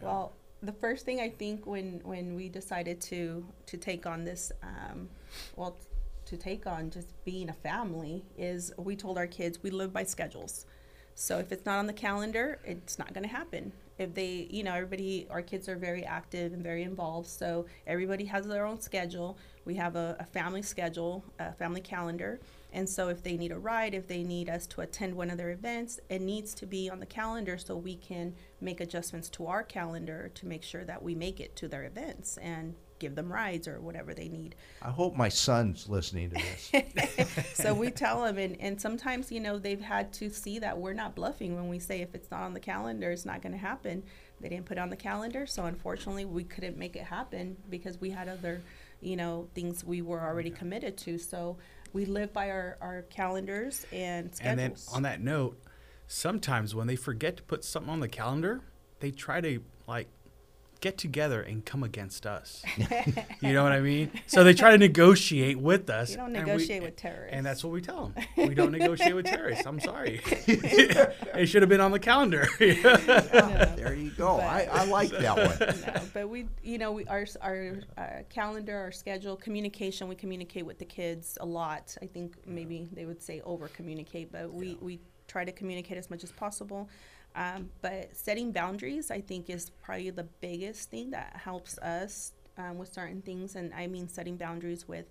Well, 0.00 0.32
the 0.60 0.72
first 0.72 1.04
thing 1.04 1.20
I 1.20 1.28
think 1.28 1.66
when 1.66 2.00
when 2.02 2.34
we 2.34 2.48
decided 2.48 3.00
to 3.02 3.46
to 3.66 3.76
take 3.76 4.06
on 4.06 4.24
this, 4.24 4.50
um, 4.64 5.08
well, 5.54 5.76
to 6.24 6.36
take 6.36 6.66
on 6.66 6.90
just 6.90 7.08
being 7.24 7.48
a 7.48 7.52
family 7.52 8.24
is 8.36 8.72
we 8.76 8.96
told 8.96 9.18
our 9.18 9.28
kids 9.28 9.62
we 9.62 9.70
live 9.70 9.92
by 9.92 10.02
schedules. 10.02 10.66
So 11.20 11.38
if 11.38 11.52
it's 11.52 11.66
not 11.66 11.78
on 11.78 11.86
the 11.86 11.92
calendar, 11.92 12.58
it's 12.64 12.98
not 12.98 13.12
going 13.12 13.24
to 13.24 13.28
happen. 13.28 13.72
If 13.98 14.14
they, 14.14 14.48
you 14.50 14.62
know, 14.62 14.72
everybody, 14.72 15.26
our 15.28 15.42
kids 15.42 15.68
are 15.68 15.76
very 15.76 16.02
active 16.02 16.54
and 16.54 16.62
very 16.62 16.82
involved. 16.82 17.28
So 17.28 17.66
everybody 17.86 18.24
has 18.24 18.46
their 18.46 18.64
own 18.64 18.80
schedule. 18.80 19.36
We 19.66 19.74
have 19.74 19.96
a, 19.96 20.16
a 20.18 20.24
family 20.24 20.62
schedule, 20.62 21.22
a 21.38 21.52
family 21.52 21.82
calendar. 21.82 22.40
And 22.72 22.88
so 22.88 23.08
if 23.08 23.22
they 23.22 23.36
need 23.36 23.52
a 23.52 23.58
ride, 23.58 23.92
if 23.92 24.08
they 24.08 24.24
need 24.24 24.48
us 24.48 24.66
to 24.68 24.80
attend 24.80 25.14
one 25.14 25.28
of 25.28 25.36
their 25.36 25.50
events, 25.50 26.00
it 26.08 26.22
needs 26.22 26.54
to 26.54 26.66
be 26.66 26.88
on 26.88 27.00
the 27.00 27.06
calendar 27.06 27.58
so 27.58 27.76
we 27.76 27.96
can 27.96 28.34
make 28.62 28.80
adjustments 28.80 29.28
to 29.28 29.46
our 29.46 29.62
calendar 29.62 30.30
to 30.36 30.46
make 30.46 30.62
sure 30.62 30.84
that 30.84 31.02
we 31.02 31.14
make 31.14 31.38
it 31.38 31.54
to 31.56 31.68
their 31.68 31.84
events 31.84 32.38
and 32.38 32.74
give 33.00 33.16
them 33.16 33.32
rides 33.32 33.66
or 33.66 33.80
whatever 33.80 34.14
they 34.14 34.28
need. 34.28 34.54
I 34.80 34.90
hope 34.90 35.16
my 35.16 35.28
son's 35.28 35.88
listening 35.88 36.30
to 36.30 36.36
this. 36.36 37.54
so 37.54 37.74
we 37.74 37.90
tell 37.90 38.22
them, 38.22 38.38
and, 38.38 38.56
and 38.60 38.80
sometimes, 38.80 39.32
you 39.32 39.40
know, 39.40 39.58
they've 39.58 39.80
had 39.80 40.12
to 40.14 40.30
see 40.30 40.60
that 40.60 40.78
we're 40.78 40.92
not 40.92 41.16
bluffing 41.16 41.56
when 41.56 41.68
we 41.68 41.80
say 41.80 42.00
if 42.02 42.14
it's 42.14 42.30
not 42.30 42.42
on 42.42 42.54
the 42.54 42.60
calendar, 42.60 43.10
it's 43.10 43.24
not 43.24 43.42
going 43.42 43.52
to 43.52 43.58
happen. 43.58 44.04
They 44.40 44.48
didn't 44.48 44.66
put 44.66 44.78
it 44.78 44.80
on 44.80 44.90
the 44.90 44.96
calendar, 44.96 45.46
so 45.46 45.64
unfortunately, 45.64 46.24
we 46.24 46.44
couldn't 46.44 46.76
make 46.76 46.94
it 46.94 47.04
happen 47.04 47.56
because 47.68 48.00
we 48.00 48.10
had 48.10 48.28
other, 48.28 48.60
you 49.00 49.16
know, 49.16 49.48
things 49.54 49.84
we 49.84 50.00
were 50.00 50.20
already 50.20 50.50
committed 50.50 50.96
to. 50.98 51.18
So 51.18 51.56
we 51.92 52.04
live 52.04 52.32
by 52.32 52.50
our, 52.50 52.78
our 52.80 53.02
calendars 53.10 53.84
and 53.92 54.34
schedules. 54.34 54.48
And 54.50 54.58
then 54.58 54.76
on 54.94 55.02
that 55.02 55.20
note, 55.20 55.60
sometimes 56.06 56.74
when 56.74 56.86
they 56.86 56.96
forget 56.96 57.36
to 57.38 57.42
put 57.42 57.64
something 57.64 57.90
on 57.90 58.00
the 58.00 58.08
calendar, 58.08 58.60
they 59.00 59.10
try 59.10 59.40
to 59.40 59.60
like 59.86 60.08
get 60.80 60.96
together 60.98 61.42
and 61.42 61.64
come 61.64 61.82
against 61.82 62.26
us. 62.26 62.62
you 63.40 63.52
know 63.52 63.62
what 63.62 63.72
I 63.72 63.80
mean? 63.80 64.10
So 64.26 64.44
they 64.44 64.54
try 64.54 64.72
to 64.72 64.78
negotiate 64.78 65.58
with 65.58 65.90
us. 65.90 66.10
You 66.10 66.16
don't 66.16 66.34
and 66.34 66.46
we- 66.46 66.52
negotiate 66.52 66.82
with 66.82 66.96
terrorists. 66.96 67.36
And 67.36 67.44
that's 67.44 67.62
what 67.62 67.72
we 67.72 67.80
tell 67.80 68.12
them. 68.14 68.24
We 68.50 68.54
don't 68.54 68.72
negotiate 68.72 69.14
with 69.14 69.26
terrorists. 69.26 69.66
I'm 69.66 69.80
sorry. 69.80 70.20
it 70.24 71.46
should 71.46 71.62
have 71.62 71.68
been 71.68 71.80
on 71.80 71.92
the 71.92 71.98
calendar. 71.98 72.48
No. 72.58 73.74
There 73.76 73.94
you 73.94 74.10
go. 74.10 74.38
I, 74.38 74.66
I 74.72 74.84
like 74.86 75.10
that 75.10 75.36
one. 75.36 75.80
no, 75.94 76.02
but 76.12 76.28
we, 76.28 76.48
you 76.62 76.78
know, 76.78 76.92
we 76.92 77.04
our 77.06 77.26
our 77.42 77.74
uh, 77.96 78.02
calendar, 78.28 78.76
our 78.76 78.90
schedule, 78.90 79.36
communication. 79.36 80.08
We 80.08 80.14
communicate 80.16 80.66
with 80.66 80.78
the 80.78 80.84
kids 80.84 81.38
a 81.40 81.46
lot. 81.46 81.96
I 82.02 82.06
think 82.06 82.36
maybe 82.46 82.88
they 82.92 83.04
would 83.04 83.22
say 83.22 83.40
over 83.44 83.68
communicate, 83.68 84.32
but 84.32 84.52
we 84.52 84.78
we 84.80 85.00
try 85.28 85.44
to 85.44 85.52
communicate 85.52 85.96
as 85.96 86.10
much 86.10 86.24
as 86.24 86.32
possible. 86.32 86.88
Um, 87.34 87.70
but 87.80 88.16
setting 88.16 88.52
boundaries, 88.52 89.10
I 89.10 89.20
think, 89.20 89.50
is 89.50 89.70
probably 89.82 90.10
the 90.10 90.28
biggest 90.40 90.90
thing 90.90 91.10
that 91.10 91.36
helps 91.36 91.78
us 91.78 92.32
um, 92.58 92.78
with 92.78 92.92
certain 92.92 93.22
things, 93.22 93.56
and 93.56 93.72
I 93.74 93.86
mean 93.86 94.08
setting 94.08 94.36
boundaries 94.36 94.86
with. 94.88 95.06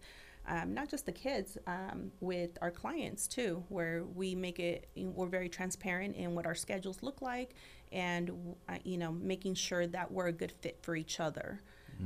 Um, 0.48 0.74
not 0.74 0.90
just 0.90 1.06
the 1.06 1.12
kids, 1.12 1.58
um, 1.68 2.12
with 2.22 2.58
our 2.62 2.72
clients 2.72 3.28
too, 3.28 3.64
where 3.70 4.04
we 4.16 4.34
make 4.34 4.60
it, 4.60 4.88
we're 4.96 5.28
very 5.28 5.48
transparent 5.48 6.16
in 6.16 6.34
what 6.34 6.48
our 6.48 6.56
schedules 6.56 6.98
look 7.02 7.22
like, 7.22 7.54
and 7.92 8.56
uh, 8.68 8.78
you 8.84 8.98
know, 8.98 9.12
making 9.12 9.54
sure 9.54 9.86
that 9.88 10.12
we're 10.12 10.28
a 10.28 10.32
good 10.32 10.52
fit 10.62 10.80
for 10.82 10.96
each 10.96 11.20
other 11.20 11.60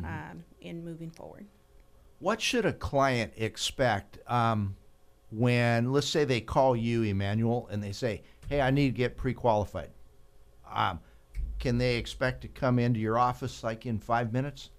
um, 0.03 0.43
in 0.61 0.84
moving 0.84 1.09
forward. 1.09 1.45
What 2.20 2.41
should 2.41 2.66
a 2.66 2.74
client 2.74 3.34
expect 3.38 4.20
um, 4.28 4.76
when, 5.32 5.91
let's 5.91 6.07
say, 6.07 6.26
they 6.26 6.41
call 6.41 6.76
you, 6.76 7.03
Emmanuel, 7.03 7.68
and 7.72 7.82
they 7.82 7.91
say, 7.91 8.24
"Hey, 8.49 8.61
I 8.61 8.72
need 8.72 8.88
to 8.88 8.97
get 8.97 9.16
pre-qualified." 9.18 9.89
Um, 10.74 10.99
can 11.59 11.78
they 11.78 11.95
expect 11.95 12.41
to 12.41 12.47
come 12.47 12.80
into 12.80 12.99
your 12.99 13.17
office 13.17 13.63
like 13.63 13.86
in 13.86 13.99
five 13.99 14.34
minutes? 14.34 14.69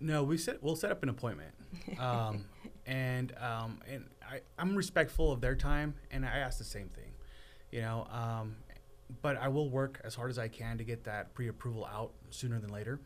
No, 0.00 0.22
we 0.22 0.36
set 0.36 0.62
we'll 0.62 0.76
set 0.76 0.90
up 0.90 1.02
an 1.02 1.08
appointment, 1.08 1.52
um, 1.98 2.44
and 2.86 3.32
um, 3.40 3.80
and 3.90 4.04
I, 4.22 4.40
I'm 4.58 4.74
respectful 4.76 5.32
of 5.32 5.40
their 5.40 5.54
time, 5.54 5.94
and 6.10 6.26
I 6.26 6.38
ask 6.38 6.58
the 6.58 6.64
same 6.64 6.88
thing, 6.88 7.12
you 7.70 7.80
know. 7.80 8.06
Um, 8.10 8.56
but 9.22 9.36
I 9.36 9.48
will 9.48 9.70
work 9.70 10.00
as 10.04 10.14
hard 10.14 10.30
as 10.30 10.38
I 10.38 10.48
can 10.48 10.78
to 10.78 10.84
get 10.84 11.04
that 11.04 11.34
pre-approval 11.34 11.86
out 11.86 12.12
sooner 12.30 12.58
than 12.58 12.70
later. 12.70 13.00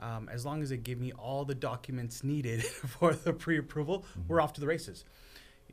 Um, 0.00 0.30
as 0.32 0.46
long 0.46 0.62
as 0.62 0.70
they 0.70 0.78
give 0.78 0.98
me 0.98 1.12
all 1.12 1.44
the 1.44 1.54
documents 1.54 2.24
needed 2.24 2.64
for 2.64 3.14
the 3.14 3.32
pre-approval, 3.32 4.04
we're 4.28 4.40
off 4.40 4.54
to 4.54 4.60
the 4.60 4.66
races. 4.66 5.04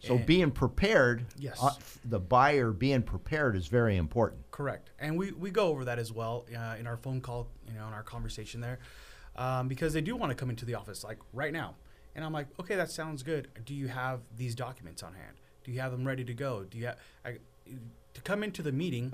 So 0.01 0.15
And- 0.15 0.25
being 0.25 0.51
prepared, 0.51 1.25
Yes. 1.37 1.57
uh, 1.61 1.71
the 2.05 2.19
buyer 2.19 2.71
being 2.71 3.01
prepared 3.03 3.55
is 3.55 3.67
very 3.67 3.97
important. 3.97 4.49
Correct, 4.51 4.91
and 4.99 5.17
we, 5.17 5.31
we 5.31 5.51
go 5.51 5.67
over 5.67 5.85
that 5.85 5.99
as 5.99 6.11
well 6.11 6.45
uh, 6.55 6.75
in 6.79 6.87
our 6.87 6.97
phone 6.97 7.21
call, 7.21 7.47
you 7.67 7.73
know, 7.73 7.87
in 7.87 7.93
our 7.93 8.03
conversation 8.03 8.61
there, 8.61 8.79
um, 9.35 9.67
because 9.67 9.93
they 9.93 10.01
do 10.01 10.15
want 10.15 10.29
to 10.31 10.35
come 10.35 10.49
into 10.49 10.65
the 10.65 10.75
office 10.75 11.03
like 11.03 11.19
right 11.33 11.53
now, 11.53 11.75
and 12.15 12.23
I'm 12.25 12.33
like, 12.33 12.47
okay, 12.59 12.75
that 12.75 12.89
sounds 12.91 13.23
good. 13.23 13.47
Do 13.65 13.73
you 13.73 13.87
have 13.87 14.21
these 14.35 14.55
documents 14.55 15.03
on 15.03 15.13
hand? 15.13 15.37
Do 15.63 15.71
you 15.71 15.79
have 15.81 15.91
them 15.91 16.05
ready 16.07 16.23
to 16.23 16.33
go? 16.33 16.63
Do 16.63 16.77
you 16.77 16.85
have 16.87 16.97
I, 17.25 17.37
to 18.13 18.21
come 18.21 18.41
into 18.43 18.61
the 18.63 18.71
meeting 18.71 19.13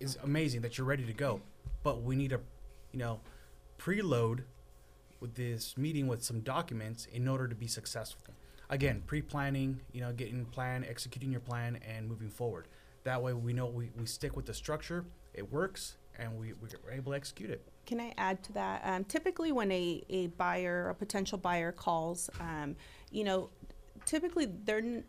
is 0.00 0.16
amazing 0.24 0.62
that 0.62 0.76
you're 0.78 0.86
ready 0.86 1.04
to 1.04 1.12
go, 1.12 1.40
but 1.82 2.02
we 2.02 2.16
need 2.16 2.30
to, 2.30 2.40
you 2.92 2.98
know, 2.98 3.20
preload 3.78 4.44
with 5.20 5.34
this 5.34 5.76
meeting 5.76 6.06
with 6.06 6.22
some 6.24 6.40
documents 6.40 7.06
in 7.06 7.28
order 7.28 7.46
to 7.46 7.54
be 7.54 7.66
successful. 7.66 8.22
Again, 8.70 9.02
pre-planning, 9.04 9.80
you 9.92 10.00
know, 10.00 10.12
getting 10.12 10.44
plan, 10.44 10.86
executing 10.88 11.32
your 11.32 11.40
plan, 11.40 11.80
and 11.86 12.08
moving 12.08 12.30
forward. 12.30 12.68
That 13.02 13.20
way, 13.20 13.32
we 13.32 13.52
know 13.52 13.66
we, 13.66 13.90
we 13.98 14.06
stick 14.06 14.36
with 14.36 14.46
the 14.46 14.54
structure, 14.54 15.04
it 15.34 15.50
works, 15.52 15.96
and 16.16 16.38
we, 16.38 16.52
we're 16.52 16.92
able 16.92 17.10
to 17.10 17.16
execute 17.16 17.50
it. 17.50 17.66
Can 17.84 17.98
I 18.00 18.14
add 18.16 18.44
to 18.44 18.52
that? 18.52 18.82
Um, 18.84 19.02
typically, 19.04 19.50
when 19.50 19.72
a, 19.72 20.04
a 20.08 20.28
buyer, 20.28 20.88
a 20.88 20.94
potential 20.94 21.36
buyer 21.36 21.72
calls, 21.72 22.30
um, 22.38 22.76
you 23.10 23.24
know, 23.24 23.50
typically 24.04 24.46
they're 24.46 25.02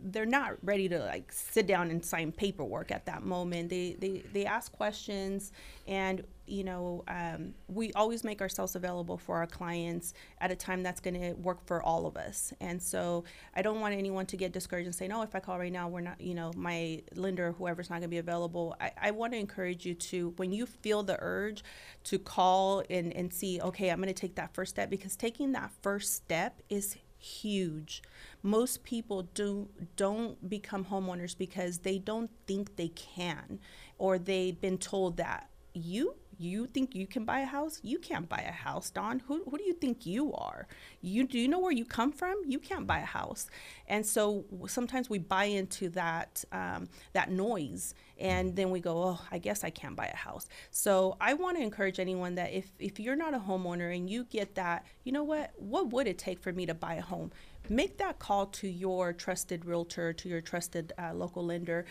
they're 0.00 0.26
not 0.26 0.56
ready 0.62 0.88
to 0.88 0.98
like 0.98 1.32
sit 1.32 1.66
down 1.66 1.90
and 1.90 2.04
sign 2.04 2.32
paperwork 2.32 2.90
at 2.90 3.06
that 3.06 3.22
moment. 3.22 3.70
They 3.70 3.96
they, 3.98 4.22
they 4.32 4.46
ask 4.46 4.72
questions, 4.72 5.52
and 5.86 6.24
you 6.48 6.64
know, 6.64 7.04
um, 7.08 7.54
we 7.68 7.92
always 7.92 8.24
make 8.24 8.40
ourselves 8.40 8.74
available 8.74 9.18
for 9.18 9.36
our 9.36 9.46
clients 9.46 10.14
at 10.40 10.50
a 10.50 10.56
time 10.56 10.82
that's 10.82 11.00
going 11.00 11.20
to 11.20 11.32
work 11.34 11.64
for 11.66 11.82
all 11.82 12.06
of 12.06 12.16
us. 12.16 12.52
And 12.60 12.82
so, 12.82 13.24
I 13.54 13.62
don't 13.62 13.80
want 13.80 13.94
anyone 13.94 14.26
to 14.26 14.36
get 14.36 14.52
discouraged 14.52 14.86
and 14.86 14.94
say, 14.94 15.08
no, 15.08 15.22
if 15.22 15.34
I 15.34 15.40
call 15.40 15.58
right 15.58 15.72
now, 15.72 15.88
we're 15.88 16.00
not, 16.00 16.20
you 16.20 16.34
know, 16.34 16.52
my 16.56 17.02
lender, 17.14 17.48
or 17.48 17.52
whoever's 17.52 17.90
not 17.90 17.96
going 17.96 18.02
to 18.02 18.08
be 18.08 18.18
available. 18.18 18.74
I, 18.80 18.92
I 19.00 19.10
want 19.10 19.32
to 19.34 19.38
encourage 19.38 19.84
you 19.84 19.94
to, 19.94 20.32
when 20.36 20.52
you 20.52 20.66
feel 20.66 21.02
the 21.02 21.18
urge 21.20 21.62
to 22.04 22.18
call 22.18 22.82
and, 22.88 23.14
and 23.14 23.32
see, 23.32 23.60
okay, 23.60 23.90
I'm 23.90 23.98
going 23.98 24.08
to 24.08 24.14
take 24.14 24.36
that 24.36 24.54
first 24.54 24.70
step 24.70 24.90
because 24.90 25.16
taking 25.16 25.52
that 25.52 25.70
first 25.82 26.14
step 26.14 26.62
is 26.70 26.96
huge. 27.18 28.02
Most 28.42 28.84
people 28.84 29.22
do 29.34 29.68
don't 29.96 30.48
become 30.48 30.86
homeowners 30.86 31.36
because 31.36 31.78
they 31.78 31.98
don't 31.98 32.30
think 32.46 32.76
they 32.76 32.88
can 32.88 33.58
or 33.98 34.18
they've 34.18 34.60
been 34.60 34.78
told 34.78 35.16
that 35.16 35.48
you 35.74 36.14
you 36.38 36.66
think 36.66 36.94
you 36.94 37.06
can 37.06 37.24
buy 37.24 37.40
a 37.40 37.46
house? 37.46 37.80
You 37.82 37.98
can't 37.98 38.28
buy 38.28 38.44
a 38.46 38.52
house, 38.52 38.90
Don. 38.90 39.20
Who, 39.20 39.42
who 39.48 39.58
do 39.58 39.64
you 39.64 39.74
think 39.74 40.06
you 40.06 40.32
are? 40.34 40.66
You 41.00 41.26
do 41.26 41.38
you 41.38 41.48
know 41.48 41.58
where 41.58 41.72
you 41.72 41.84
come 41.84 42.12
from? 42.12 42.36
You 42.46 42.58
can't 42.58 42.86
buy 42.86 43.00
a 43.00 43.04
house, 43.04 43.48
and 43.86 44.04
so 44.04 44.44
sometimes 44.66 45.10
we 45.10 45.18
buy 45.18 45.44
into 45.44 45.88
that 45.90 46.44
um, 46.52 46.88
that 47.12 47.30
noise, 47.30 47.94
and 48.18 48.54
then 48.56 48.70
we 48.70 48.80
go, 48.80 49.02
oh, 49.02 49.20
I 49.30 49.38
guess 49.38 49.64
I 49.64 49.70
can't 49.70 49.96
buy 49.96 50.06
a 50.06 50.16
house. 50.16 50.48
So 50.70 51.16
I 51.20 51.34
want 51.34 51.56
to 51.56 51.62
encourage 51.62 51.98
anyone 51.98 52.34
that 52.36 52.52
if 52.52 52.70
if 52.78 52.98
you're 53.00 53.16
not 53.16 53.34
a 53.34 53.38
homeowner 53.38 53.94
and 53.94 54.08
you 54.08 54.24
get 54.24 54.54
that, 54.54 54.84
you 55.04 55.12
know 55.12 55.24
what? 55.24 55.52
What 55.56 55.90
would 55.90 56.06
it 56.06 56.18
take 56.18 56.40
for 56.40 56.52
me 56.52 56.66
to 56.66 56.74
buy 56.74 56.94
a 56.94 57.02
home? 57.02 57.32
Make 57.70 57.98
that 57.98 58.18
call 58.18 58.46
to 58.46 58.68
your 58.68 59.12
trusted 59.12 59.66
realtor, 59.66 60.12
to 60.14 60.28
your 60.28 60.40
trusted 60.40 60.92
uh, 60.98 61.12
local 61.12 61.44
lender 61.44 61.84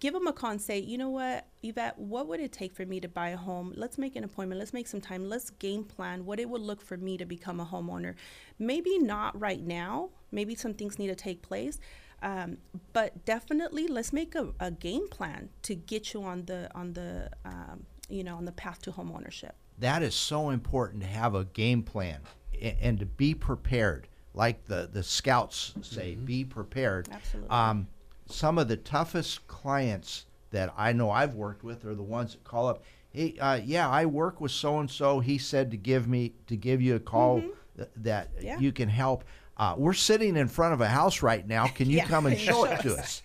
give 0.00 0.14
them 0.14 0.26
a 0.26 0.32
call 0.32 0.50
and 0.50 0.60
say, 0.60 0.78
you 0.78 0.98
know 0.98 1.10
what, 1.10 1.46
Yvette, 1.62 1.98
what 1.98 2.26
would 2.28 2.40
it 2.40 2.52
take 2.52 2.74
for 2.74 2.84
me 2.86 3.00
to 3.00 3.08
buy 3.08 3.30
a 3.30 3.36
home? 3.36 3.72
Let's 3.76 3.98
make 3.98 4.16
an 4.16 4.24
appointment. 4.24 4.58
Let's 4.58 4.72
make 4.72 4.86
some 4.86 5.00
time. 5.00 5.28
Let's 5.28 5.50
game 5.50 5.84
plan 5.84 6.24
what 6.24 6.38
it 6.40 6.48
would 6.48 6.60
look 6.60 6.80
for 6.80 6.96
me 6.96 7.16
to 7.18 7.24
become 7.24 7.60
a 7.60 7.66
homeowner. 7.66 8.14
Maybe 8.58 8.98
not 8.98 9.38
right 9.38 9.60
now. 9.60 10.10
Maybe 10.32 10.54
some 10.54 10.74
things 10.74 10.98
need 10.98 11.08
to 11.08 11.14
take 11.14 11.42
place. 11.42 11.78
Um, 12.22 12.58
but 12.92 13.24
definitely, 13.24 13.86
let's 13.86 14.12
make 14.12 14.34
a, 14.34 14.52
a 14.58 14.70
game 14.70 15.08
plan 15.08 15.50
to 15.62 15.74
get 15.74 16.12
you 16.12 16.22
on 16.24 16.46
the 16.46 16.68
on 16.74 16.92
the 16.94 17.30
um, 17.44 17.86
you 18.08 18.24
know 18.24 18.36
on 18.36 18.44
the 18.44 18.52
path 18.52 18.82
to 18.82 18.90
home 18.92 19.12
ownership. 19.14 19.54
That 19.78 20.02
is 20.02 20.14
so 20.14 20.50
important 20.50 21.02
to 21.02 21.08
have 21.08 21.34
a 21.36 21.44
game 21.44 21.82
plan 21.84 22.20
a- 22.54 22.76
and 22.82 22.98
to 22.98 23.06
be 23.06 23.34
prepared. 23.34 24.08
like 24.34 24.64
the 24.66 24.88
the 24.92 25.02
scouts 25.04 25.74
say, 25.82 26.16
be 26.16 26.44
prepared. 26.44 27.08
Absolutely. 27.12 27.50
Um, 27.50 27.86
some 28.28 28.58
of 28.58 28.68
the 28.68 28.76
toughest 28.76 29.46
clients 29.48 30.26
that 30.50 30.72
I 30.76 30.92
know 30.92 31.10
I've 31.10 31.34
worked 31.34 31.62
with 31.64 31.84
are 31.84 31.94
the 31.94 32.02
ones 32.02 32.32
that 32.32 32.44
call 32.44 32.66
up. 32.68 32.82
Hey, 33.10 33.36
uh, 33.40 33.60
yeah, 33.64 33.88
I 33.88 34.06
work 34.06 34.40
with 34.40 34.50
so 34.52 34.78
and 34.78 34.90
so. 34.90 35.20
He 35.20 35.38
said 35.38 35.70
to 35.70 35.76
give 35.76 36.06
me 36.08 36.34
to 36.46 36.56
give 36.56 36.80
you 36.82 36.94
a 36.96 37.00
call 37.00 37.40
th- 37.76 37.88
that 37.96 38.34
Mm-hmm. 38.36 38.46
Yeah. 38.46 38.58
you 38.58 38.72
can 38.72 38.88
help. 38.88 39.24
Uh, 39.56 39.74
we're 39.76 39.92
sitting 39.92 40.36
in 40.36 40.46
front 40.46 40.72
of 40.74 40.80
a 40.80 40.88
house 40.88 41.22
right 41.22 41.46
now. 41.46 41.66
Can 41.74 41.90
you 41.90 41.96
Yeah. 41.96 42.06
come 42.06 42.26
and 42.26 42.38
show 42.38 42.64
it 42.64 42.80
to 42.82 42.94
us? 42.98 43.22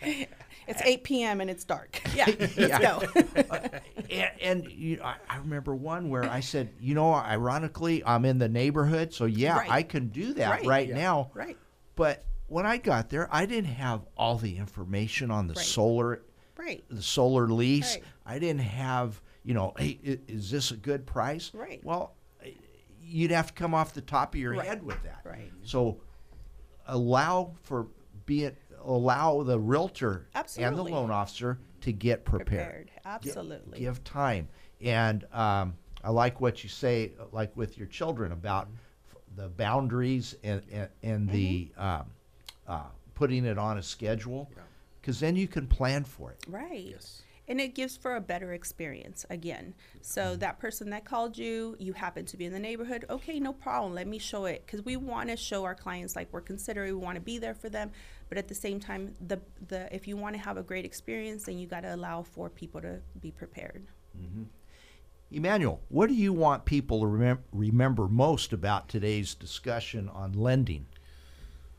It's 0.68 0.82
8 0.82 1.04
p.m. 1.04 1.41
and 1.41 1.49
it's 1.49 1.64
dark. 1.64 2.01
Yeah, 2.16 2.26
let's 2.39 2.58
Yeah. 2.58 2.80
go. 2.80 3.01
and, 4.10 4.32
and 4.41 4.72
you 4.72 4.97
know, 4.97 5.04
I, 5.04 5.16
I 5.30 5.38
remember 5.38 5.76
one 5.76 6.10
where 6.10 6.24
I 6.24 6.39
said, 6.39 6.70
you 6.80 6.95
know, 6.95 7.14
ironically, 7.14 8.04
I'm 8.06 8.26
in 8.26 8.39
the 8.39 8.49
neighborhood, 8.49 9.14
so 9.14 9.26
yeah, 9.26 9.58
Right. 9.60 9.70
I 9.70 9.84
can 9.84 10.08
do 10.08 10.34
that 10.36 10.49
right, 10.49 10.66
Right. 10.66 10.89
Now. 10.89 11.30
right, 11.36 11.58
But 11.95 12.24
when 12.54 12.68
I 12.68 12.78
got 12.78 13.10
there, 13.10 13.28
I 13.32 13.47
didn't 13.47 13.72
have 13.72 14.06
all 14.16 14.38
the 14.38 14.58
information 14.58 15.32
on 15.32 15.47
the 15.47 15.56
Right. 15.56 15.66
solar, 15.66 16.22
right, 16.56 16.84
the 16.88 17.01
solar 17.01 17.47
lease. 17.47 17.95
Right. 17.95 18.04
I 18.28 18.38
didn't 18.38 18.62
have, 18.62 19.20
you 19.43 19.56
know, 19.56 19.74
hey, 19.76 19.97
is 20.04 20.51
this 20.51 20.70
a 20.70 20.78
good 20.78 21.08
price? 21.08 21.51
Right. 21.51 21.84
Well, 21.84 22.14
you'd 23.01 23.32
have 23.32 23.47
to 23.47 23.54
come 23.54 23.74
off 23.74 23.93
the 23.95 24.01
top 24.01 24.36
of 24.36 24.39
your 24.39 24.54
Right. 24.54 24.68
head 24.68 24.84
with 24.84 25.01
that. 25.01 25.22
Right. 25.26 25.51
So 25.64 25.99
allow 26.86 27.54
for 27.64 27.88
being 28.28 28.56
allow 28.86 29.41
the 29.43 29.60
realtor 29.60 30.28
and 30.58 30.78
the 30.78 30.84
loan 30.84 31.10
officer 31.10 31.58
to 31.82 31.91
get 31.91 32.24
prepared. 32.24 32.88
prepared. 32.88 32.91
Absolutely. 33.06 33.80
give 33.80 34.04
time. 34.04 34.47
And 34.80 35.24
um, 35.32 35.76
I 36.04 36.12
like 36.12 36.39
what 36.39 36.64
you 36.64 36.70
say, 36.70 37.14
like 37.32 37.56
with 37.58 37.78
your 37.78 37.88
children, 37.88 38.32
about 38.34 38.68
f- 39.10 39.18
the 39.36 39.47
boundaries 39.49 40.36
and, 40.43 40.62
and, 40.72 40.89
and 41.01 41.30
the 41.30 41.72
um, 41.78 42.12
uh, 42.68 42.84
putting 43.14 43.45
it 43.45 43.57
on 43.57 43.78
a 43.78 43.84
schedule, 43.84 44.49
because 45.01 45.20
then 45.20 45.36
you 45.36 45.47
can 45.47 45.68
plan 45.68 46.03
for 46.03 46.32
it. 46.32 46.38
Right. 46.47 46.86
Yes. 46.91 47.22
And 47.45 47.59
it 47.59 47.76
gives 47.76 47.97
for 47.97 48.16
a 48.16 48.22
better 48.22 48.53
experience 48.53 49.26
again. 49.30 49.74
So 50.01 50.38
that 50.38 50.59
person 50.59 50.91
that 50.91 51.03
called 51.03 51.38
you, 51.38 51.76
you 51.78 51.91
happen 51.91 52.26
to 52.28 52.38
be 52.38 52.45
in 52.45 52.53
the 52.53 52.59
neighborhood. 52.59 53.03
Okay, 53.09 53.38
no 53.38 53.51
problem. 53.51 53.93
Let 53.93 54.07
me 54.07 54.18
show 54.18 54.45
it 54.45 54.64
because 54.66 54.86
we 54.86 54.95
want 54.95 55.30
to 55.30 55.36
show 55.36 55.66
our 55.66 55.76
clients 55.76 56.16
like 56.16 56.30
we're 56.32 56.39
considerate. 56.39 56.93
We 56.95 57.01
want 57.01 57.16
to 57.16 57.22
be 57.22 57.39
there 57.39 57.53
for 57.53 57.68
them, 57.68 57.91
but 58.30 58.38
at 58.38 58.47
the 58.47 58.55
same 58.55 58.80
time, 58.80 59.14
the 59.28 59.41
the 59.68 59.93
if 59.93 60.07
you 60.07 60.16
want 60.16 60.36
to 60.36 60.41
have 60.41 60.55
a 60.55 60.64
great 60.64 60.86
experience, 60.86 61.43
then 61.43 61.57
you 61.57 61.68
got 61.68 61.82
to 61.82 61.93
allow 61.93 62.24
for 62.24 62.49
people 62.49 62.80
to 62.80 63.01
be 63.20 63.32
prepared. 63.32 63.84
Emmanuel, 65.30 65.82
what 65.89 66.07
do 66.07 66.14
you 66.14 66.32
want 66.32 66.64
people 66.64 67.01
to 67.01 67.07
remem- 67.07 67.39
remember 67.51 68.07
most 68.07 68.53
about 68.53 68.88
today's 68.88 69.34
discussion 69.36 70.07
on 70.07 70.32
lending? 70.32 70.86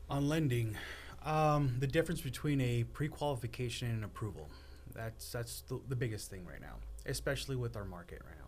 On 0.09 0.29
lending, 0.29 0.77
um, 1.23 1.75
the 1.79 1.87
difference 1.87 2.21
between 2.21 2.61
a 2.61 2.83
pre-qualification 2.83 3.89
and 3.89 4.05
approval. 4.05 4.49
That's 4.93 5.31
that's 5.31 5.61
the, 5.61 5.79
the 5.89 5.95
biggest 5.95 6.29
thing 6.29 6.45
right 6.45 6.61
now, 6.61 6.75
especially 7.05 7.55
with 7.55 7.75
our 7.75 7.85
market 7.85 8.21
right 8.23 8.37
now. 8.37 8.45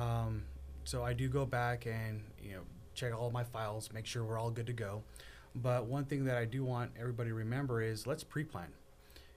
Um, 0.00 0.44
so 0.84 1.04
I 1.04 1.12
do 1.12 1.28
go 1.28 1.44
back 1.44 1.86
and 1.86 2.22
you 2.42 2.54
know 2.54 2.62
check 2.94 3.14
all 3.18 3.30
my 3.30 3.44
files, 3.44 3.90
make 3.92 4.06
sure 4.06 4.24
we're 4.24 4.38
all 4.38 4.50
good 4.50 4.66
to 4.66 4.72
go. 4.72 5.02
But 5.54 5.86
one 5.86 6.04
thing 6.04 6.24
that 6.24 6.36
I 6.36 6.44
do 6.44 6.64
want 6.64 6.92
everybody 6.98 7.30
to 7.30 7.34
remember 7.34 7.82
is 7.82 8.06
let's 8.06 8.24
pre-plan. 8.24 8.68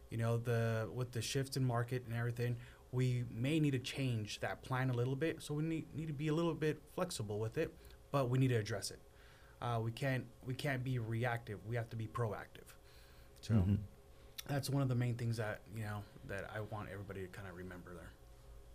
You 0.10 0.18
know 0.18 0.38
the 0.38 0.88
with 0.94 1.12
the 1.12 1.22
shift 1.22 1.58
in 1.58 1.66
market 1.66 2.04
and 2.08 2.16
everything, 2.16 2.56
we 2.92 3.26
may 3.30 3.60
need 3.60 3.72
to 3.72 3.80
change 3.80 4.40
that 4.40 4.62
plan 4.64 4.90
a 4.90 4.94
little 4.94 5.16
bit. 5.16 5.42
So 5.42 5.54
we 5.54 5.64
need 5.64 5.86
need 5.94 6.08
to 6.08 6.14
be 6.14 6.30
a 6.30 6.34
little 6.34 6.54
bit 6.54 6.82
flexible 6.96 7.40
with 7.40 7.58
it, 7.58 7.74
but 8.12 8.30
we 8.30 8.40
need 8.40 8.50
to 8.50 8.56
address 8.56 8.92
it. 8.92 9.00
Uh, 9.64 9.80
we 9.80 9.92
can't 9.92 10.26
we 10.46 10.54
can't 10.54 10.84
be 10.84 11.00
reactive. 11.00 11.60
We 11.66 11.76
have 11.78 11.90
to 11.90 11.96
be 11.96 12.08
proactive. 12.08 12.68
So 13.40 13.54
that's 14.48 14.70
one 14.70 14.82
of 14.82 14.90
the 14.90 14.96
main 14.96 15.16
things 15.16 15.38
that 15.38 15.62
you 15.76 15.84
know 15.84 16.04
that 16.28 16.50
I 16.54 16.60
want 16.60 16.90
everybody 16.92 17.22
to 17.22 17.28
kind 17.28 17.48
of 17.48 17.56
remember 17.56 17.94
there. 17.94 18.12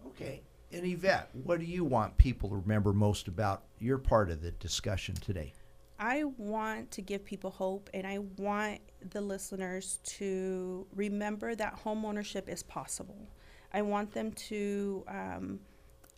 Okay. 0.06 0.40
And 0.72 0.84
Yvette, 0.84 1.30
what 1.32 1.60
do 1.60 1.66
you 1.66 1.84
want 1.84 2.16
people 2.18 2.50
to 2.50 2.56
remember 2.56 2.92
most 2.92 3.28
about 3.28 3.62
your 3.78 3.98
part 3.98 4.30
of 4.30 4.42
the 4.42 4.50
discussion 4.52 5.14
today? 5.14 5.52
I 5.98 6.24
want 6.36 6.90
to 6.92 7.02
give 7.02 7.24
people 7.24 7.50
hope 7.50 7.90
and 7.92 8.06
I 8.06 8.18
want 8.36 8.80
the 9.10 9.20
listeners 9.20 9.98
to 10.04 10.86
remember 10.94 11.54
that 11.54 11.74
home 11.74 12.04
ownership 12.04 12.48
is 12.48 12.62
possible. 12.62 13.28
I 13.72 13.82
want 13.82 14.12
them 14.12 14.32
to 14.32 15.04
um, 15.08 15.60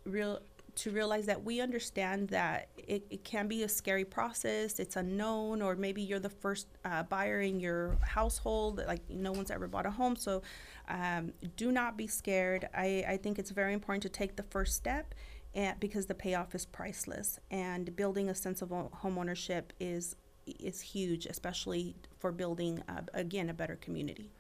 real 0.05 0.41
to 0.81 0.91
realize 0.91 1.27
that 1.27 1.45
we 1.45 1.61
understand 1.61 2.29
that 2.29 2.69
it, 2.77 3.05
it 3.11 3.23
can 3.23 3.49
be 3.49 3.65
a 3.65 3.69
scary 3.69 4.05
process. 4.05 4.81
It's 4.81 4.97
unknown, 4.97 5.61
or 5.61 5.77
maybe 5.77 6.01
you're 6.01 6.19
the 6.21 6.31
first 6.31 6.67
uh, 6.87 7.03
buyer 7.03 7.41
in 7.41 7.61
your 7.61 7.99
household. 8.01 8.83
Like 8.87 9.03
no 9.11 9.33
one's 9.33 9.51
ever 9.51 9.69
bought 9.69 9.85
a 9.85 9.91
home, 9.91 10.17
so 10.17 10.43
um, 10.89 11.33
do 11.57 11.71
not 11.71 11.99
be 11.99 12.07
scared. 12.07 12.69
I, 12.75 13.05
I 13.07 13.17
think 13.19 13.39
it's 13.39 13.51
very 13.51 13.75
important 13.75 14.03
to 14.05 14.09
take 14.09 14.37
the 14.37 14.43
first 14.45 14.75
step, 14.75 15.15
and 15.55 15.79
because 15.81 16.07
the 16.07 16.15
payoff 16.15 16.55
is 16.55 16.65
priceless, 16.65 17.39
and 17.51 17.95
building 17.95 18.31
a 18.31 18.35
sense 18.35 18.63
of 18.63 18.71
home 18.71 19.19
ownership 19.19 19.75
is 19.81 20.17
is 20.59 20.81
huge, 20.81 21.27
especially 21.27 21.95
for 22.19 22.33
building 22.33 22.83
uh, 22.89 23.03
again 23.13 23.51
a 23.51 23.55
better 23.55 23.77
community. 23.77 24.31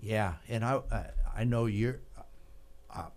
Yeah, 0.00 0.34
and 0.48 0.64
I 0.64 0.74
uh, 0.74 1.04
I 1.36 1.44
know 1.44 1.66
you're 1.66 2.00
uh, 2.92 3.10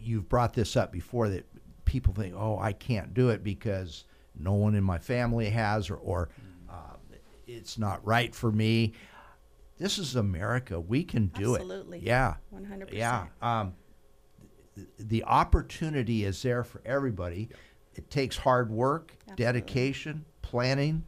you've 0.00 0.28
brought 0.28 0.54
this 0.54 0.76
up 0.76 0.90
before 0.90 1.28
that 1.28 1.46
people 1.88 2.12
think, 2.12 2.34
oh, 2.36 2.58
I 2.58 2.72
can't 2.74 3.14
do 3.14 3.30
it 3.30 3.42
because 3.42 4.04
no 4.38 4.52
one 4.52 4.74
in 4.74 4.84
my 4.84 4.98
family 4.98 5.48
has, 5.50 5.88
or 5.90 5.96
or 5.96 6.28
uh, 6.70 6.96
it's 7.46 7.78
not 7.78 8.06
right 8.06 8.34
for 8.34 8.52
me. 8.52 8.92
This 9.78 9.98
is 9.98 10.14
America. 10.16 10.78
We 10.78 11.02
can 11.02 11.28
do 11.28 11.54
Absolutely. 11.54 11.98
it. 11.98 12.04
Yeah. 12.04 12.34
100%. 12.54 12.92
Yeah. 12.92 13.26
Um, 13.40 13.74
th- 14.74 14.88
the 14.98 15.24
opportunity 15.24 16.24
is 16.24 16.42
there 16.42 16.62
for 16.64 16.82
everybody. 16.84 17.48
It 17.94 18.10
takes 18.10 18.36
hard 18.36 18.70
work, 18.70 19.12
Absolutely. 19.28 19.44
dedication, 19.44 20.24
planning, 20.42 21.04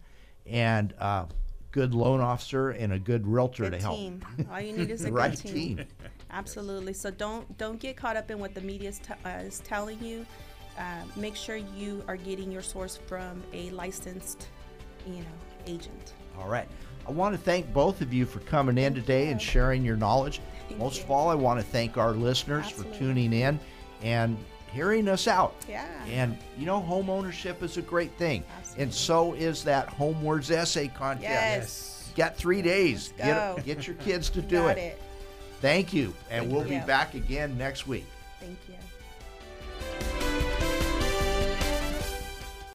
and 0.47 0.95
uh, 0.99 1.27
good 1.73 1.95
loan 1.95 2.21
officer 2.21 2.71
and 2.71 2.93
a 2.93 2.99
good 2.99 3.27
realtor 3.27 3.65
Good 3.65 3.73
to 3.73 3.79
help. 3.81 3.97
team. 3.97 4.21
All 4.51 4.61
you 4.61 4.73
need 4.77 4.91
is 4.91 5.01
a 5.03 5.05
The 5.05 5.11
good 5.13 5.17
right 5.19 5.37
team. 5.37 5.77
team. 5.77 5.87
Absolutely. 6.31 6.93
So 6.95 7.11
don't 7.11 7.59
don't 7.59 7.81
get 7.81 7.97
caught 7.97 8.17
up 8.17 8.31
in 8.31 8.39
what 8.39 8.55
the 8.55 8.61
media 8.61 8.89
is, 8.91 9.01
t- 9.01 9.15
uh, 9.25 9.29
is 9.41 9.59
telling 9.61 10.03
you. 10.03 10.25
Uh, 10.81 10.83
make 11.15 11.37
sure 11.37 11.57
you 11.57 12.03
are 12.09 12.17
getting 12.17 12.51
your 12.51 12.63
source 12.63 12.97
from 12.97 13.43
a 13.53 13.69
licensed, 13.71 14.49
you 15.07 15.17
know, 15.17 15.25
agent. 15.67 16.15
All 16.39 16.49
right. 16.49 16.67
I 17.07 17.11
want 17.13 17.35
to 17.35 17.41
thank 17.41 17.71
both 17.75 18.01
of 18.01 18.15
you 18.15 18.25
for 18.25 18.41
coming 18.41 18.79
in 18.79 18.95
today 18.95 19.31
and 19.31 19.41
sharing 19.41 19.85
your 19.85 19.97
knowledge. 19.97 20.41
Thank 20.69 20.81
Most 20.81 20.99
you. 20.99 21.05
of 21.05 21.11
all, 21.11 21.29
I 21.29 21.35
want 21.35 21.61
to 21.61 21.67
thank 21.67 21.99
our 21.99 22.13
listeners 22.13 22.65
Absolutely. 22.67 22.93
for 22.93 22.99
tuning 22.99 23.33
in 23.35 23.61
and 24.03 24.39
hearing 24.73 25.07
us 25.09 25.29
out. 25.29 25.55
Yeah. 25.69 25.87
And 26.07 26.39
you 26.59 26.65
know, 26.65 26.81
home 26.81 27.11
ownership 27.11 27.63
is 27.63 27.77
a 27.77 27.83
great 27.83 28.13
thing. 28.13 28.43
Absolutely. 28.57 28.85
And 28.85 28.95
so 28.95 29.35
is 29.35 29.63
that 29.65 29.89
Home 29.91 30.23
Words 30.23 30.51
essay 30.51 30.89
contest. 30.89 31.23
Yes. 31.23 32.09
You 32.11 32.17
got 32.25 32.37
three 32.37 32.63
days. 32.63 33.13
Let's 33.19 33.29
Get, 33.29 33.57
go. 33.57 33.63
get 33.65 33.87
your 33.87 33.97
kids 33.97 34.31
to 34.31 34.41
You 34.41 34.47
do 34.49 34.57
got 34.63 34.79
it. 34.79 34.81
it. 34.81 35.03
Thank 35.61 35.93
you. 35.93 36.15
And 36.31 36.45
Thank 36.47 36.53
we'll 36.53 36.65
be 36.65 36.79
back 36.87 37.15
again 37.15 37.59
next 37.59 37.87
week. 37.87 38.07
Thank 38.41 38.59
you. 38.69 38.75